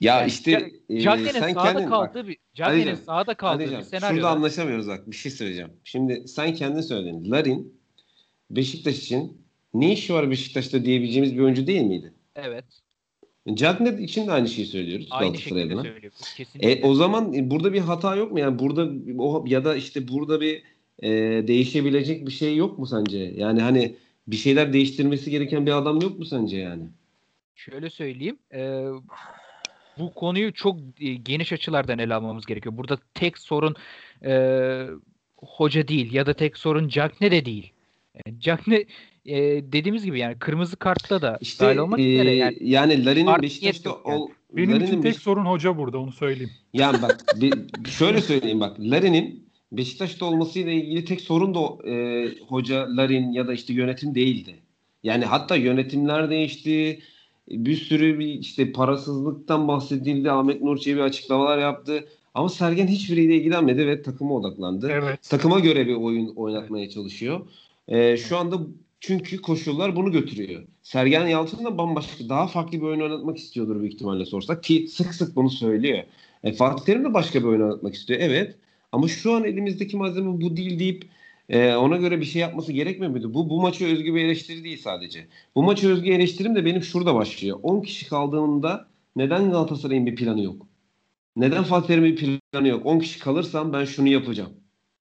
[0.00, 3.84] Ya Yani işte e, Jack'lerin sen sahada kendin kaldığı bir Alican, sahada kaldığı Alican, bir
[3.84, 5.72] şurada senaryoda anlaşamıyoruz bak bir şey söyleyeceğim.
[5.84, 7.30] Şimdi sen kendin söyledin.
[7.30, 7.80] Larin
[8.50, 9.42] Beşiktaş için
[9.74, 12.14] ne işi var Beşiktaş'ta diyebileceğimiz bir oyuncu değil miydi?
[12.36, 12.64] evet.
[13.54, 15.82] Cagney için de aynı şeyi söylüyoruz Aynı şekilde adına.
[16.36, 16.72] Kesinlikle.
[16.72, 18.38] E, o zaman e, burada bir hata yok mu?
[18.38, 18.88] Yani burada
[19.18, 20.62] o ya da işte burada bir
[21.02, 21.10] e,
[21.48, 23.18] değişebilecek bir şey yok mu sence?
[23.18, 23.96] Yani hani
[24.26, 26.84] bir şeyler değiştirmesi gereken bir adam yok mu sence yani?
[27.54, 28.38] Şöyle söyleyeyim.
[28.54, 28.84] e,
[29.98, 32.76] bu konuyu çok e, geniş açılardan ele almamız gerekiyor.
[32.76, 33.74] Burada tek sorun
[34.24, 34.86] e,
[35.36, 37.72] hoca değil ya da tek sorun Cagne de değil.
[38.14, 38.84] E, Cagne
[39.26, 39.36] e,
[39.72, 43.90] dediğimiz gibi yani kırmızı kartta da İşte dahil olmak e, üzere yani yani Larin'in Beşiktaş'ta
[43.90, 44.18] yani.
[44.18, 46.50] ol Benim Larin'in için tek Beş- sorun hoca burada onu söyleyeyim.
[46.72, 52.96] Yani bak bir- şöyle söyleyeyim bak Larin'in Beşiktaş'ta olmasıyla ilgili tek sorun da e, hoca
[52.96, 54.54] Larin ya da işte yönetim değildi.
[55.02, 57.00] Yani hatta yönetimler değişti.
[57.48, 60.30] Bir sürü bir işte parasızlıktan bahsedildi.
[60.30, 62.08] Ahmet Nur Çebi açıklamalar yaptı.
[62.34, 64.88] Ama Sergen hiçbiriyle ilgilenmedi ve takıma odaklandı.
[64.90, 65.30] Evet.
[65.30, 67.40] Takıma göre bir oyun oynatmaya çalışıyor.
[67.88, 68.56] E, şu anda
[69.00, 70.62] çünkü koşullar bunu götürüyor.
[70.82, 74.62] Sergen Yalçın da bambaşka, daha farklı bir oyun oynatmak istiyordur büyük ihtimalle sorsak.
[74.62, 76.04] Ki sık sık bunu söylüyor.
[76.44, 78.20] E, Fatih Terim de başka bir oyun oynatmak istiyor.
[78.22, 78.56] Evet.
[78.92, 81.04] Ama şu an elimizdeki malzeme bu değil deyip
[81.48, 83.34] e, ona göre bir şey yapması gerekmiyor muydu?
[83.34, 85.26] Bu, bu maçı özgü bir eleştiri değil sadece.
[85.54, 87.58] Bu maçı özgü eleştirim de benim şurada başlıyor.
[87.62, 90.66] 10 kişi kaldığında neden Galatasaray'ın bir planı yok?
[91.36, 92.86] Neden Fatih Terim'in bir planı yok?
[92.86, 94.52] 10 kişi kalırsam ben şunu yapacağım.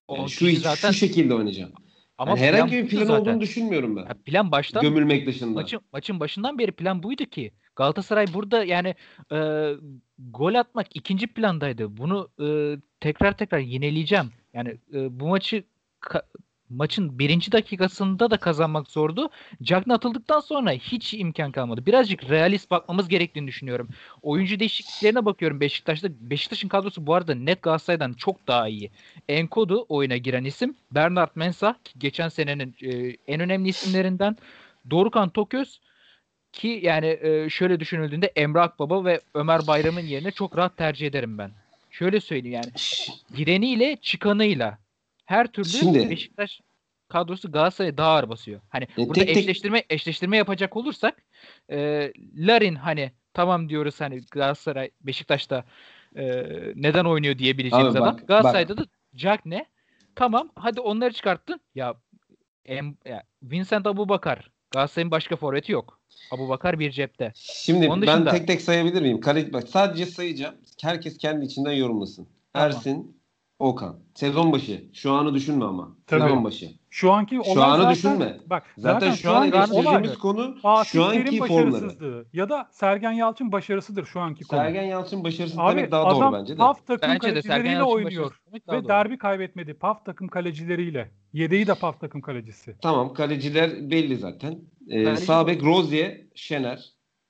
[0.09, 1.71] Yani 10 şu, zaten şu şekilde oynayacağım.
[2.19, 3.21] Ama Yani herhangi bir plan zaten.
[3.21, 4.01] olduğunu düşünmüyorum ben.
[4.01, 5.53] Ya plan baştan Gömülmek dışında.
[5.53, 8.95] maçın maçın başından beri plan buydu ki Galatasaray burada yani
[9.31, 9.69] e,
[10.19, 11.97] gol atmak ikinci plandaydı.
[11.97, 14.31] Bunu e, tekrar tekrar yenileyeceğim.
[14.53, 15.63] Yani e, bu maçı
[16.01, 16.23] ka-
[16.69, 19.29] maçın birinci dakikasında da kazanmak zordu.
[19.63, 21.85] Cagney atıldıktan sonra hiç imkan kalmadı.
[21.85, 23.89] Birazcık realist bakmamız gerektiğini düşünüyorum.
[24.21, 26.07] Oyuncu değişikliklerine bakıyorum Beşiktaş'ta.
[26.19, 28.91] Beşiktaş'ın kadrosu bu arada net Galatasaray'dan çok daha iyi.
[29.29, 30.75] Enkodu oyuna giren isim.
[30.91, 34.37] Bernard Mensah ki geçen senenin e, en önemli isimlerinden.
[34.89, 35.79] Dorukan Toköz
[36.51, 41.37] ki yani e, şöyle düşünüldüğünde Emre Akbaba ve Ömer Bayram'ın yerine çok rahat tercih ederim
[41.37, 41.51] ben.
[41.91, 42.71] Şöyle söyleyeyim yani
[43.35, 44.77] gireniyle çıkanıyla
[45.29, 46.61] her türlü Şimdi- Beşiktaş
[47.07, 48.61] kadrosu Galatasaray'a daha ağır basıyor.
[48.69, 51.21] Hani E, burada tek tek- eşleştirme eşleştirme yapacak olursak
[51.71, 55.63] e, Larin hani tamam diyoruz hani Galatasaray Beşiktaş'ta
[56.15, 56.23] e,
[56.75, 58.13] neden oynuyor diyebileceğimiz Abi adam.
[58.17, 59.65] bak, Galatasaray'da da Jack ne?
[60.15, 61.59] Tamam hadi onları çıkarttın.
[61.75, 61.93] Ya,
[62.65, 65.99] em, ya Vincent Abubakar Galatasaray'ın başka forveti yok.
[66.31, 67.31] Abubakar bir cepte.
[67.35, 69.19] Şimdi Onun ben dışında- tek tek sayabilir miyim?
[69.21, 70.55] Kale, bak sadece sayacağım.
[70.81, 72.27] Herkes kendi içinden yorumlasın.
[72.53, 72.67] Tamam.
[72.67, 73.18] Ersin,
[73.59, 73.99] Okan.
[74.15, 74.83] Sezon başı.
[74.93, 75.95] Şu anı düşünme ama.
[76.07, 76.21] Tabii.
[76.21, 76.65] Sezon başı.
[76.89, 78.37] Şu anki Şu olay anı zaten, düşünme.
[78.45, 82.25] Bak Zaten, şu an eleştirdiğimiz konu Fatih şu anki formları.
[82.33, 84.59] ya da Sergen Yalçın başarısıdır şu anki konu.
[84.59, 86.57] Sergen Yalçın başarısız Abi demek daha adam doğru bence de.
[86.57, 88.87] PAF takım Bence kalecileriyle oynuyor ve doğru.
[88.87, 89.73] derbi kaybetmedi.
[89.73, 91.11] PAF takım kalecileriyle.
[91.33, 92.75] Yedeği de PAF takım kalecisi.
[92.81, 94.59] Tamam kaleciler belli zaten.
[94.89, 96.85] Ee, Kaleci sağ de- bek Rozier, Şener.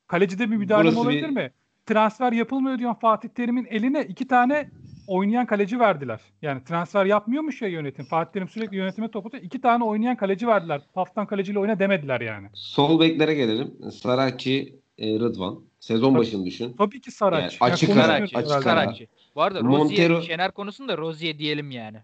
[0.08, 1.52] Kalecide bir müdahale olabilir bir- mi?
[1.90, 4.70] Transfer yapılmıyor diyor Fatih Terim'in eline iki tane
[5.08, 6.20] oynayan kaleci verdiler.
[6.42, 8.06] Yani transfer yapmıyormuş ya yönetim.
[8.06, 9.38] Fatih Terim sürekli yönetime topu.
[9.38, 10.82] İki tane oynayan kaleci verdiler.
[10.94, 12.48] PAF'tan kaleciyle oyna demediler yani.
[12.54, 13.92] Sol beklere gelelim.
[13.92, 15.60] Saracchi, e, Rıdvan.
[15.80, 16.20] Sezon Tabii.
[16.20, 16.76] başını düşün.
[16.78, 17.58] Tabii ki Saraç.
[17.62, 18.64] Yani açık ara, konuşmuyoruz açık.
[18.64, 19.08] Karakçı.
[19.36, 21.98] Bu arada Montero- Rozier, Şener konusunda Rozier diyelim yani.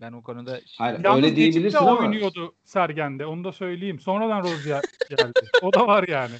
[0.00, 1.98] Ben o konuda Hayır Yalnız öyle diyebilirsin ama.
[1.98, 3.26] oynuyordu Sergen'de.
[3.26, 4.00] Onu da söyleyeyim.
[4.00, 5.32] Sonradan Rozier geldi.
[5.62, 6.34] O da var yani.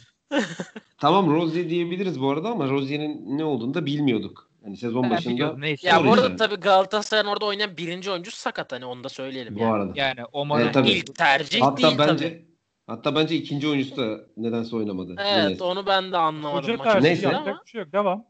[0.99, 4.51] Tamam Rozier diyebiliriz bu arada ama Rozier'in ne olduğunu da bilmiyorduk.
[4.65, 5.57] Hani sezon Ben başında.
[5.59, 5.89] neyse.
[5.89, 6.37] Ya bu arada işte.
[6.37, 9.73] tabii Galatasaray'ın orada oynayan birinci oyuncu sakat hani onu da söyleyelim Bu yani.
[9.73, 9.93] arada.
[9.97, 10.91] yani Omar'ın Evet, tabii.
[10.91, 12.47] İlk tercih Hatta değil bence tabii.
[12.87, 15.15] hatta bence ikinci oyuncusu da nedense oynamadı.
[15.19, 15.65] Evet Neyse.
[15.65, 17.37] onu ben de anlamadım maçı Neyse.
[17.37, 17.61] Ama.
[17.65, 17.93] bir şey yok.
[17.93, 18.25] Devam.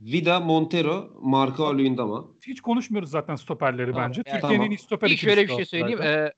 [0.00, 2.24] Vida, Montero, Marco Luyendama.
[2.46, 4.22] Hiç konuşmuyoruz zaten stoperleri Tamam, bence.
[4.26, 4.70] yani- Türkiye'nin Tamam.
[4.72, 6.02] iyi stoperi İlk şöyle bir şey söyleyeyim.
[6.02, 6.32] Ee,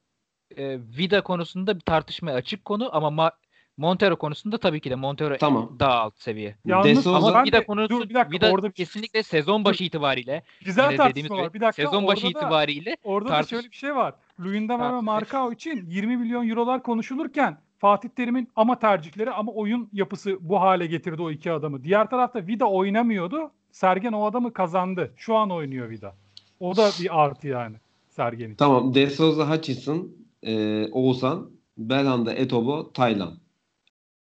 [0.57, 3.33] e, Vida konusunda bir tartışmaya açık konu ama Ma-
[3.81, 5.77] Montero konusunda tabii ki de Montero Tamam.
[5.79, 6.57] daha alt seviye.
[6.65, 10.97] Yalnız ama Vida konusu dur bir dakika Vida orada bir- kesinlikle sezon başı itibariyle güzel
[10.97, 11.43] tartışma var.
[11.45, 14.15] gibi Bir dakika sezon başı orada da, itibariyle orada da tartış- şöyle bir şey var.
[14.41, 20.39] Luyendama ve Markao için 20 milyon eurolar konuşulurken Fatih Terim'in ama tercihleri ama oyun yapısı
[20.41, 21.85] bu hale getirdi o iki adamı.
[21.85, 23.51] Diğer tarafta Vida oynamıyordu.
[23.73, 25.13] Sergen o adamı kazandı.
[25.17, 26.15] Şu an oynuyor Vida.
[26.61, 27.77] O da bir artı yani
[28.09, 28.55] Sergen için.
[28.57, 28.95] Tamam.
[28.95, 30.09] De Souza, Hutchinson,
[30.43, 33.35] e, Oğuzhan, Belhanda, Etobo, Taylan.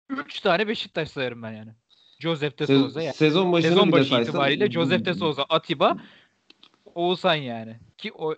[0.10, 1.72] 3 tane Beşiktaş sayarım ben yani.
[2.20, 3.14] Joseph de Souza yani.
[3.14, 5.98] Sezon başını Sezon başı saysan- itibariyle Joseph de Souza, Atiba,
[6.96, 7.76] Oğuzhan yani.
[7.98, 8.36] Ki o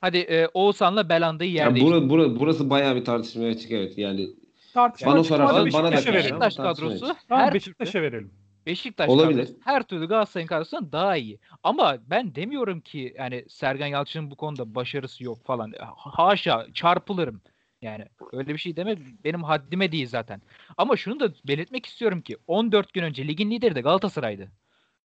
[0.00, 3.98] Hadi e, Oğuzhan'la Belanda'yı yer Yani bura, bura, burası bayağı bir tartışmaya açık evet.
[3.98, 4.28] Yani
[4.74, 6.14] Tartışma Bana sorarsan bana da.
[6.14, 7.00] Beşiktaş Tartışmayız.
[7.00, 8.30] kadrosu Tamam her Beşiktaş'a verelim.
[8.66, 9.40] Beşiktaş Olabilir.
[9.42, 11.38] kadrosu her türlü Galatasaray'ın kadrosundan daha iyi.
[11.62, 15.72] Ama ben demiyorum ki yani Sergen Yalçın'ın bu konuda başarısı yok falan.
[15.96, 17.40] Haşa çarpılırım.
[17.82, 20.42] Yani öyle bir şey demek benim haddime değil zaten.
[20.76, 24.48] Ama şunu da belirtmek istiyorum ki 14 gün önce ligin lideri de Galatasaray'dı.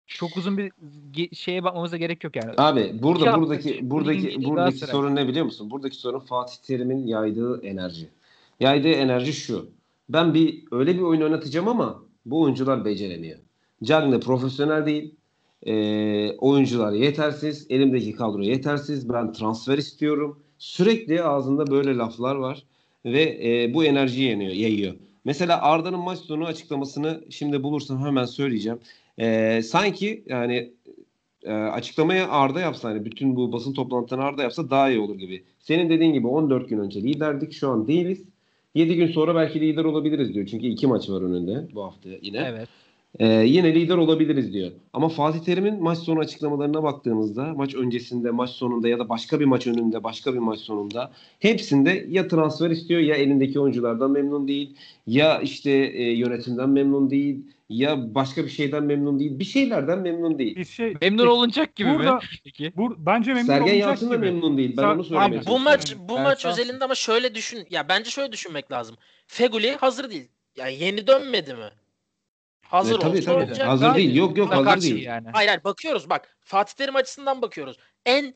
[0.06, 0.72] Çok uzun bir
[1.12, 2.54] ge- şeye bakmamıza gerek yok yani.
[2.58, 5.70] Abi burada İki buradaki buradaki buradaki sorun ne biliyor musun?
[5.70, 8.08] Buradaki sorun Fatih Terim'in yaydığı enerji.
[8.60, 9.70] Yaydığı enerji şu.
[10.08, 13.38] Ben bir öyle bir oyun oynatacağım ama bu oyuncular beceremiyor.
[13.84, 15.14] Cagne profesyonel değil.
[15.66, 17.66] Ee, oyuncular yetersiz.
[17.70, 19.08] Elimdeki kadro yetersiz.
[19.08, 20.42] Ben transfer istiyorum.
[20.60, 22.62] Sürekli ağzında böyle laflar var
[23.04, 24.94] ve e, bu enerjiyi yeniyor, yayıyor.
[25.24, 28.78] Mesela Arda'nın maç sonu açıklamasını şimdi bulursam hemen söyleyeceğim.
[29.18, 30.72] Ee, sanki yani
[31.42, 35.44] e, açıklamayı Arda yapsa hani bütün bu basın toplantılarını Arda yapsa daha iyi olur gibi.
[35.60, 38.24] Senin dediğin gibi 14 gün önce liderdik şu an değiliz.
[38.74, 40.46] 7 gün sonra belki lider olabiliriz diyor.
[40.46, 42.38] Çünkü iki maç var önünde bu hafta yine.
[42.38, 42.68] Evet.
[43.18, 44.70] Ee, yine lider olabiliriz diyor.
[44.92, 49.44] Ama Fatih Terim'in maç sonu açıklamalarına baktığımızda maç öncesinde, maç sonunda ya da başka bir
[49.44, 54.76] maç önünde, başka bir maç sonunda hepsinde ya transfer istiyor ya elindeki oyunculardan memnun değil
[55.06, 57.38] ya işte e, yönetimden memnun değil
[57.68, 59.38] ya başka bir şeyden memnun değil.
[59.38, 60.56] Bir şeylerden memnun değil.
[60.56, 62.20] Bir şey Memnun olunacak gibi Burada- mi?
[62.44, 62.72] Peki.
[62.76, 64.24] bu, bence memnun Sergen olacak Yalçın da gibi.
[64.24, 64.74] memnun değil.
[64.76, 67.66] Ben Ser- onu söylemeye Abi, Bu maç bu Ben maç özelinde ama şöyle düşün.
[67.70, 68.96] Ya bence şöyle düşünmek lazım.
[69.26, 70.28] Feguli hazır değil.
[70.56, 71.70] Yani yeni dönmedi mi?
[72.70, 73.36] Hazır E, tabii, tabii.
[73.36, 73.68] oynayacak.
[73.68, 74.16] Hazır değil.
[74.16, 75.02] Yok yok hazır değil.
[75.02, 75.28] yani.
[75.32, 76.36] Hayır hayır bakıyoruz bak.
[76.40, 77.76] Fatih Terim açısından bakıyoruz.
[78.06, 78.34] En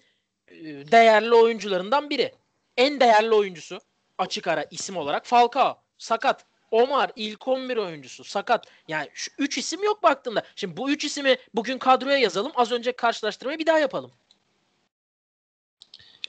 [0.49, 0.55] e,
[0.93, 2.33] değerli oyuncularından biri.
[2.77, 3.79] En değerli oyuncusu
[4.19, 5.79] açık ara isim olarak Falcao.
[5.99, 6.45] Sakat.
[6.71, 8.67] Omar ilk 11 oyuncusu sakat.
[8.89, 10.43] Yani şu 3 isim yok baktığında.
[10.57, 12.53] Şimdi bu 3 isimi bugün kadroya yazalım.
[12.55, 14.13] Az önce karşılaştırmayı bir daha yapalım.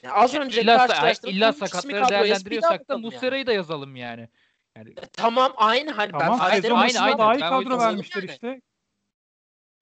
[0.02, 3.14] Yani az önce İlla, karşılaştırmayı illa sakatları değerlendiriyorsak da bakalım yani.
[3.14, 4.28] Muslera'yı da yazalım yani.
[4.76, 7.18] Yani E, Tamam aynı hani ben Tamam Fatih sezon aynı, aynı.
[7.18, 8.30] daha iyi Ben kadro vermişler yani.
[8.32, 8.60] işte.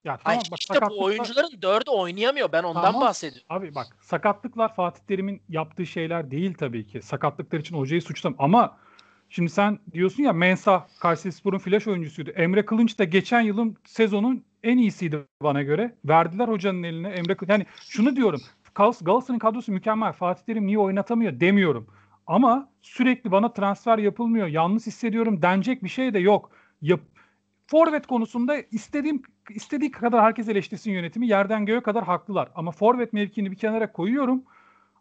[0.04, 2.52] Ya Hayır, tamam bak işte bu sakatlıklar- oyuncuların dördü oynayamıyor.
[2.52, 3.00] Ben ondan Tamam.
[3.00, 3.46] bahsediyorum.
[3.48, 7.02] Abi bak sakatlıklar Fatih Terim'in yaptığı şeyler değil tabii ki.
[7.02, 8.78] Sakatlıklar için hocayı suçlam ama
[9.28, 12.30] şimdi sen diyorsun ya Mensah Kayserispor'un flash oyuncusuydu.
[12.30, 15.94] Emre Kılınç da geçen yılın sezonun en iyisiydi bana göre.
[16.04, 17.50] Verdiler hocanın eline Emre Kılınç.
[17.50, 18.40] Yani şunu diyorum.
[18.74, 20.12] Gal- Galatasaray'ın kadrosu mükemmel.
[20.12, 21.86] Fatih Terim niye oynatamıyor demiyorum.
[22.26, 24.46] Ama sürekli bana transfer yapılmıyor.
[24.46, 26.50] Yalnız hissediyorum denecek bir şey de yok.
[26.82, 27.00] Yap
[27.66, 32.48] Forvet konusunda istediğim istediği kadar herkes eleştirsin yönetimi yerden göğe kadar haklılar.
[32.54, 34.42] Ama forvet mevkini bir kenara koyuyorum.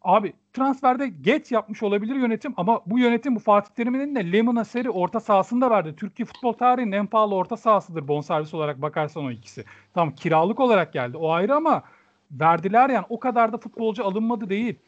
[0.02, 4.90] Abi transferde geç yapmış olabilir yönetim ama bu yönetim bu Fatih Terim'in de Lemina Seri
[4.90, 5.96] orta sahasında verdi.
[5.96, 9.66] Türkiye futbol tarihinin en pahalı orta sahasıdır bonservis olarak bakarsan o ikisi.
[9.94, 11.84] Tamam kiralık olarak geldi o ayrı ama
[12.32, 14.80] verdiler yani o kadar da futbolcu alınmadı değil.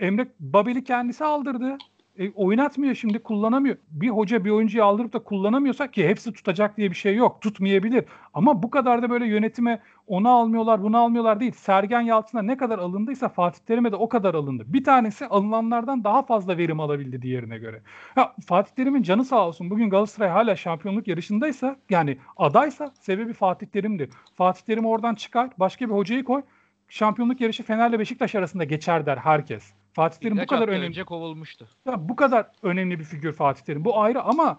[0.00, 1.78] Emre Babel'i kendisi aldırdı.
[2.18, 3.76] E, oynatmıyor şimdi kullanamıyor.
[3.90, 7.40] Bir hoca bir oyuncuyu aldırıp da kullanamıyorsa ki hepsi tutacak diye bir şey yok.
[7.40, 8.04] Tutmayabilir.
[8.34, 11.52] Ama bu kadar da böyle yönetime onu almıyorlar bunu almıyorlar değil.
[11.52, 14.64] Sergen Yalçın'a ne kadar alındıysa Fatih Terim'e de o kadar alındı.
[14.66, 17.82] Bir tanesi alınanlardan daha fazla verim alabildi diğerine göre.
[18.14, 19.70] Ha, Fatih Terim'in canı sağ olsun.
[19.70, 24.10] Bugün Galatasaray hala şampiyonluk yarışındaysa yani adaysa sebebi Fatih Terim'dir.
[24.34, 26.42] Fatih Terim'i oradan çıkar başka bir hocayı koy.
[26.88, 29.83] Şampiyonluk yarışı Fener'le Beşiktaş arasında geçer der herkes.
[29.94, 30.86] Fatih Terim bu kadar önemli.
[30.86, 31.68] önce kovulmuştu.
[31.86, 33.84] Ya bu kadar önemli bir figür Fatih Terim.
[33.84, 34.58] Bu ayrı ama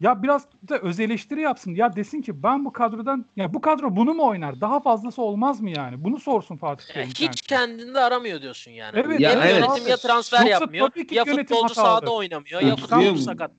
[0.00, 1.74] ya biraz da öz eleştiri yapsın.
[1.74, 4.60] Ya desin ki ben bu kadrodan ya bu kadro bunu mu oynar?
[4.60, 6.04] Daha fazlası olmaz mı yani?
[6.04, 7.08] Bunu sorsun Fatih Yani Terim.
[7.08, 7.46] hiç kendisi.
[7.46, 8.92] kendinde aramıyor diyorsun yani.
[8.94, 9.50] Evet, ya evet.
[9.64, 11.74] yönetim ya transfer Yoksa yapmıyor tabii ki ya futbolcu hatalı.
[11.74, 13.50] sahada oynamıyor ya futbolcu sakat.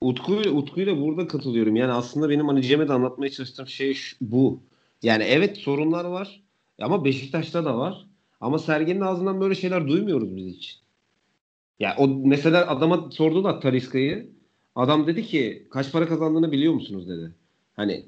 [0.00, 1.76] Utku, Utku'yla burada katılıyorum.
[1.76, 4.62] Yani aslında benim hani Cem'e de anlatmaya çalıştığım şey şu- bu.
[5.02, 6.42] Yani evet sorunlar var
[6.80, 8.06] ama Beşiktaş'ta da var.
[8.42, 10.78] Ama Sergen'in ağzından böyle şeyler duymuyoruz biz hiç.
[11.80, 14.30] Ya o mesela adama sordular Taliska'yı.
[14.74, 17.32] Adam dedi ki kaç para kazandığını biliyor musunuz dedi.
[17.76, 18.04] Hani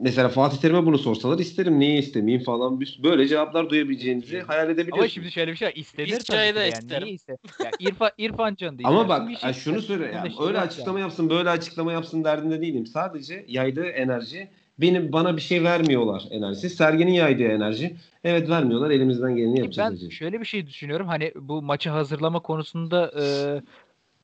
[0.00, 4.98] mesela Fatih Terim'e bunu sorsalar isterim niye istemeyeyim falan Bir- böyle cevaplar duyabileceğinizi hayal edebiliyorsunuz.
[5.00, 5.72] Ama şimdi şöyle bir şey var.
[5.76, 6.68] İstenir Biz tabii de yani.
[6.68, 7.04] isterim.
[7.04, 7.36] Niye iste?
[7.64, 11.04] Ya İrfan, İrfan Can da Ama bak şey ay şunu söyle yani öyle açıklama yani.
[11.06, 12.86] yapsın böyle açıklama yapsın derdinde değilim.
[12.86, 14.48] Sadece yaydığı enerji
[14.78, 16.70] benim bana bir şey vermiyorlar enerjisi.
[16.70, 17.96] Sergen'in yaydığı enerji.
[18.24, 19.86] Evet vermiyorlar elimizden geleni Ki yapacağız.
[19.86, 20.12] Ben diyeceğim.
[20.12, 21.08] şöyle bir şey düşünüyorum.
[21.08, 23.24] Hani bu maçı hazırlama konusunda e,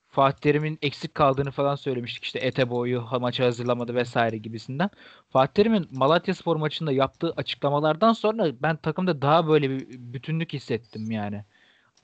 [0.08, 2.24] Fatih Terim'in eksik kaldığını falan söylemiştik.
[2.24, 4.90] İşte Eteboy'u maçı hazırlamadı vesaire gibisinden.
[5.30, 11.44] Fatih Terim'in Malatyaspor maçında yaptığı açıklamalardan sonra ben takımda daha böyle bir bütünlük hissettim yani.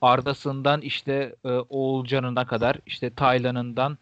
[0.01, 3.97] Arda'sından işte e, Oğulcan'ına kadar işte Taylan'ından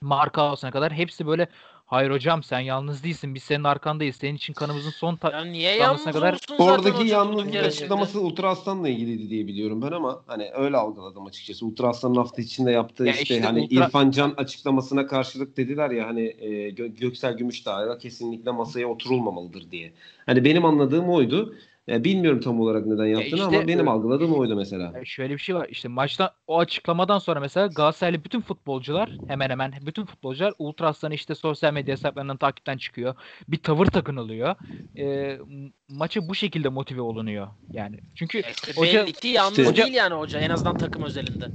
[0.00, 1.48] Markaos'una kadar hepsi böyle
[1.92, 3.34] Hayır hocam sen yalnız değilsin.
[3.34, 4.16] Biz senin arkandayız.
[4.16, 7.54] Senin için kanımızın son ta- Ya niye Damlasına yalnız kadar- olsun zaten Oradaki hoca yalnızlık
[7.56, 11.66] açıklaması Ultra Aslan'la ilgiliydi diye biliyorum ben ama hani öyle algıladım açıkçası.
[11.66, 15.90] Ultra Aslan'ın hafta içinde yaptığı Ya işte, işte hani Ultra- İrfan Can açıklamasına karşılık dediler
[15.90, 19.92] ya hani e, Gö- Göksel Gümüşdağ'a kesinlikle masaya oturulmamalıdır diye.
[20.26, 21.54] Hani benim anladığım oydu.
[21.86, 24.92] Ya bilmiyorum tam olarak neden yaptığını işte, ama benim e, algıladığım oydu mesela.
[24.94, 25.66] Yani şöyle bir şey var.
[25.70, 31.14] İşte maçta o açıklamadan sonra mesela Galatasaraylı bütün futbolcular hemen hemen bütün futbolcular Ultra Aslan'ı
[31.14, 33.14] işte sosyal medya hesaplarından takipten çıkıyor.
[33.48, 34.54] Bir tavır takınılıyor.
[34.96, 37.48] Ee, m- maça bu şekilde motive olunuyor.
[37.72, 41.02] Yani çünkü Ya işte hoca belli ki yalnız işte- değil yani hoca en azından takım
[41.02, 41.48] özelinde.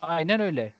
[0.00, 0.72] aynen öyle.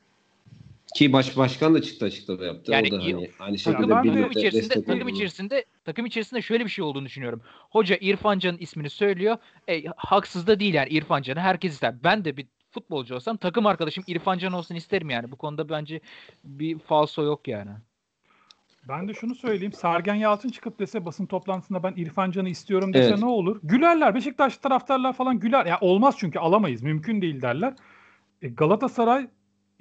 [0.97, 2.73] Ki baş başkan da çıktı açıklama yaptı.
[2.73, 5.11] Yani o da hani aynı Takım- şekilde takım birlikte içerisinde takım oldu.
[5.11, 7.43] içerisinde takım içerisinde şöyle bir şey olduğunu düşünüyorum.
[7.71, 9.37] Hoca İrfan Can'ın ismini söylüyor.
[9.69, 11.95] E, haksız da değil yani İrfan Can'ı herkes ister.
[12.05, 15.33] Ben de bir futbolcu olsam takım arkadaşım İrfan Can olsun isterim yani.
[15.33, 16.01] Bu konuda bence
[16.45, 17.71] bir falso yok yani.
[18.89, 19.73] Ben de şunu söyleyeyim.
[19.73, 23.19] Sergen Yalçın çıkıp dese basın toplantısında ben İrfan Can'ı istiyorum dese Evet.
[23.19, 23.61] ne olur?
[23.63, 24.15] Gülerler.
[24.15, 25.67] Beşiktaş taraftarlar falan güler.
[25.67, 26.83] Ya olmaz çünkü alamayız.
[26.83, 27.75] Mümkün değil derler.
[28.43, 29.27] E, Galatasaray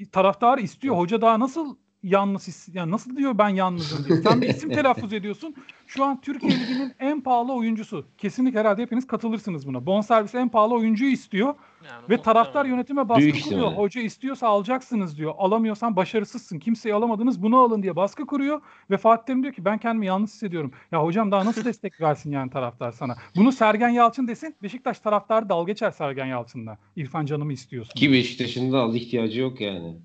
[0.06, 0.98] taraftarı istiyor.
[0.98, 4.22] Hoca daha nasıl yalnız his- yani nasıl diyor ben yalnızım diye.
[4.22, 5.56] Sen bir isim telaffuz ediyorsun.
[5.88, 8.06] Şu an Türkiye Ligi'nin en pahalı oyuncusu.
[8.18, 9.86] Kesinlikle herhalde hepiniz katılırsınız buna.
[9.86, 11.56] Bonservis en pahalı oyuncuyu istiyor.
[11.88, 13.72] Yani Ve taraftar yönetime baskı Büyük kuruyor.
[13.78, 15.34] Hoca istiyorsa alacaksınız diyor.
[15.38, 16.60] Alamıyorsan başarısızsın.
[16.60, 18.62] Kimseyi alamadınız bunu alın diye baskı kuruyor.
[18.90, 20.72] Ve Fatih Terim diyor ki ben kendimi yalnız hissediyorum.
[20.92, 23.16] Ya hocam daha nasıl destek versin yani taraftar sana?
[23.36, 24.56] Bunu Sergen Yalçın desin.
[24.64, 26.78] Beşiktaş taraftarı dalga geçer Sergen Yalçın'la.
[26.96, 27.94] İrfan Can'ımı istiyorsun.
[27.96, 29.96] Ki Beşiktaş'ın da az ihtiyacı yok yani.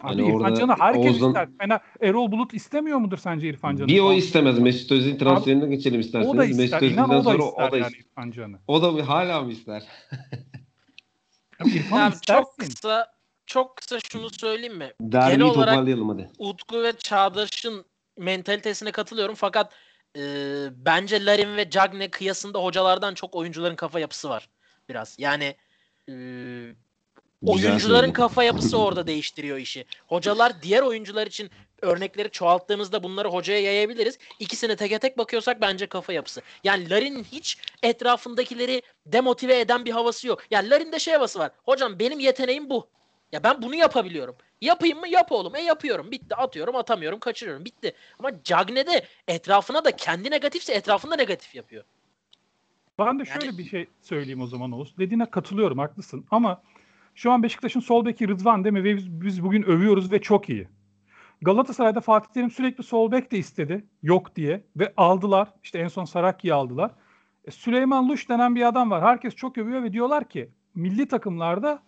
[0.00, 1.48] Abi hani İrfan orada Can'ı herkes Oğuzhan- ister.
[1.60, 3.88] Fena, Erol Bulut istemiyor mudur sence İrfan Can'ı?
[3.88, 4.58] Bir o istemez.
[4.58, 6.34] Mesut Özil transferine geçelim isterseniz.
[6.34, 6.82] O da Mesut ister.
[6.82, 8.00] Özil'den İnan o da sonra ister o da yani ister.
[8.04, 8.58] İrfan Can'ı.
[8.68, 9.82] O da bir- hala mı ister?
[11.60, 12.42] Ya İrfan'ı Abi istersin.
[12.42, 13.06] çok kısa
[13.46, 14.92] çok kısa şunu söyleyeyim mi?
[15.00, 16.30] Derbiyi olarak- toparlayalım hadi.
[16.38, 17.84] Utku ve Çağdaş'ın
[18.18, 19.72] mentalitesine katılıyorum fakat
[20.16, 20.20] e,
[20.76, 24.48] bence Larin ve Cagne kıyasında hocalardan çok oyuncuların kafa yapısı var
[24.88, 25.16] biraz.
[25.18, 25.54] Yani
[26.08, 26.12] e,
[27.42, 29.84] oyuncuların kafa yapısı orada değiştiriyor işi.
[30.06, 31.50] Hocalar diğer oyuncular için
[31.82, 34.18] örnekleri çoğalttığımızda bunları hocaya yayabiliriz.
[34.40, 36.42] İkisine teke tek bakıyorsak bence kafa yapısı.
[36.64, 40.42] Yani Larin'in hiç etrafındakileri demotive eden bir havası yok.
[40.50, 41.50] Yani Larin'de şey havası var.
[41.64, 42.88] Hocam benim yeteneğim bu.
[43.32, 44.36] Ya ben bunu yapabiliyorum.
[44.60, 45.08] Yapayım mı?
[45.08, 45.56] Yap oğlum.
[45.56, 46.10] E yapıyorum.
[46.10, 46.34] Bitti.
[46.34, 47.64] Atıyorum, atamıyorum, kaçırıyorum.
[47.64, 47.92] Bitti.
[48.18, 51.84] Ama Cagne'de etrafına da kendi negatifse etrafında negatif yapıyor.
[52.98, 54.98] Ben de Yani- şöyle bir şey söyleyeyim o zaman Oğuz.
[54.98, 56.62] Dediğine katılıyorum haklısın ama
[57.16, 58.84] şu an Beşiktaş'ın sol beki Rıdvan değil mi?
[58.84, 60.68] Ve biz, biz bugün övüyoruz ve çok iyi.
[61.42, 63.84] Galatasaray'da Fatih Terim sürekli sol bek de istedi.
[64.02, 64.64] Yok diye.
[64.76, 65.48] Ve aldılar.
[65.62, 66.90] İşte en son Saraki'yi aldılar.
[67.44, 69.02] E, Süleyman Luş denen bir adam var.
[69.02, 71.82] Herkes çok övüyor ve diyorlar ki milli takımlarda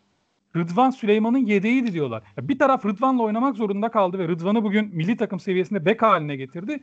[0.56, 2.22] Rıdvan Süleyman'ın yedeğiydi diyorlar.
[2.36, 6.36] Ya bir taraf Rıdvan'la oynamak zorunda kaldı ve Rıdvan'ı bugün milli takım seviyesinde bek haline
[6.36, 6.80] getirdi.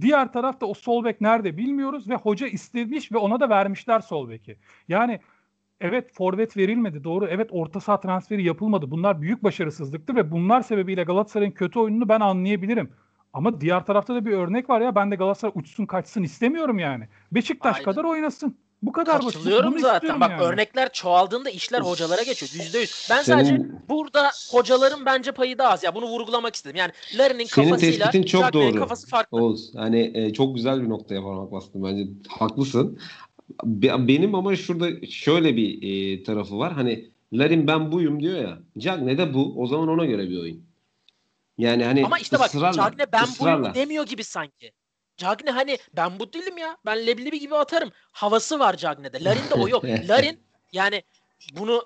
[0.00, 4.28] Diğer tarafta o sol bek nerede bilmiyoruz ve hoca istemiş ve ona da vermişler sol
[4.28, 4.56] beki.
[4.88, 5.20] Yani
[5.80, 7.26] evet forvet verilmedi doğru.
[7.26, 8.90] Evet orta saha transferi yapılmadı.
[8.90, 12.90] Bunlar büyük başarısızlıktır ve bunlar sebebiyle Galatasaray'ın kötü oyununu ben anlayabilirim.
[13.32, 17.08] Ama diğer tarafta da bir örnek var ya ben de Galatasaray uçsun kaçsın istemiyorum yani.
[17.32, 17.84] Beşiktaş Aynen.
[17.84, 18.56] kadar oynasın.
[18.82, 19.32] Bu kadar basit.
[19.32, 20.20] Katılıyorum Bunu zaten.
[20.20, 20.42] Bak yani.
[20.42, 22.64] örnekler çoğaldığında işler hocalara geçiyor.
[22.64, 23.06] Yüzde yüz.
[23.10, 25.84] Ben Senin- sadece burada hocaların bence payı daha az.
[25.84, 26.76] Ya bunu vurgulamak istedim.
[26.76, 28.74] Yani Larin'in Senin kafasıyla tespitin çok doğru.
[28.74, 29.38] kafası farklı.
[29.38, 32.98] Oğuz hani e, çok güzel bir noktaya parmak bastın bence haklısın.
[33.64, 36.72] Be- Benim ama şurada şöyle bir e, tarafı var.
[36.72, 38.58] Hani Larin ben buyum diyor ya.
[38.78, 39.62] Cagne de bu.
[39.62, 40.64] O zaman ona göre bir oyun.
[41.58, 43.62] Yani hani Ama işte bak Cagne ben ısrarla.
[43.62, 44.72] buyum demiyor gibi sanki.
[45.16, 46.76] Cagne hani ben bu değilim ya.
[46.86, 47.90] Ben leblebi gibi atarım.
[48.12, 49.24] Havası var Cagne'de.
[49.24, 49.84] Larin'de o yok.
[50.08, 50.40] Larin
[50.72, 51.02] yani
[51.58, 51.82] bunu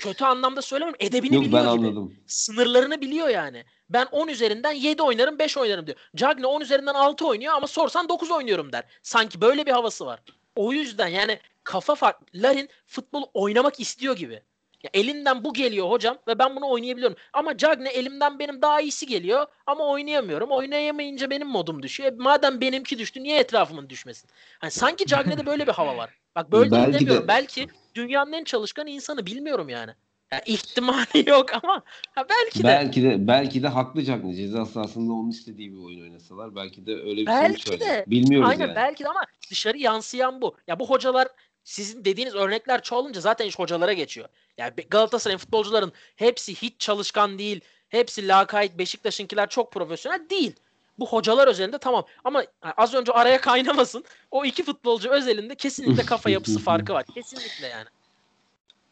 [0.00, 1.06] kötü anlamda söylemiyorum.
[1.06, 1.86] Edebini Yok ben biliyor gibi.
[1.86, 2.14] anladım.
[2.26, 3.64] Sınırlarını biliyor yani.
[3.90, 5.98] Ben 10 üzerinden 7 oynarım 5 oynarım diyor.
[6.16, 8.84] Cagne 10 üzerinden 6 oynuyor ama sorsan 9 oynuyorum der.
[9.02, 10.20] Sanki böyle bir havası var.
[10.56, 12.26] O yüzden yani kafa farklı.
[12.34, 14.42] Larin futbol oynamak istiyor gibi.
[14.82, 17.16] Ya elinden bu geliyor hocam ve ben bunu oynayabiliyorum.
[17.32, 20.50] Ama Cagne elimden benim daha iyisi geliyor ama oynayamıyorum.
[20.50, 22.12] Oynayamayınca benim modum düşüyor.
[22.12, 24.30] E, madem benimki düştü niye etrafımın düşmesin?
[24.58, 26.10] Hani sanki Cagne'de böyle bir hava var.
[26.36, 27.28] Bak böyle değil Belki de- demiyorum.
[27.28, 29.92] Belki dünyanın en çalışkan insanı bilmiyorum yani.
[30.32, 31.82] Ya ihtimali yok ama
[32.14, 32.64] ha belki de.
[32.64, 34.34] Belki de belki de haklı Cagne.
[34.34, 38.04] Ceza sahasında onun istediği bir oyun oynasalar belki de öyle bir Belki sonuç de.
[38.06, 38.76] Bilmiyoruz Aynen yani.
[38.76, 39.20] belki de ama
[39.50, 40.56] dışarı yansıyan bu.
[40.66, 41.28] Ya bu hocalar
[41.64, 44.28] sizin dediğiniz örnekler çoğalınca zaten iş hocalara geçiyor.
[44.58, 47.60] Yani Galatasaray'ın futbolcuların hepsi hiç çalışkan değil.
[47.88, 48.78] Hepsi lakayt.
[48.78, 50.52] Beşiktaş'ınkiler çok profesyonel değil.
[50.98, 52.04] Bu hocalar özelinde tamam.
[52.24, 52.44] Ama
[52.76, 54.04] az önce araya kaynamasın.
[54.30, 57.04] O iki futbolcu özelinde kesinlikle kafa yapısı farkı var.
[57.14, 57.86] Kesinlikle yani.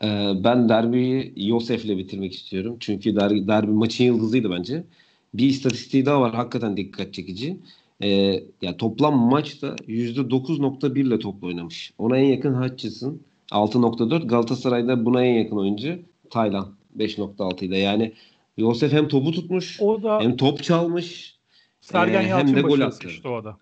[0.05, 2.77] Ee, ben derbiyi Yosef'le bitirmek istiyorum.
[2.81, 4.85] Çünkü derbi, derbi maçın yıldızıydı bence.
[5.35, 7.57] Bir istatistiği daha var hakikaten dikkat çekici.
[8.03, 8.09] e,
[8.63, 11.93] yani toplam maçta %9.1 ile topla oynamış.
[11.99, 13.21] Ona en yakın Hutchinson
[13.53, 14.27] 6.4.
[14.27, 15.99] Galatasaray'da buna en yakın oyuncu
[16.31, 17.79] Taylan 5.6 ile.
[17.79, 18.13] Yani
[18.59, 21.37] Yosef hem topu tutmuş O da hem top çalmış
[21.81, 23.09] Sergen e, hem de gol attı.
[23.25, 23.57] o da.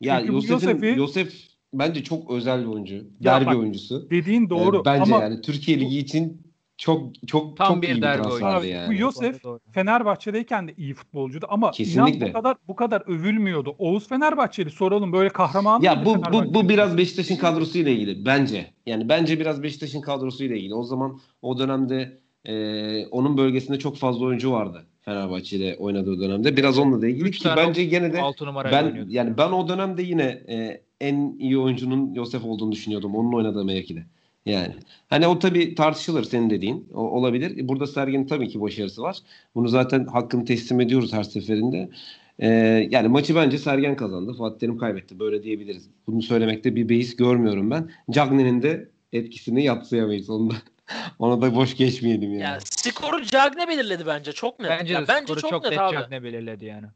[0.00, 1.34] Ya Yosef'in, Yosef'i- Yosef
[1.78, 3.04] bence çok özel bir oyuncu.
[3.24, 4.10] Derbi bak, oyuncusu.
[4.10, 6.44] Dediğin doğru Ee, bence ama yani Türkiye Ligi için
[6.76, 8.66] çok çok Tam çok bir iyi derbi oyuncusu.
[8.66, 8.88] yani.
[8.88, 9.42] Bu Yosef.
[9.72, 12.16] Fenerbahçe'deyken de iyi futbolcuydu ama Kesinlikle.
[12.18, 13.74] inan bu kadar bu kadar övülmüyordu.
[13.78, 18.66] Oğuz Fenerbahçeli soralım böyle kahraman Ya bu bu bu biraz Beşiktaş'ın kadrosuyla ilgili bence.
[18.86, 20.74] Yani bence biraz Beşiktaş'ın kadrosuyla ilgili.
[20.74, 24.86] O zaman o dönemde e, onun bölgesinde çok fazla oyuncu vardı.
[25.00, 26.56] Fenerbahçe'de oynadığı dönemde.
[26.56, 29.10] Biraz onunla da ilgili Üç ki bence gene de 6 numara ben oynuyordu.
[29.12, 33.14] yani ben o dönemde yine e, en iyi oyuncunun Yosef olduğunu düşünüyordum.
[33.14, 34.06] Onun oynadığı mevkide.
[34.46, 34.74] Yani.
[35.08, 36.88] Hani o tabii tartışılır senin dediğin.
[36.94, 37.68] O, olabilir.
[37.68, 39.18] Burada Sergen'in tabii ki başarısı var.
[39.54, 41.90] Bunu zaten hakkını teslim ediyoruz her seferinde.
[42.38, 42.48] Ee,
[42.90, 44.34] yani maçı bence Sergen kazandı.
[44.38, 45.18] Fatih Terim kaybetti.
[45.18, 45.90] Böyle diyebiliriz.
[46.06, 47.90] Bunu söylemekte bir beis görmüyorum ben.
[48.10, 50.30] Cagney'in de etkisini yatsıyamayız.
[50.30, 50.54] Onu da,
[51.18, 52.42] ona da boş geçmeyelim yani.
[52.42, 54.70] Ya skoru Cagne belirledi bence çok net.
[54.70, 55.92] Bence de Ya bence skoru çok, çok net net.
[55.92, 56.86] Cagne belirledi yani.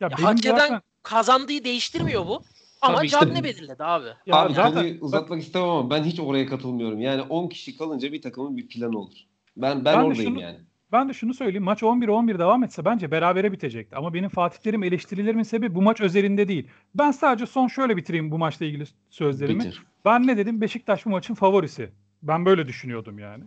[0.00, 2.42] Ya Ya hak eden zaten- kazandığı değiştirmiyor bu.
[2.82, 4.06] Ama Tabii işte- Cagne belirledi abi.
[4.26, 7.00] ya Abi zaten konuyu uzatmak istemem ama ben hiç oraya katılmıyorum.
[7.00, 9.14] Yani 10 kişi kalınca bir takımın bir planı olur.
[9.56, 10.56] Ben ben, Ben oradayım şunu- yani.
[10.92, 11.64] Ben de şunu söyleyeyim.
[11.64, 13.96] Maç 11-11 devam etse bence berabere bitecekti.
[13.96, 16.68] Ama benim Fatih Terim eleştirilerimin sebebi bu maç özelinde değil.
[16.94, 19.58] Ben sadece son şöyle bitireyim bu maçla ilgili sözlerimi.
[19.60, 19.82] Bitir.
[20.04, 20.60] Ben ne dedim?
[20.60, 21.90] Beşiktaş bu maçın favorisi.
[22.22, 23.44] Ben böyle düşünüyordum yani.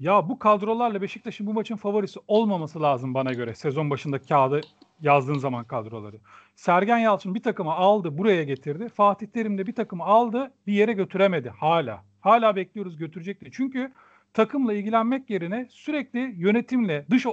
[0.00, 3.54] Ya bu kadrolarla Beşiktaş'ın bu maçın favorisi olmaması lazım bana göre.
[3.54, 4.60] Sezon başında kağıdı
[5.00, 6.16] yazdığın zaman kadroları.
[6.56, 8.88] Sergen Yalçın bir takımı aldı, buraya getirdi.
[8.88, 12.04] Fatih Terim de bir takımı aldı, bir yere götüremedi hala.
[12.20, 13.50] Hala bekliyoruz götürecek diye.
[13.54, 13.92] Çünkü
[14.32, 17.26] takımla ilgilenmek yerine sürekli yönetimle, dış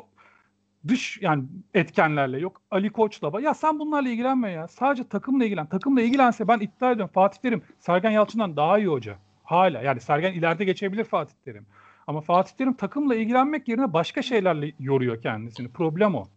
[0.88, 4.68] dış yani etkenlerle yok Ali Koç'la ya sen bunlarla ilgilenme ya.
[4.68, 5.68] Sadece takımla ilgilen.
[5.68, 9.18] Takımla ilgilense ben iddia ediyorum Fatih Terim Sergen Yalçın'dan daha iyi hoca.
[9.52, 11.66] Hala yani Sergen ileride geçebilir Fatih Terim.
[12.08, 15.68] Ama Fatih Terim takımla ilgilenmek yerine başka şeylerle yoruyor kendisini.
[15.68, 16.28] Problem o.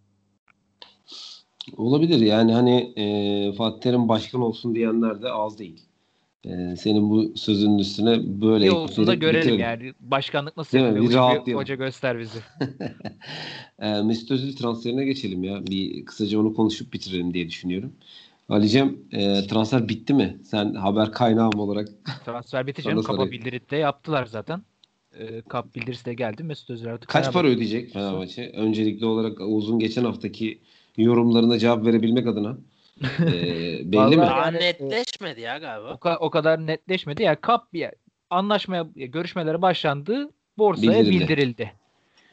[1.77, 5.81] Olabilir yani hani e, Fatih Terim başkan olsun diyenler de az değil.
[6.45, 9.61] E, senin bu sözünün üstüne böyle Bir olsun da görelim bitirelim.
[9.61, 9.95] yani.
[10.01, 10.89] Başkanlık nasıl Değil mi?
[10.89, 11.05] yapılıyor?
[11.11, 11.62] Bir Bir rahatlayalım.
[11.62, 12.39] hoca göster bizi.
[13.79, 15.67] e, Mesut Özil transferine geçelim ya.
[15.67, 17.93] Bir kısaca onu konuşup bitirelim diye düşünüyorum.
[18.49, 20.39] Ali'cem e, transfer bitti mi?
[20.45, 21.89] Sen haber kaynağım olarak
[22.25, 23.03] Transfer bitti canım.
[23.03, 24.63] Kapa bildirisi de yaptılar zaten.
[25.19, 26.43] Ee, kap bildirisi de geldi.
[26.45, 28.51] Mesut Özil artık kaç para ödeyecek Fenerbahçe?
[28.57, 30.59] Öncelikli olarak Oğuz'un geçen haftaki
[30.97, 32.57] yorumlarına cevap verebilmek adına.
[33.21, 33.33] E,
[33.93, 34.23] belli Vallahi- mi?
[34.23, 35.91] Daha Yani, netleşmedi ya galiba.
[35.91, 37.23] O, ka- o kadar netleşmedi.
[37.23, 37.93] Yani kap ya,
[38.31, 40.31] anlaşmaya ya, görüşmelere başlandı.
[40.59, 41.21] Borsaya Bildirildi.
[41.21, 41.73] bildirildi.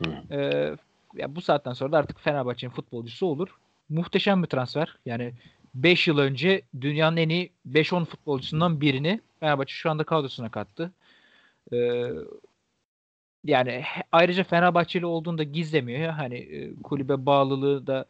[0.04, 0.36] Hı.
[0.36, 0.76] Ee,
[1.16, 3.48] ya bu saatten sonra da artık Fenerbahçe'nin futbolcusu olur.
[3.90, 4.96] Muhteşem bir transfer.
[5.06, 5.34] Yani
[5.76, 10.92] 5 yıl önce dünyanın en iyi 5-10 futbolcusundan birini Fenerbahçe şu anda kadrosuna kattı.
[11.74, 12.12] Ee,
[13.44, 16.12] yani ayrıca Fenerbahçeli olduğunu da gizlemiyor.
[16.12, 18.06] Hani e, kulübe bağlılığı da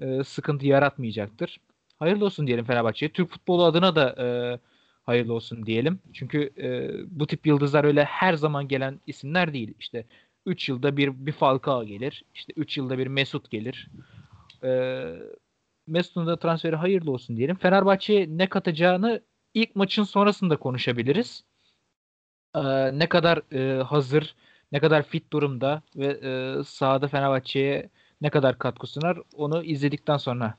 [0.00, 1.60] e, sıkıntı yaratmayacaktır.
[1.98, 3.12] Hayırlı olsun diyelim Fenerbahçe'ye.
[3.12, 4.26] Türk futbolu adına da e,
[5.04, 6.00] hayırlı olsun diyelim.
[6.12, 6.90] Çünkü e,
[7.20, 9.74] bu tip yıldızlar öyle her zaman gelen isimler değil.
[9.80, 10.04] İşte
[10.46, 12.24] 3 yılda bir bir Falcao gelir.
[12.34, 13.90] İşte 3 yılda bir Mesut gelir.
[14.64, 14.70] E,
[15.86, 17.56] Mesut'un da transferi hayırlı olsun diyelim.
[17.56, 19.20] Fenerbahçe'ye ne katacağını
[19.54, 21.44] ilk maçın sonrasında konuşabiliriz.
[22.54, 22.62] E,
[22.98, 24.34] ne kadar e, hazır,
[24.72, 27.88] ne kadar fit durumda ve e, sahada Fenerbahçe'ye
[28.20, 30.54] ne kadar katkı sunar onu izledikten sonra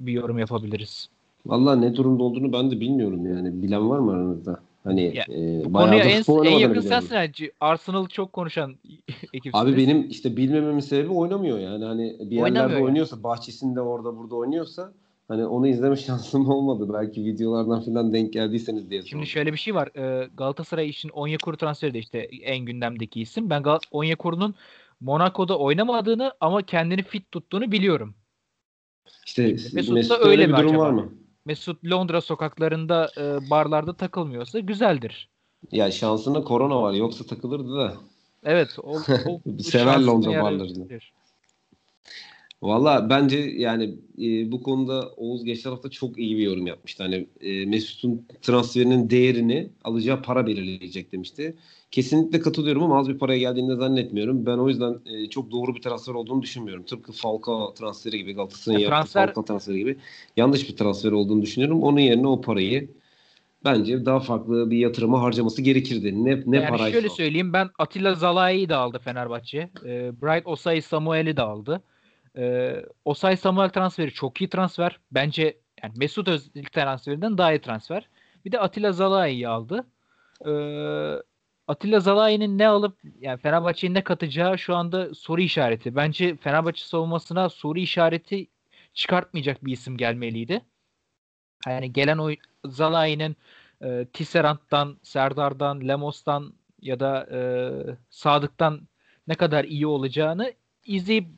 [0.00, 1.08] bir yorum yapabiliriz.
[1.46, 3.62] Vallahi ne durumda olduğunu ben de bilmiyorum yani.
[3.62, 4.60] Bilen var mı aranızda?
[4.84, 7.14] Hani Ya, e, bayağı en, en yakın sensin.
[7.14, 7.50] yani.
[7.60, 8.76] Arsenal çok konuşan
[9.32, 9.54] ekipsiniz.
[9.54, 11.84] Abi benim işte bilmememin sebebi oynamıyor yani.
[11.84, 12.84] Hani bir yerlerde Oynamıyor yani.
[12.84, 14.92] oynuyorsa, bahçesinde orada burada oynuyorsa
[15.28, 16.92] hani onu izleme şansım olmadı.
[16.94, 19.26] Belki videolardan falan denk geldiyseniz diye Şimdi sordum.
[19.26, 19.88] şöyle bir şey var.
[19.96, 23.50] Ee, Galatasaray için Onyekuru transferi de işte en gündemdeki isim.
[23.50, 24.54] Ben Gal- Onyekuru'nun
[25.00, 28.14] Monaco'da oynamadığını ama kendini fit tuttuğunu biliyorum.
[29.26, 31.12] İşte Mesut'ta öyle bir durum var mı?
[31.44, 35.28] Mesut Londra sokaklarında e, barlarda takılmıyorsa güzeldir.
[35.72, 36.92] Ya şansına korona var.
[36.92, 37.94] Yoksa takılırdı da.
[38.44, 38.76] Evet.
[38.82, 40.88] O, o, Sever Londra barlarını.
[42.62, 47.02] Valla bence yani e, bu konuda Oğuz geçen hafta çok iyi bir yorum yapmıştı.
[47.02, 51.56] Hani e, Mesut'un transferinin değerini alacağı para belirleyecek demişti.
[51.90, 54.46] Kesinlikle katılıyorum ama az bir paraya geldiğini de zannetmiyorum.
[54.46, 56.84] Ben o yüzden e, çok doğru bir transfer olduğunu düşünmüyorum.
[56.84, 59.96] Tıpkı Falcao transferi gibi Galatasaray'ın Ya yaptığı transfer- Falcao transferi gibi
[60.36, 61.82] yanlış bir transfer olduğunu düşünüyorum.
[61.82, 62.88] Onun yerine o parayı
[63.64, 66.24] bence daha farklı bir yatırıma harcaması gerekirdi.
[66.24, 66.90] Ne ne yani paraysa.
[66.92, 69.70] şöyle söyleyeyim ben Atilla Zalai'yi de aldı Fenerbahçe.
[69.84, 71.82] E, Bright Osay Samuel'i de aldı.
[72.38, 72.74] E,
[73.04, 75.00] Osay Samuel transferi çok iyi transfer.
[75.12, 78.08] Bence yani Mesut Özil transferinden daha iyi transfer.
[78.44, 79.86] Bir de Atilla Zalai'yi aldı.
[80.46, 81.22] Ee,
[81.68, 85.96] Atilla Zalai'nin ne alıp yani Fenerbahçe'ye ne katacağı şu anda soru işareti.
[85.96, 88.46] Bence Fenerbahçe savunmasına soru işareti
[88.94, 90.62] çıkartmayacak bir isim gelmeliydi.
[91.66, 92.30] Yani gelen o
[92.64, 93.36] Zalai'nin
[93.82, 96.52] e, Tisserant'tan, Serdar'dan, Lemos'tan
[96.82, 97.40] ya da e,
[98.10, 98.88] Sadık'tan
[99.28, 100.52] ne kadar iyi olacağını
[100.84, 101.28] izleyip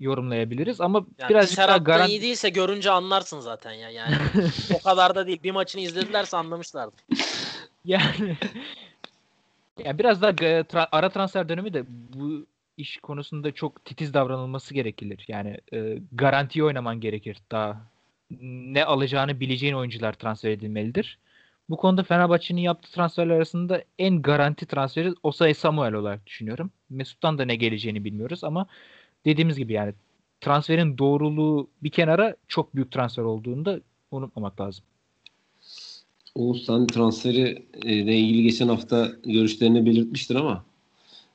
[0.00, 3.90] yorumlayabiliriz ama Yani birazcık daha garanti iyi değilse görünce anlarsın zaten ya.
[3.90, 4.14] Yani
[4.74, 5.42] o kadar da değil.
[5.42, 6.96] Bir maçını izledilerse anlamışlardı.
[7.84, 8.36] Yani
[9.84, 12.46] yani biraz daha e, tra- ara transfer dönemi de bu
[12.76, 15.24] iş konusunda çok titiz davranılması gerekilir.
[15.28, 17.36] Yani e, garantiye oynaman gerekir.
[17.52, 17.80] Daha
[18.40, 21.18] ne alacağını bileceğin oyuncular transfer edilmelidir.
[21.70, 26.70] Bu konuda Fenerbahçe'nin yaptığı transferler arasında en garanti transferi Osayi Samuel olarak düşünüyorum.
[26.90, 28.66] Mesut'tan da ne geleceğini bilmiyoruz ama
[29.28, 29.94] dediğimiz gibi yani
[30.40, 34.84] transferin doğruluğu bir kenara çok büyük transfer olduğunu da unutmamak lazım.
[36.34, 40.64] Oğuz sen transferi e, ile ilgili geçen hafta görüşlerini belirtmiştir ama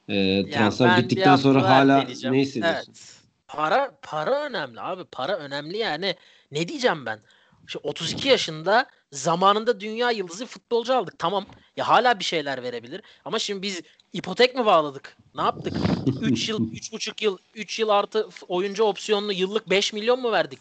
[0.09, 2.61] e, transfer bir bittikten sonra hala ne hissediyorsun?
[2.61, 3.21] Evet.
[3.47, 5.03] Para para önemli abi.
[5.11, 6.15] Para önemli yani.
[6.51, 7.19] Ne diyeceğim ben?
[7.67, 11.19] Şimdi 32 yaşında zamanında dünya yıldızı futbolcu aldık.
[11.19, 11.45] Tamam.
[11.77, 13.01] Ya hala bir şeyler verebilir.
[13.25, 13.81] Ama şimdi biz
[14.13, 15.17] ipotek mi bağladık?
[15.35, 15.73] Ne yaptık?
[16.21, 20.59] 3 yıl, 3,5 yıl, 3 yıl artı oyuncu opsiyonlu yıllık 5 milyon mu verdik?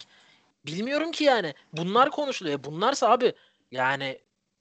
[0.67, 1.55] Bilmiyorum ki yani.
[1.73, 2.65] Bunlar konuşuluyor.
[2.65, 3.33] Bunlarsa abi
[3.71, 4.19] yani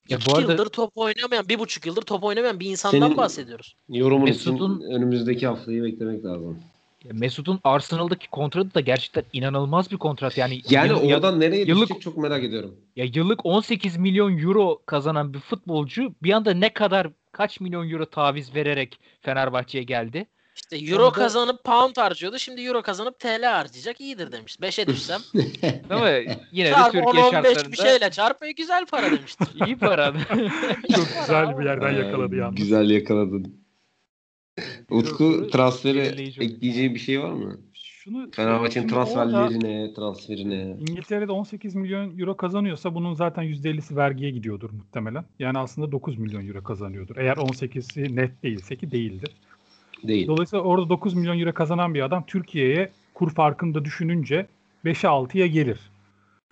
[0.09, 3.17] Ya iki bu arada- yıldır top oynamayan, bir buçuk yıldır top oynamayan bir insandan Senin-
[3.17, 3.75] bahsediyoruz.
[3.89, 6.59] Yorumun Mesut'un- için önümüzdeki haftayı beklemek lazım.
[7.03, 10.37] Ya Mesut'un Arsenal'daki kontratı da gerçekten inanılmaz bir kontrat.
[10.37, 12.75] Yani Yani yıl- ya- oradan nereye yıllık- düşecek çok merak ediyorum.
[12.95, 18.05] ya yıllık 18 milyon euro kazanan bir futbolcu bir anda ne kadar kaç milyon euro
[18.05, 20.25] taviz vererek Fenerbahçe'ye geldi.
[20.55, 22.39] İşte euro Onu da- kazanıp pound harcıyordu.
[22.39, 24.01] Şimdi euro kazanıp TL harcayacak.
[24.01, 24.57] İyidir demiş.
[24.61, 25.21] 5'e düşsem.
[25.89, 26.09] Ama
[26.51, 29.47] yine de çarp Türkiye 10-15 şartlarında bir şeyle çarp güzel para demiştir.
[29.65, 30.13] iyi para.
[30.95, 32.55] Çok güzel bir yerden yakaladı Ee, yalnız.
[32.55, 33.61] Güzel yakaladın.
[34.89, 35.49] Utku olur.
[36.41, 37.57] ekleyeceği bir şey var mı?
[37.74, 40.78] Şunu Fenerbahçe'nin transferlerine, transferine.
[40.80, 45.26] İngiltere'de 18 milyon euro kazanıyorsa bunun zaten %50'si vergiye gidiyordur muhtemelen.
[45.39, 47.18] Yani aslında 9 milyon euro kazanıyordur.
[47.18, 49.30] Eğer 18'i net değilse ki değildir.
[50.03, 50.28] Değil.
[50.28, 54.47] Dolayısıyla orada 9 milyon euro kazanan bir adam Türkiye'ye kur farkını da düşününce
[54.86, 55.80] 5'e 6'ya gelir.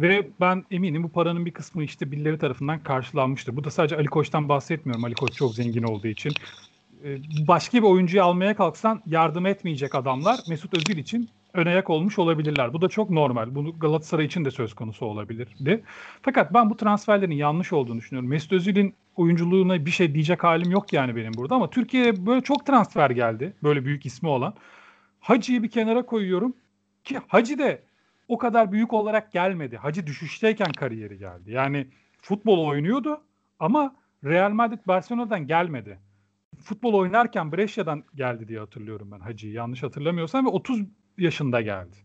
[0.01, 3.55] Ve ben eminim bu paranın bir kısmı işte birileri tarafından karşılanmıştır.
[3.55, 5.05] Bu da sadece Ali Koç'tan bahsetmiyorum.
[5.05, 6.32] Ali Koç çok zengin olduğu için.
[7.03, 12.19] Ee, Başka bir oyuncuyu almaya kalksan yardım etmeyecek adamlar Mesut Özil için ön ayak olmuş
[12.19, 12.73] olabilirler.
[12.73, 13.55] Bu da çok normal.
[13.55, 15.83] Bunu Galatasaray için de söz konusu olabilirdi.
[16.21, 18.29] Fakat ben bu transferlerin yanlış olduğunu düşünüyorum.
[18.29, 22.65] Mesut Özil'in oyunculuğuna bir şey diyecek halim yok yani benim burada ama Türkiye'ye böyle çok
[22.65, 23.53] transfer geldi.
[23.63, 24.53] Böyle büyük ismi olan.
[25.19, 26.53] Hacı'yı bir kenara koyuyorum
[27.03, 27.83] ki Hacı de
[28.27, 29.77] o kadar büyük olarak gelmedi.
[29.77, 31.51] Hacı düşüşteyken kariyeri geldi.
[31.51, 31.87] Yani
[32.21, 33.21] futbol oynuyordu
[33.59, 35.99] ama Real Madrid Barcelona'dan gelmedi.
[36.57, 40.81] Futbol oynarken Brescia'dan geldi diye hatırlıyorum ben Hacı'yı yanlış hatırlamıyorsam ve 30
[41.17, 41.95] yaşında geldi.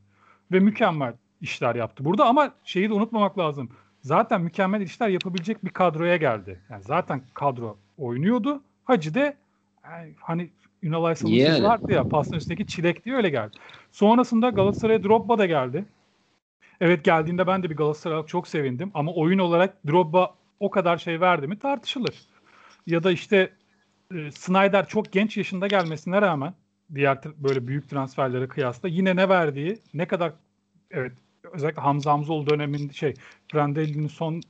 [0.52, 3.70] Ve mükemmel işler yaptı burada ama şeyi de unutmamak lazım.
[4.00, 6.60] Zaten mükemmel işler yapabilecek bir kadroya geldi.
[6.70, 8.62] Yani zaten kadro oynuyordu.
[8.84, 9.36] Hacı de
[9.84, 10.50] yani hani
[10.82, 13.56] Ünal Aysal'ın sözü vardı ya pasın üstündeki çilek diye öyle geldi.
[13.92, 15.84] Sonrasında Galatasaray'a Drogba da geldi.
[16.80, 20.98] Evet geldiğinde ben de bir Galatasaray olarak çok sevindim ama oyun olarak Drogba o kadar
[20.98, 22.14] şey verdi mi tartışılır.
[22.86, 23.52] Ya da işte
[24.14, 26.54] e, Snyder çok genç yaşında gelmesine rağmen
[26.94, 30.32] diğer böyle büyük transferlere kıyasla yine ne verdiği, ne kadar
[30.90, 31.12] evet
[31.52, 33.14] özellikle Hamza Hamzoğlu döneminde şey
[33.48, 34.40] Prandelli'nin son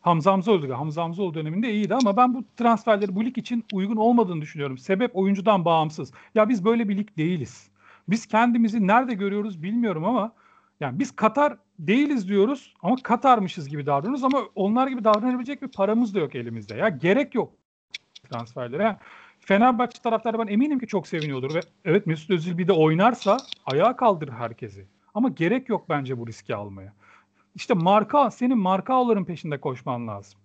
[0.00, 4.40] Hamza Hamzoğlu, Hamza Hamzoğlu döneminde iyiydi ama ben bu transferleri bu lig için uygun olmadığını
[4.40, 4.78] düşünüyorum.
[4.78, 6.12] Sebep oyuncudan bağımsız.
[6.34, 7.70] Ya biz böyle bir lig değiliz.
[8.08, 10.32] Biz kendimizi nerede görüyoruz bilmiyorum ama
[10.80, 16.14] yani biz Katar değiliz diyoruz ama Katar'mışız gibi davranıyoruz ama onlar gibi davranabilecek bir paramız
[16.14, 16.74] da yok elimizde.
[16.74, 17.52] Ya gerek yok
[18.32, 18.96] transferlere.
[19.40, 23.96] Fenerbahçe taraftarı ben eminim ki çok seviniyordur ve evet Mesut Özil bir de oynarsa ayağa
[23.96, 24.86] kaldırır herkesi.
[25.14, 26.92] Ama gerek yok bence bu riski almaya.
[27.54, 30.40] İşte marka senin markaların peşinde koşman lazım.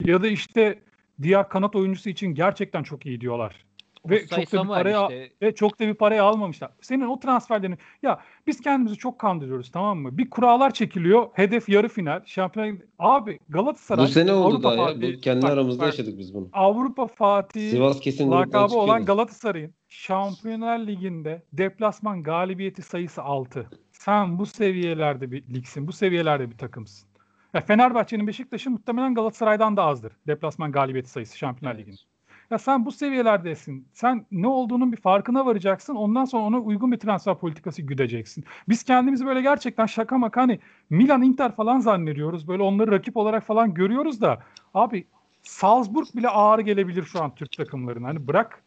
[0.00, 0.82] Ya da işte
[1.22, 3.64] diğer kanat oyuncusu için gerçekten çok iyi diyorlar.
[4.10, 5.30] Ve çok da bir paraya işte.
[5.42, 6.70] ve çok da bir parayı almamışlar.
[6.80, 10.18] Senin o transferlerini ya biz kendimizi çok kandırıyoruz tamam mı?
[10.18, 11.28] Bir kurallar çekiliyor.
[11.32, 12.20] Hedef yarı final.
[12.24, 15.16] Şampiyon abi Galatasaray Bu sene oldu Avrupa ya.
[15.16, 16.48] Bu kendi bak, aramızda bak, yaşadık biz bunu.
[16.52, 19.04] Avrupa Fatih Sivas kesin lakabı olan.
[19.04, 23.70] Galatasaray'ın Şampiyonlar Ligi'nde deplasman galibiyeti sayısı 6.
[23.92, 25.88] Sen bu seviyelerde bir ligsin.
[25.88, 27.08] Bu seviyelerde bir takımsın.
[27.54, 30.12] Ya Fenerbahçe'nin Beşiktaş'ın muhtemelen Galatasaray'dan da azdır.
[30.26, 31.86] Deplasman galibiyeti sayısı Şampiyonlar Evet.
[31.86, 32.15] Ligi'nin.
[32.50, 33.88] Ya sen bu seviyelerdesin.
[33.92, 35.94] Sen ne olduğunun bir farkına varacaksın.
[35.94, 38.44] Ondan sonra ona uygun bir transfer politikası güdeceksin.
[38.68, 40.58] Biz kendimizi böyle gerçekten şaka maka hani
[40.90, 42.48] Milan Inter falan zannediyoruz.
[42.48, 44.38] Böyle onları rakip olarak falan görüyoruz da
[44.74, 45.04] abi
[45.42, 48.08] Salzburg bile ağır gelebilir şu an Türk takımlarına.
[48.08, 48.62] Hani bırak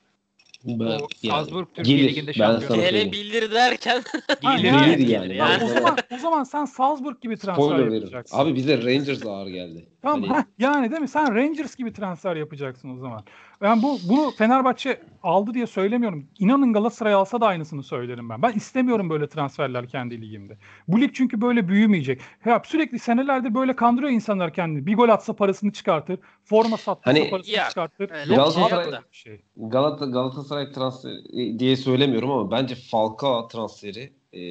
[0.66, 2.10] Ben, O Salzburg Türkiye gelir.
[2.10, 2.80] Ligi'nde şampiyon.
[2.80, 4.02] Gelebilir derken
[4.42, 5.36] Gelir yani- yani.
[5.36, 7.94] Yani- o zaman o zaman sen Salzburg gibi transfer Spoiler veririm.
[7.94, 8.38] yapacaksın.
[8.38, 9.86] Abi bize Rangers ağır geldi.
[10.02, 11.08] Tamam Hani- heh, yani değil mi?
[11.08, 13.24] Sen Rangers gibi transfer yapacaksın o zaman.
[13.62, 16.28] Ben bu bunu Fenerbahçe aldı diye söylemiyorum.
[16.40, 18.42] İnanın Galatasaray alsa da aynısını söylerim ben.
[18.42, 20.58] Ben istemiyorum böyle transferler kendi ligimde.
[20.88, 22.22] Bu lig çünkü böyle büyümeyecek.
[22.46, 24.86] Ya sürekli senelerdir böyle kandırıyor insanlar kendini.
[24.86, 26.20] Bir gol atsa parasını çıkartır.
[26.44, 28.10] Forma satsa Hani- parasını Ya, çıkartır.
[28.12, 29.42] öyle Yok bir şey şey.
[29.58, 34.42] Galata Galatasaray transferi diye söylemiyorum ama bence Falcao transferi e,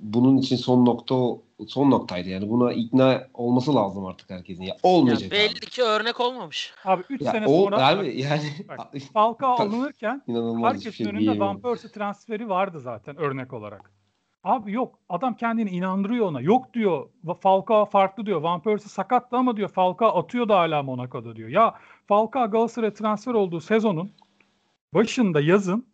[0.00, 1.14] bunun için son nokta
[1.66, 5.54] son noktaydı yani buna ikna olması lazım artık herkesin ya olmayacak yani abi.
[5.54, 6.74] belli ki örnek olmamış.
[6.84, 8.80] Abi 3 Ya sene o sonra abi yani Bak,
[9.12, 10.22] Falcao alınırken
[10.62, 11.38] herkesin şey önünde.
[11.40, 13.92] Van Persie transferi vardı zaten örnek olarak.
[14.44, 16.40] Abi yok adam kendini inandırıyor ona.
[16.40, 17.08] Yok diyor
[17.40, 18.40] Falcao farklı diyor.
[18.40, 21.48] Van Persie sakattı ama diyor Falcao atıyor da hala Monaco'da diyor.
[21.48, 21.74] Ya
[22.06, 24.12] Falcao Galatasaray'a transfer olduğu sezonun
[24.94, 25.89] başında yazın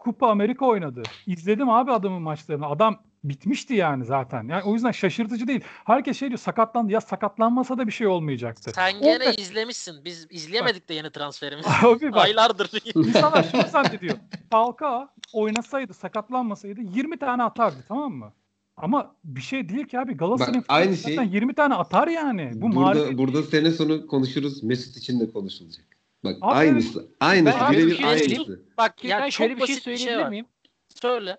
[0.00, 1.02] Kupa Amerika oynadı.
[1.26, 2.66] İzledim abi adamın maçlarını.
[2.66, 4.48] Adam bitmişti yani zaten.
[4.48, 5.60] Yani o yüzden şaşırtıcı değil.
[5.84, 6.92] Herkes şey diyor sakatlandı.
[6.92, 8.70] Ya sakatlanmasa da bir şey olmayacaktı.
[8.74, 10.04] Sen gene Orada- izlemişsin.
[10.04, 11.68] Biz izleyemedik de yeni transferimizi.
[11.82, 12.70] Abi bak Aylardır.
[12.94, 14.16] İnsanlar şunu zannediyor.
[14.50, 18.32] Falcao oynasaydı, sakatlanmasaydı 20 tane atardı tamam mı?
[18.76, 20.16] Ama bir şey değil ki abi.
[20.16, 22.52] Galatasaray'ın Bak, aynı şey- 20 tane atar yani.
[22.54, 23.18] Bu burada marifet.
[23.18, 24.62] burada sene sonu konuşuruz.
[24.62, 25.86] Mesut için de konuşulacak.
[26.24, 27.08] Bak Abi, aynısı.
[27.20, 27.58] Aynısı.
[27.60, 28.64] Ben birebir bir şey aynısı.
[28.76, 30.28] Bak Ben ya şöyle çok bir şey söyleyebilir şey var.
[30.28, 30.46] miyim?
[30.88, 31.36] Söyle.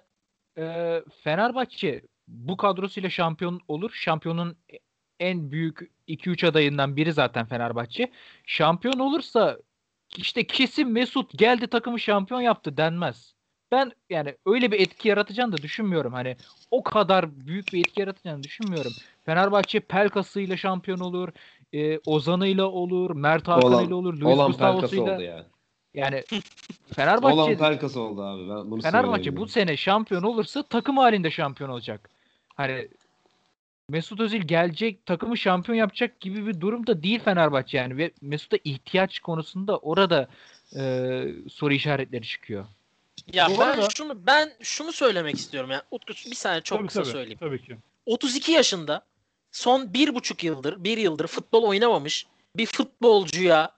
[0.58, 3.92] Ee, Fenerbahçe bu kadrosuyla şampiyon olur.
[3.94, 4.58] Şampiyonun
[5.20, 8.12] en büyük 2-3 adayından biri zaten Fenerbahçe.
[8.46, 9.58] Şampiyon olursa
[10.18, 13.34] işte kesin Mesut geldi takımı şampiyon yaptı denmez.
[13.72, 16.14] Ben yani öyle bir etki yaratacağını da düşünmüyorum.
[16.14, 16.38] Hani
[16.72, 18.92] o kadar büyük bir etki yaratacağını düşünmüyorum.
[19.26, 21.30] Fenerbahçe Pelkas'ıyla şampiyon olur.
[21.74, 23.16] E, Ozan'ıyla olur.
[23.16, 24.14] Mert Hakan'ıyla olur.
[24.14, 25.16] Luis Olan Gustavo'suyla.
[25.16, 25.46] oldu ya.
[25.94, 26.42] Yani Olan
[26.96, 28.50] Fenerbahçe pelkası oldu abi.
[28.50, 32.10] Ben bunu Fenerbahçe bu sene şampiyon olursa takım halinde şampiyon olacak.
[32.56, 32.88] Hani
[33.90, 38.58] Mesut Özil gelecek takımı şampiyon yapacak gibi bir durum da değil Fenerbahçe yani ve Mesut'a
[38.64, 40.28] ihtiyaç konusunda orada
[40.76, 40.82] e,
[41.50, 42.66] soru işaretleri çıkıyor.
[43.34, 45.82] Ya Bu ben arada- şunu ben şunu söylemek istiyorum ya.
[45.92, 47.38] Utku bir saniye çok Tabii, kısa tabii, söyleyeyim.
[47.40, 47.78] Tabii ki.
[48.06, 49.02] 32 yaşında
[49.52, 52.26] son bir buçuk yıldır, bir yıldır futbol oynamamış
[52.56, 53.72] bir futbolcuya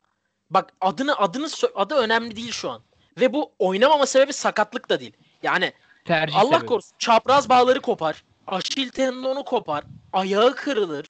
[0.50, 2.82] bak adını adını adı önemli değil şu an.
[3.20, 5.14] Ve bu oynamama sebebi sakatlık da değil.
[5.44, 5.74] Yani
[6.06, 6.66] Tercih Allah sebebi.
[6.66, 11.06] korusun çapraz bağları kopar, aşil tendonu kopar, ayağı kırılır,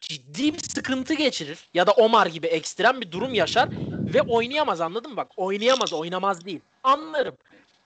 [0.00, 3.68] ciddi bir sıkıntı geçirir ya da Omar gibi ekstrem bir durum yaşar
[4.14, 5.16] ve oynayamaz anladın mı?
[5.16, 6.60] Bak oynayamaz, oynamaz değil.
[6.82, 7.36] Anlarım.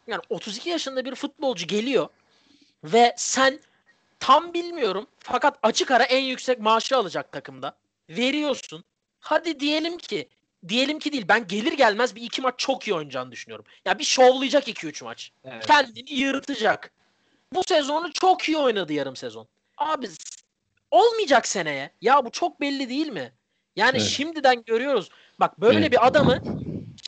[0.06, 2.08] Yani 32 yaşında bir futbolcu geliyor
[2.84, 3.60] ve sen
[4.20, 7.76] tam bilmiyorum fakat açık ara en yüksek maaşı alacak takımda.
[8.08, 8.84] Veriyorsun.
[9.20, 10.28] Hadi diyelim ki
[10.68, 13.64] diyelim ki değil ben gelir gelmez bir iki maç çok iyi oynayacağını düşünüyorum.
[13.84, 15.66] Ya bir şovlayacak 2-3 maç Evet.
[15.66, 16.90] kendini yırtacak.
[17.52, 19.48] Bu sezonu çok iyi oynadı yarım sezon.
[19.78, 20.08] Abi
[20.90, 21.90] olmayacak seneye.
[22.00, 23.32] Ya bu çok belli değil mi?
[23.76, 24.08] Yani Evet.
[24.08, 25.08] şimdiden görüyoruz.
[25.40, 25.92] Bak böyle Evet.
[25.92, 26.38] bir adamı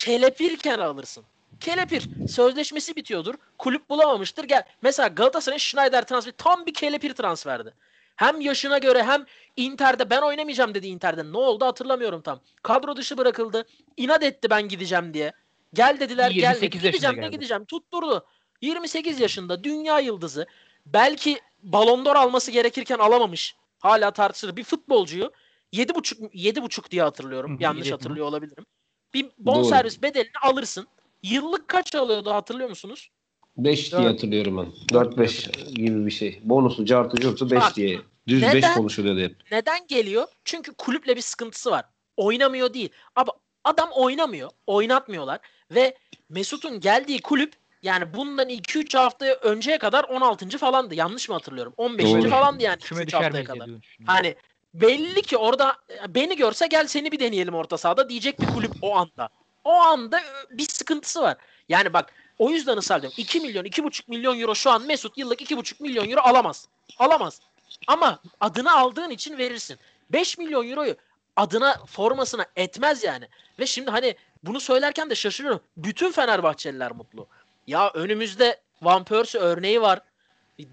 [0.01, 1.25] kelepirken alırsın.
[1.61, 2.09] Kelepir.
[2.29, 3.35] Sözleşmesi bitiyordur.
[3.59, 4.45] Kulüp bulamamıştır.
[4.45, 4.63] Gel.
[4.83, 7.75] Mesela Galatasaray'ın Schneider transferi tam bir kelepir transferdi.
[8.17, 9.25] Hem yaşına göre hem
[9.57, 11.33] Inter'de ben oynamayacağım dedi Inter'de.
[11.33, 12.41] Ne oldu hatırlamıyorum tam.
[12.63, 13.67] Kadro dışı bırakıldı.
[13.97, 15.33] İnat etti ben gideceğim diye.
[15.75, 16.77] Gel dediler 28 gelmedi.
[16.77, 17.31] yaşında Gideceğim de geldi.
[17.31, 17.65] gideceğim.
[17.65, 18.27] Tutturdu.
[18.61, 20.47] 28 yaşında dünya yıldızı.
[20.87, 23.57] Belki Ballon d'Or alması gerekirken alamamış.
[23.79, 24.57] Hala tartışılır.
[24.57, 25.33] Bir futbolcuyu
[25.73, 27.57] 7,5 7,5 diye hatırlıyorum.
[27.61, 28.67] Yanlış hatırlıyor olabilirim.
[29.15, 30.87] Bir bonservis bedelini alırsın.
[31.23, 33.11] Yıllık kaç alıyordu hatırlıyor musunuz?
[33.57, 34.97] 5 diye hatırlıyorum ben.
[34.99, 36.41] 4-5 gibi bir şey.
[36.45, 38.01] Bonusu, cartı, curtu 5 Bak, diye.
[38.29, 38.75] Düz 5 neden?
[38.75, 39.37] konuşuluyordu hep.
[39.53, 40.27] Neden geliyor?
[40.45, 41.85] Çünkü kulüple bir sıkıntısı var.
[42.17, 42.89] Oynamıyor değil.
[43.17, 43.31] Abi
[43.65, 44.51] adam oynamıyor.
[44.67, 45.41] Oynatmıyorlar.
[45.71, 45.97] Ve
[46.29, 47.53] Mesut'un geldiği kulüp
[47.83, 50.59] yani bundan 2-3 hafta önceye kadar 16.
[50.59, 50.95] falandı.
[50.95, 51.75] Yanlış mı hatırlıyorum?
[51.77, 52.05] 15.
[52.05, 52.29] Doğru.
[52.29, 53.71] falandı yani Küme 2-3 düşer haftaya miyiz kadar.
[54.07, 54.35] Hani
[54.75, 55.77] belli ki orada
[56.09, 59.29] beni görse gel seni bir deneyelim orta sahada diyecek bir kulüp o anda.
[59.69, 61.37] O anda e, bir sıkıntısı var.
[61.69, 63.15] Yani bak o yüzden ısrar ediyorum.
[63.19, 66.69] 2 milyon, 2,5 milyon euro şu an Mesut yıllık 2,5 milyon euro alamaz.
[66.99, 67.41] Alamaz.
[67.87, 69.79] Ama adını aldığın için verirsin.
[70.11, 70.97] 5 milyon euroyu
[71.37, 73.29] adına formasına etmez yani.
[73.59, 75.61] Ve şimdi hani bunu söylerken de şaşırıyorum.
[75.77, 77.27] Bütün Fenerbahçeliler mutlu.
[77.67, 80.01] Ya önümüzde Van Persie örneği var.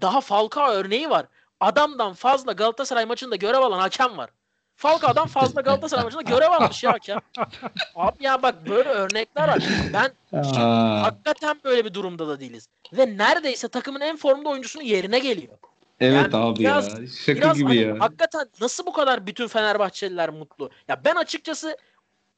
[0.02, 1.26] Daha Falcao örneği var.
[1.60, 4.30] Adamdan fazla Galatasaray maçında görev alan hakem var.
[4.76, 7.18] Falcao'dan fazla Galatasaray maçında görev almış ya hakem.
[7.96, 9.62] Abi ya bak böyle örnekler var.
[9.92, 12.68] Ben Aa, hakikaten böyle bir durumda da değiliz.
[12.92, 15.52] Ve neredeyse takımın en formda oyuncusunun yerine geliyor.
[16.00, 17.06] evet yani abi biraz- ya.
[17.26, 17.96] Şaka Biraz gibi hani ya.
[18.00, 20.70] hakikaten nasıl bu kadar bütün Fenerbahçeliler mutlu?
[20.88, 21.76] Ya ben açıkçası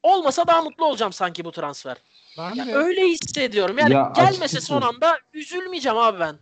[0.03, 1.97] olmasa daha mutlu olacağım sanki bu transfer.
[2.37, 3.77] Ben Ya de öyle hissediyorum.
[3.77, 6.35] Yani Ya gelmese açıkçası- son anda üzülmeyeceğim abi ben.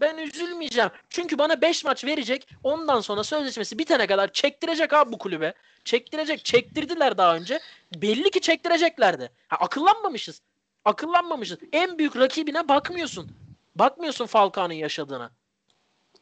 [0.00, 0.90] Ben üzülmeyeceğim.
[1.10, 2.48] Çünkü bana 5 maç verecek.
[2.62, 5.54] Ondan sonra sözleşmesi bitene kadar çektirecek abi bu kulübe.
[5.84, 6.44] Çektirecek.
[6.44, 7.60] Çektirdiler daha önce.
[7.94, 9.30] Belli ki çektireceklerdi.
[9.48, 10.42] Ha, akıllanmamışız.
[10.84, 11.58] Akıllanmamışız.
[11.72, 13.30] En büyük rakibine bakmıyorsun.
[13.74, 15.30] Bakmıyorsun Falcao'nun yaşadığına.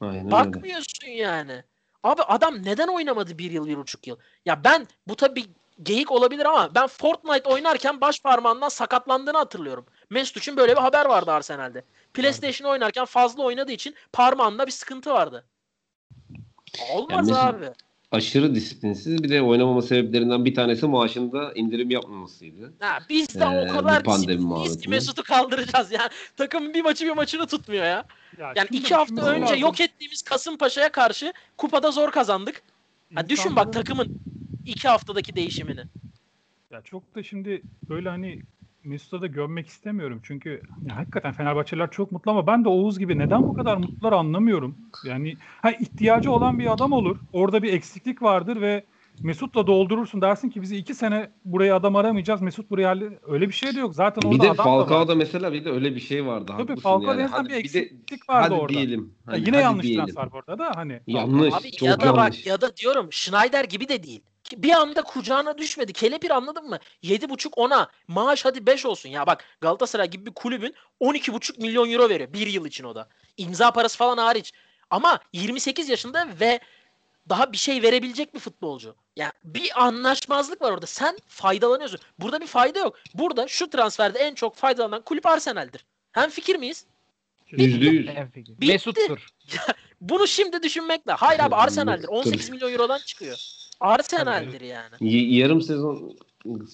[0.01, 0.31] Aynen öyle.
[0.31, 1.65] Bakmıyorsun yani.
[2.03, 4.17] Abi adam neden oynamadı bir yıl, bir buçuk yıl?
[4.45, 5.45] Ya ben bu tabi
[5.83, 9.87] geyik olabilir ama ben Fortnite oynarken baş parmağından sakatlandığını hatırlıyorum.
[10.11, 11.83] Mesut için böyle bir haber vardı Arsenal'de.
[12.15, 15.45] PlayStation oynarken fazla oynadığı için parmağında bir sıkıntı vardı.
[16.93, 17.67] Olmaz Mesut- abi.
[18.13, 19.23] Aşırı disiplinsiz.
[19.23, 22.73] Bir de oynamama sebeplerinden bir tanesi maaşında indirim yapmamasıydı.
[22.81, 24.91] Ha, biz de Ee, o kadar disiplinliyiz ki.
[24.91, 25.93] Mesut'u kaldıracağız.
[25.93, 28.05] Yani takımın bir maçı bir maçını tutmuyor ya.
[28.39, 29.59] ya Yani iki hafta önce lazım.
[29.59, 32.63] yok ettiğimiz Kasımpaşa'ya karşı kupada zor kazandık.
[33.15, 34.19] Ha, düşün bak takımın
[34.67, 35.85] iki haftadaki değişimini.
[36.71, 38.43] Ya çok da şimdi böyle hani
[38.87, 40.21] Mesut'a da gömmek istemiyorum.
[40.23, 44.13] Çünkü ya hakikaten Fenerbahçeliler çok mutlu ama ben de Oğuz gibi neden bu kadar mutlular
[44.13, 44.79] anlamıyorum.
[45.05, 47.17] Yani ha ihtiyacı olan bir adam olur.
[47.33, 48.85] Orada bir eksiklik vardır ve
[49.23, 50.23] Mesut'la doldurursun.
[50.23, 52.43] Dersin ki bizi iki sene buraya adam aramayacağız.
[52.43, 53.95] Mesut buraya Öyle bir şey de yok.
[53.95, 54.63] Zaten orada Bir de adam da.
[54.63, 56.53] Falcao'da mesela bir de öyle bir şey vardı.
[56.59, 57.31] Tabii Falcao'da yani.
[57.31, 58.73] Hadi bir de- eksiklik vardı hadi orada.
[58.73, 59.01] diyelim.
[59.27, 60.05] Ya Hani yine hadi yanlış diyelim.
[60.05, 61.01] transfer bu arada da hani.
[61.07, 61.55] Yanlış.
[61.55, 62.39] Abi çok ya da yanlış.
[62.39, 64.21] bak ya da diyorum Schneider gibi de değil.
[64.45, 65.93] Ki Bir anda kucağına düşmedi.
[65.93, 66.79] Kelepir anladın mı?
[67.03, 67.89] 7,5 ona.
[68.09, 69.09] Maaş hadi 5 olsun.
[69.09, 72.33] Ya bak Galatasaray gibi bir kulübün 12,5 milyon euro veriyor.
[72.33, 73.09] Bir yıl için o da.
[73.37, 74.53] İmza parası falan hariç.
[74.91, 76.61] Ama 28 yaşında ve
[77.29, 78.95] daha bir şey verebilecek bir futbolcu.
[79.17, 80.87] Ya bir anlaşmazlık var orada.
[80.87, 82.01] Sen faydalanıyorsun.
[82.19, 82.99] Burada bir fayda yok.
[83.15, 85.85] Burada şu transferde en çok faydalanan kulüp Arsenal'dir.
[86.13, 86.85] Hem fikir miyiz?
[87.51, 88.09] Yüzde yüz.
[88.09, 88.61] En fikir.
[88.61, 88.73] Bitti.
[88.73, 89.27] Mesut'tur.
[90.01, 91.13] Bunu şimdi düşünmekle.
[91.13, 92.09] Hayır abi Arsenal'dir.
[92.09, 93.39] 18 milyon eurodan çıkıyor.
[93.81, 94.95] Arsenal'dir yani.
[95.01, 96.19] Y- yarım sezon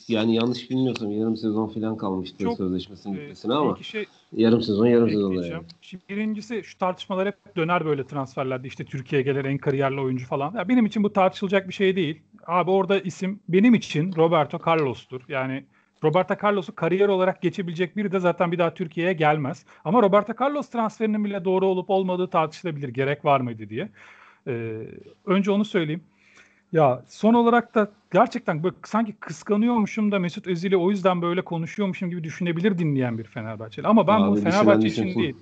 [0.09, 4.87] yani yanlış bilmiyorsam yarım sezon falan kalmıştı Çok, sözleşmesinin Ee, bitmesine ama şey yarım sezon
[4.87, 5.63] yarım sezon da ekleyeceğim.
[5.63, 5.67] yani.
[5.81, 10.55] Şimdi birincisi şu tartışmalar hep döner böyle transferlerde işte Türkiye'ye gelir en kariyerli oyuncu falan.
[10.55, 12.23] Ya benim için bu tartışılacak bir şey değil.
[12.47, 15.21] Abi orada isim benim için Roberto Carlos'tur.
[15.29, 15.65] Yani
[16.05, 19.67] Roberto Carlos'u kariyer olarak geçebilecek biri de zaten bir daha Türkiye'ye gelmez.
[19.85, 22.89] Ama Roberto Carlos transferinin bile doğru olup olmadığı tartışılabilir.
[22.89, 23.89] Gerek var mıydı diye.
[24.47, 24.77] Ee,
[25.27, 26.05] önce onu söyleyeyim.
[26.73, 32.11] Ya son olarak da gerçekten böyle sanki kıskanıyormuşum da Mesut Özil'i o yüzden böyle konuşuyormuşum
[32.11, 33.87] gibi düşünebilir dinleyen bir Fenerbahçeli.
[33.87, 35.37] Ama ben bu Abi Fenerbahçe düşünen için değil.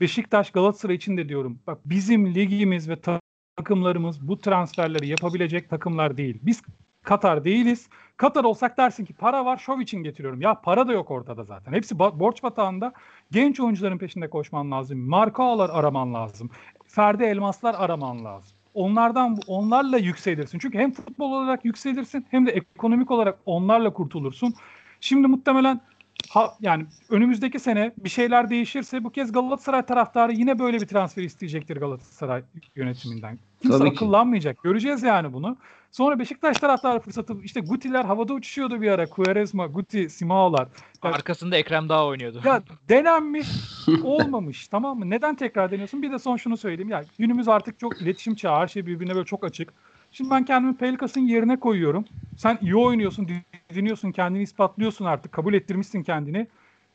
[0.00, 1.58] Beşiktaş, Galatasaray için de diyorum.
[1.66, 3.20] Bak bizim ligimiz ve ta-
[3.56, 6.38] takımlarımız bu transferleri yapabilecek takımlar değil.
[6.42, 6.62] Biz
[7.02, 7.88] Katar değiliz.
[8.16, 10.40] Katar olsak dersin ki para var şov için getiriyorum.
[10.40, 11.72] Ya para da yok ortada zaten.
[11.72, 12.92] Hepsi borç batağında.
[13.30, 14.98] Genç oyuncuların peşinde koşman lazım.
[14.98, 16.50] Marka araman lazım.
[16.86, 18.55] Ferdi elmaslar araman lazım.
[18.76, 20.58] Onlardan onlarla yükselirsin.
[20.58, 24.54] Çünkü hem futbol olarak yükselirsin hem de ekonomik olarak onlarla kurtulursun.
[25.00, 25.80] Şimdi muhtemelen
[26.30, 31.22] ha, yani önümüzdeki sene bir şeyler değişirse bu kez Galatasaray taraftarı yine böyle bir transfer
[31.22, 32.42] isteyecektir Galatasaray
[32.76, 33.38] yönetiminden.
[33.62, 33.96] Kimse Tabii ki.
[33.96, 34.62] akıllanmayacak.
[34.62, 35.56] Göreceğiz yani bunu.
[35.90, 39.06] Sonra Beşiktaş taraftarı fırsatı işte Guti'ler havada uçuşuyordu bir ara.
[39.06, 40.68] Quaresma, Guti, Simao'lar.
[41.02, 42.40] Arkasında Ekrem Dağ oynuyordu.
[42.44, 43.48] ya denenmiş
[44.04, 45.10] olmamış tamam mı?
[45.10, 46.02] Neden tekrar deniyorsun?
[46.02, 46.88] Bir de son şunu söyleyeyim.
[46.90, 48.60] Ya günümüz artık çok iletişim çağı.
[48.60, 49.72] Her şey birbirine böyle çok açık.
[50.12, 52.04] Şimdi ben kendimi Pelikas'ın yerine koyuyorum.
[52.36, 53.28] Sen iyi oynuyorsun,
[53.74, 55.32] diniyorsun, kendini ispatlıyorsun artık.
[55.32, 56.46] Kabul ettirmişsin kendini.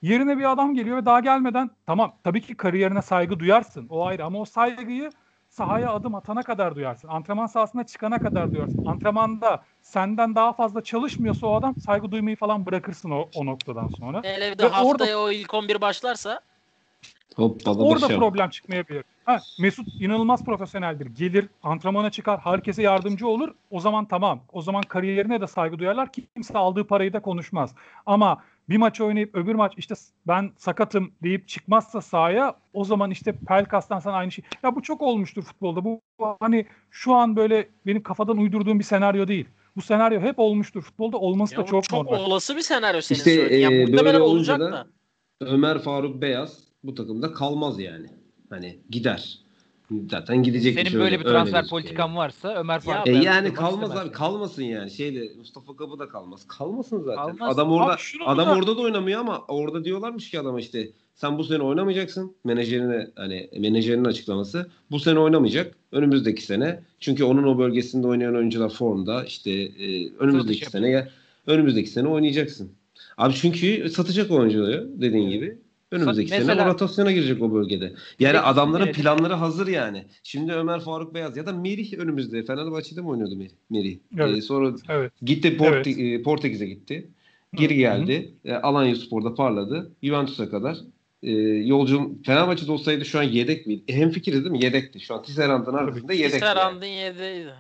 [0.02, 3.88] Yerine bir adam geliyor ve daha gelmeden tamam tabii ki kariyerine saygı duyarsın.
[3.90, 5.10] O ayrı ama o saygıyı
[5.50, 7.08] sahaya adım atana kadar duyarsın.
[7.08, 8.86] Antrenman sahasına çıkana kadar duyarsın.
[8.86, 14.22] Antrenmanda senden daha fazla çalışmıyorsa o adam saygı duymayı falan bırakırsın o, o noktadan sonra.
[14.24, 16.42] Hele bir de Ve haftaya o ilk 11 başlarsa
[17.36, 18.18] Hoppala Orada başa.
[18.18, 19.04] problem çıkmayabilir.
[19.26, 21.06] Ha, Mesut inanılmaz profesyoneldir.
[21.06, 23.54] Gelir, antrenmana çıkar, herkese yardımcı olur.
[23.70, 24.44] O zaman tamam.
[24.54, 26.10] O zaman kariyerine de saygı duyarlar.
[26.12, 27.76] Kimse aldığı parayı da konuşmaz.
[28.06, 29.96] Ama bir maç oynayıp öbür maç işte
[30.28, 34.46] ben sakatım deyip çıkmazsa sahaya o zaman işte Pelkas'tan sana aynı şey.
[34.64, 35.84] Ya bu çok olmuştur futbolda.
[35.84, 36.02] Bu
[36.40, 39.46] hani şu an böyle benim kafadan uydurduğum bir senaryo değil.
[39.76, 40.82] Bu senaryo hep olmuştur.
[40.82, 42.26] Futbolda olması ya da çok, çok normal.
[42.26, 43.62] olası bir senaryo senin İşte söylediğin.
[43.62, 44.88] Yani e, muhtemelen böyle olacak da
[45.42, 48.08] Ömer Faruk Beyaz bu takımda kalmaz yani.
[48.50, 49.40] Hani gider.
[50.12, 50.76] Zaten gidecek.
[50.76, 54.92] Senin böyle bir transfer politikan varsa Ömer Faruk E yani kalmaz istemez abi kalmasın yani.
[54.92, 56.48] Şeyde Mustafa Kapı da kalmaz.
[56.48, 57.38] Kalmasın zaten.
[57.38, 57.56] Kalmaz.
[57.56, 60.92] Adam orada Abi adam da- orada da oynamıyor ama orada diyorlarmış ki adama işte
[61.22, 62.36] Sen bu sene oynamayacaksın.
[62.44, 65.76] Menajerine hani menajerinin açıklaması bu sene oynamayacak.
[65.92, 66.84] Önümüzdeki sene.
[67.00, 69.24] Çünkü onun o bölgesinde oynayan oyuncular formda.
[69.26, 71.10] İşte e, önümüzdeki Satış sene ya
[71.48, 72.72] önümüzdeki sene oynayacaksın.
[73.18, 75.58] Abi çünkü satacak oyuncuları dediğin gibi.
[75.92, 77.84] Önümüzdeki sene Mesela- o rotasyona girecek o bölgede.
[78.20, 78.96] Yani Peki, adamların evet.
[78.96, 80.06] planları hazır yani.
[80.24, 82.44] Şimdi Ömer Faruk Beyaz ya da Merih önümüzde.
[82.44, 83.52] Fenerbahçe'de mi oynuyordu Merih?
[83.70, 83.98] Merih.
[84.18, 84.38] Evet.
[84.38, 85.12] Ee, sonra Evet.
[85.22, 86.00] gitti Port Evet.
[86.00, 87.08] e, Portekiz'e gitti.
[87.56, 88.32] Geri Hı, geldi.
[88.46, 89.92] E, Alanya Spor'da parladı.
[90.04, 90.78] Juventus'a kadar.
[91.24, 93.84] E, yolcum Fenerbahçe'de olsaydı şu an yedek miydi?
[93.88, 94.64] E, hem fikiriz değil mi?
[94.64, 95.00] Yedekti.
[95.00, 96.32] Şu an Tisserand'ın arkasında yedek.
[96.32, 96.40] yani.
[96.42, 97.54] Tisserand'ın yedeğiydi.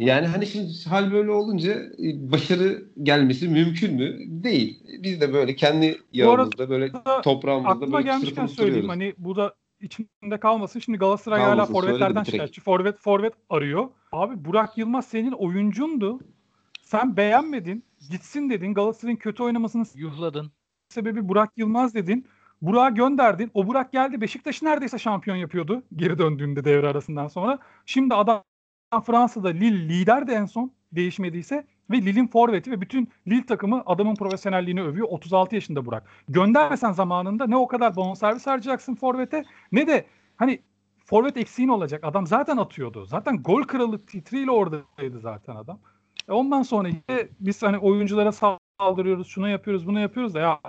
[0.00, 4.18] Yani hani şimdi hal böyle olunca e, başarı gelmesi mümkün mü?
[4.44, 4.82] Değil.
[5.02, 10.40] Biz de böyle kendi yağımızda böyle toprağımızda Aklıma böyle gelmişken söyleyeyim hani bu da içinde
[10.40, 10.80] kalmasın.
[10.80, 12.60] Şimdi Galatasaray hala Kalmasın, de forvetlerden şikayetçi.
[12.60, 13.88] Forvet forvet arıyor.
[14.12, 16.20] Abi Burak Yılmaz senin oyuncundu.
[16.82, 17.84] Sen beğenmedin.
[18.10, 18.74] Gitsin dedin.
[18.74, 20.52] Galatasaray'ın kötü oynamasının Yuhladın.
[20.88, 22.26] sebebi Burak Yılmaz dedin.
[22.62, 23.50] Burak'ı gönderdin.
[23.54, 24.20] O Burak geldi.
[24.20, 25.82] Beşiktaş'ı neredeyse şampiyon yapıyordu.
[25.96, 27.58] Geri döndüğünde devre arasından sonra.
[27.86, 28.42] Şimdi adam
[28.98, 34.82] Fransa'da Lille liderdi en son değişmediyse ve Lille'in forveti ve bütün Lille takımı adamın profesyonelliğini
[34.82, 35.08] övüyor.
[35.10, 36.06] 36 yaşında Burak.
[36.28, 40.06] Göndermesen zamanında ne o kadar bonservis harcayacaksın forvete ne de
[40.36, 40.62] hani
[41.04, 42.04] forvet eksiğin olacak.
[42.04, 43.06] Adam zaten atıyordu.
[43.06, 45.78] Zaten gol kralı titriyle oradaydı zaten adam.
[46.28, 50.60] E ondan sonra işte biz hani oyunculara saldırıyoruz, şunu yapıyoruz, bunu yapıyoruz da ya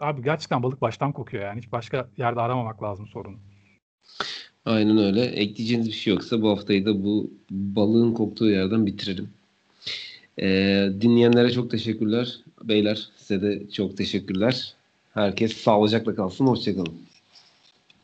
[0.00, 1.58] abi gerçekten balık baştan kokuyor yani.
[1.58, 3.36] Hiç başka yerde aramamak lazım sorunu.
[4.66, 5.24] Aynen öyle.
[5.24, 9.28] Ekleyeceğiniz bir şey yoksa bu haftayı da bu balığın koktuğu yerden bitirelim.
[10.40, 12.40] Ee, dinleyenlere çok teşekkürler.
[12.64, 14.74] Beyler size de çok teşekkürler.
[15.14, 16.46] Herkes sağlıcakla kalsın.
[16.46, 16.94] Hoşçakalın.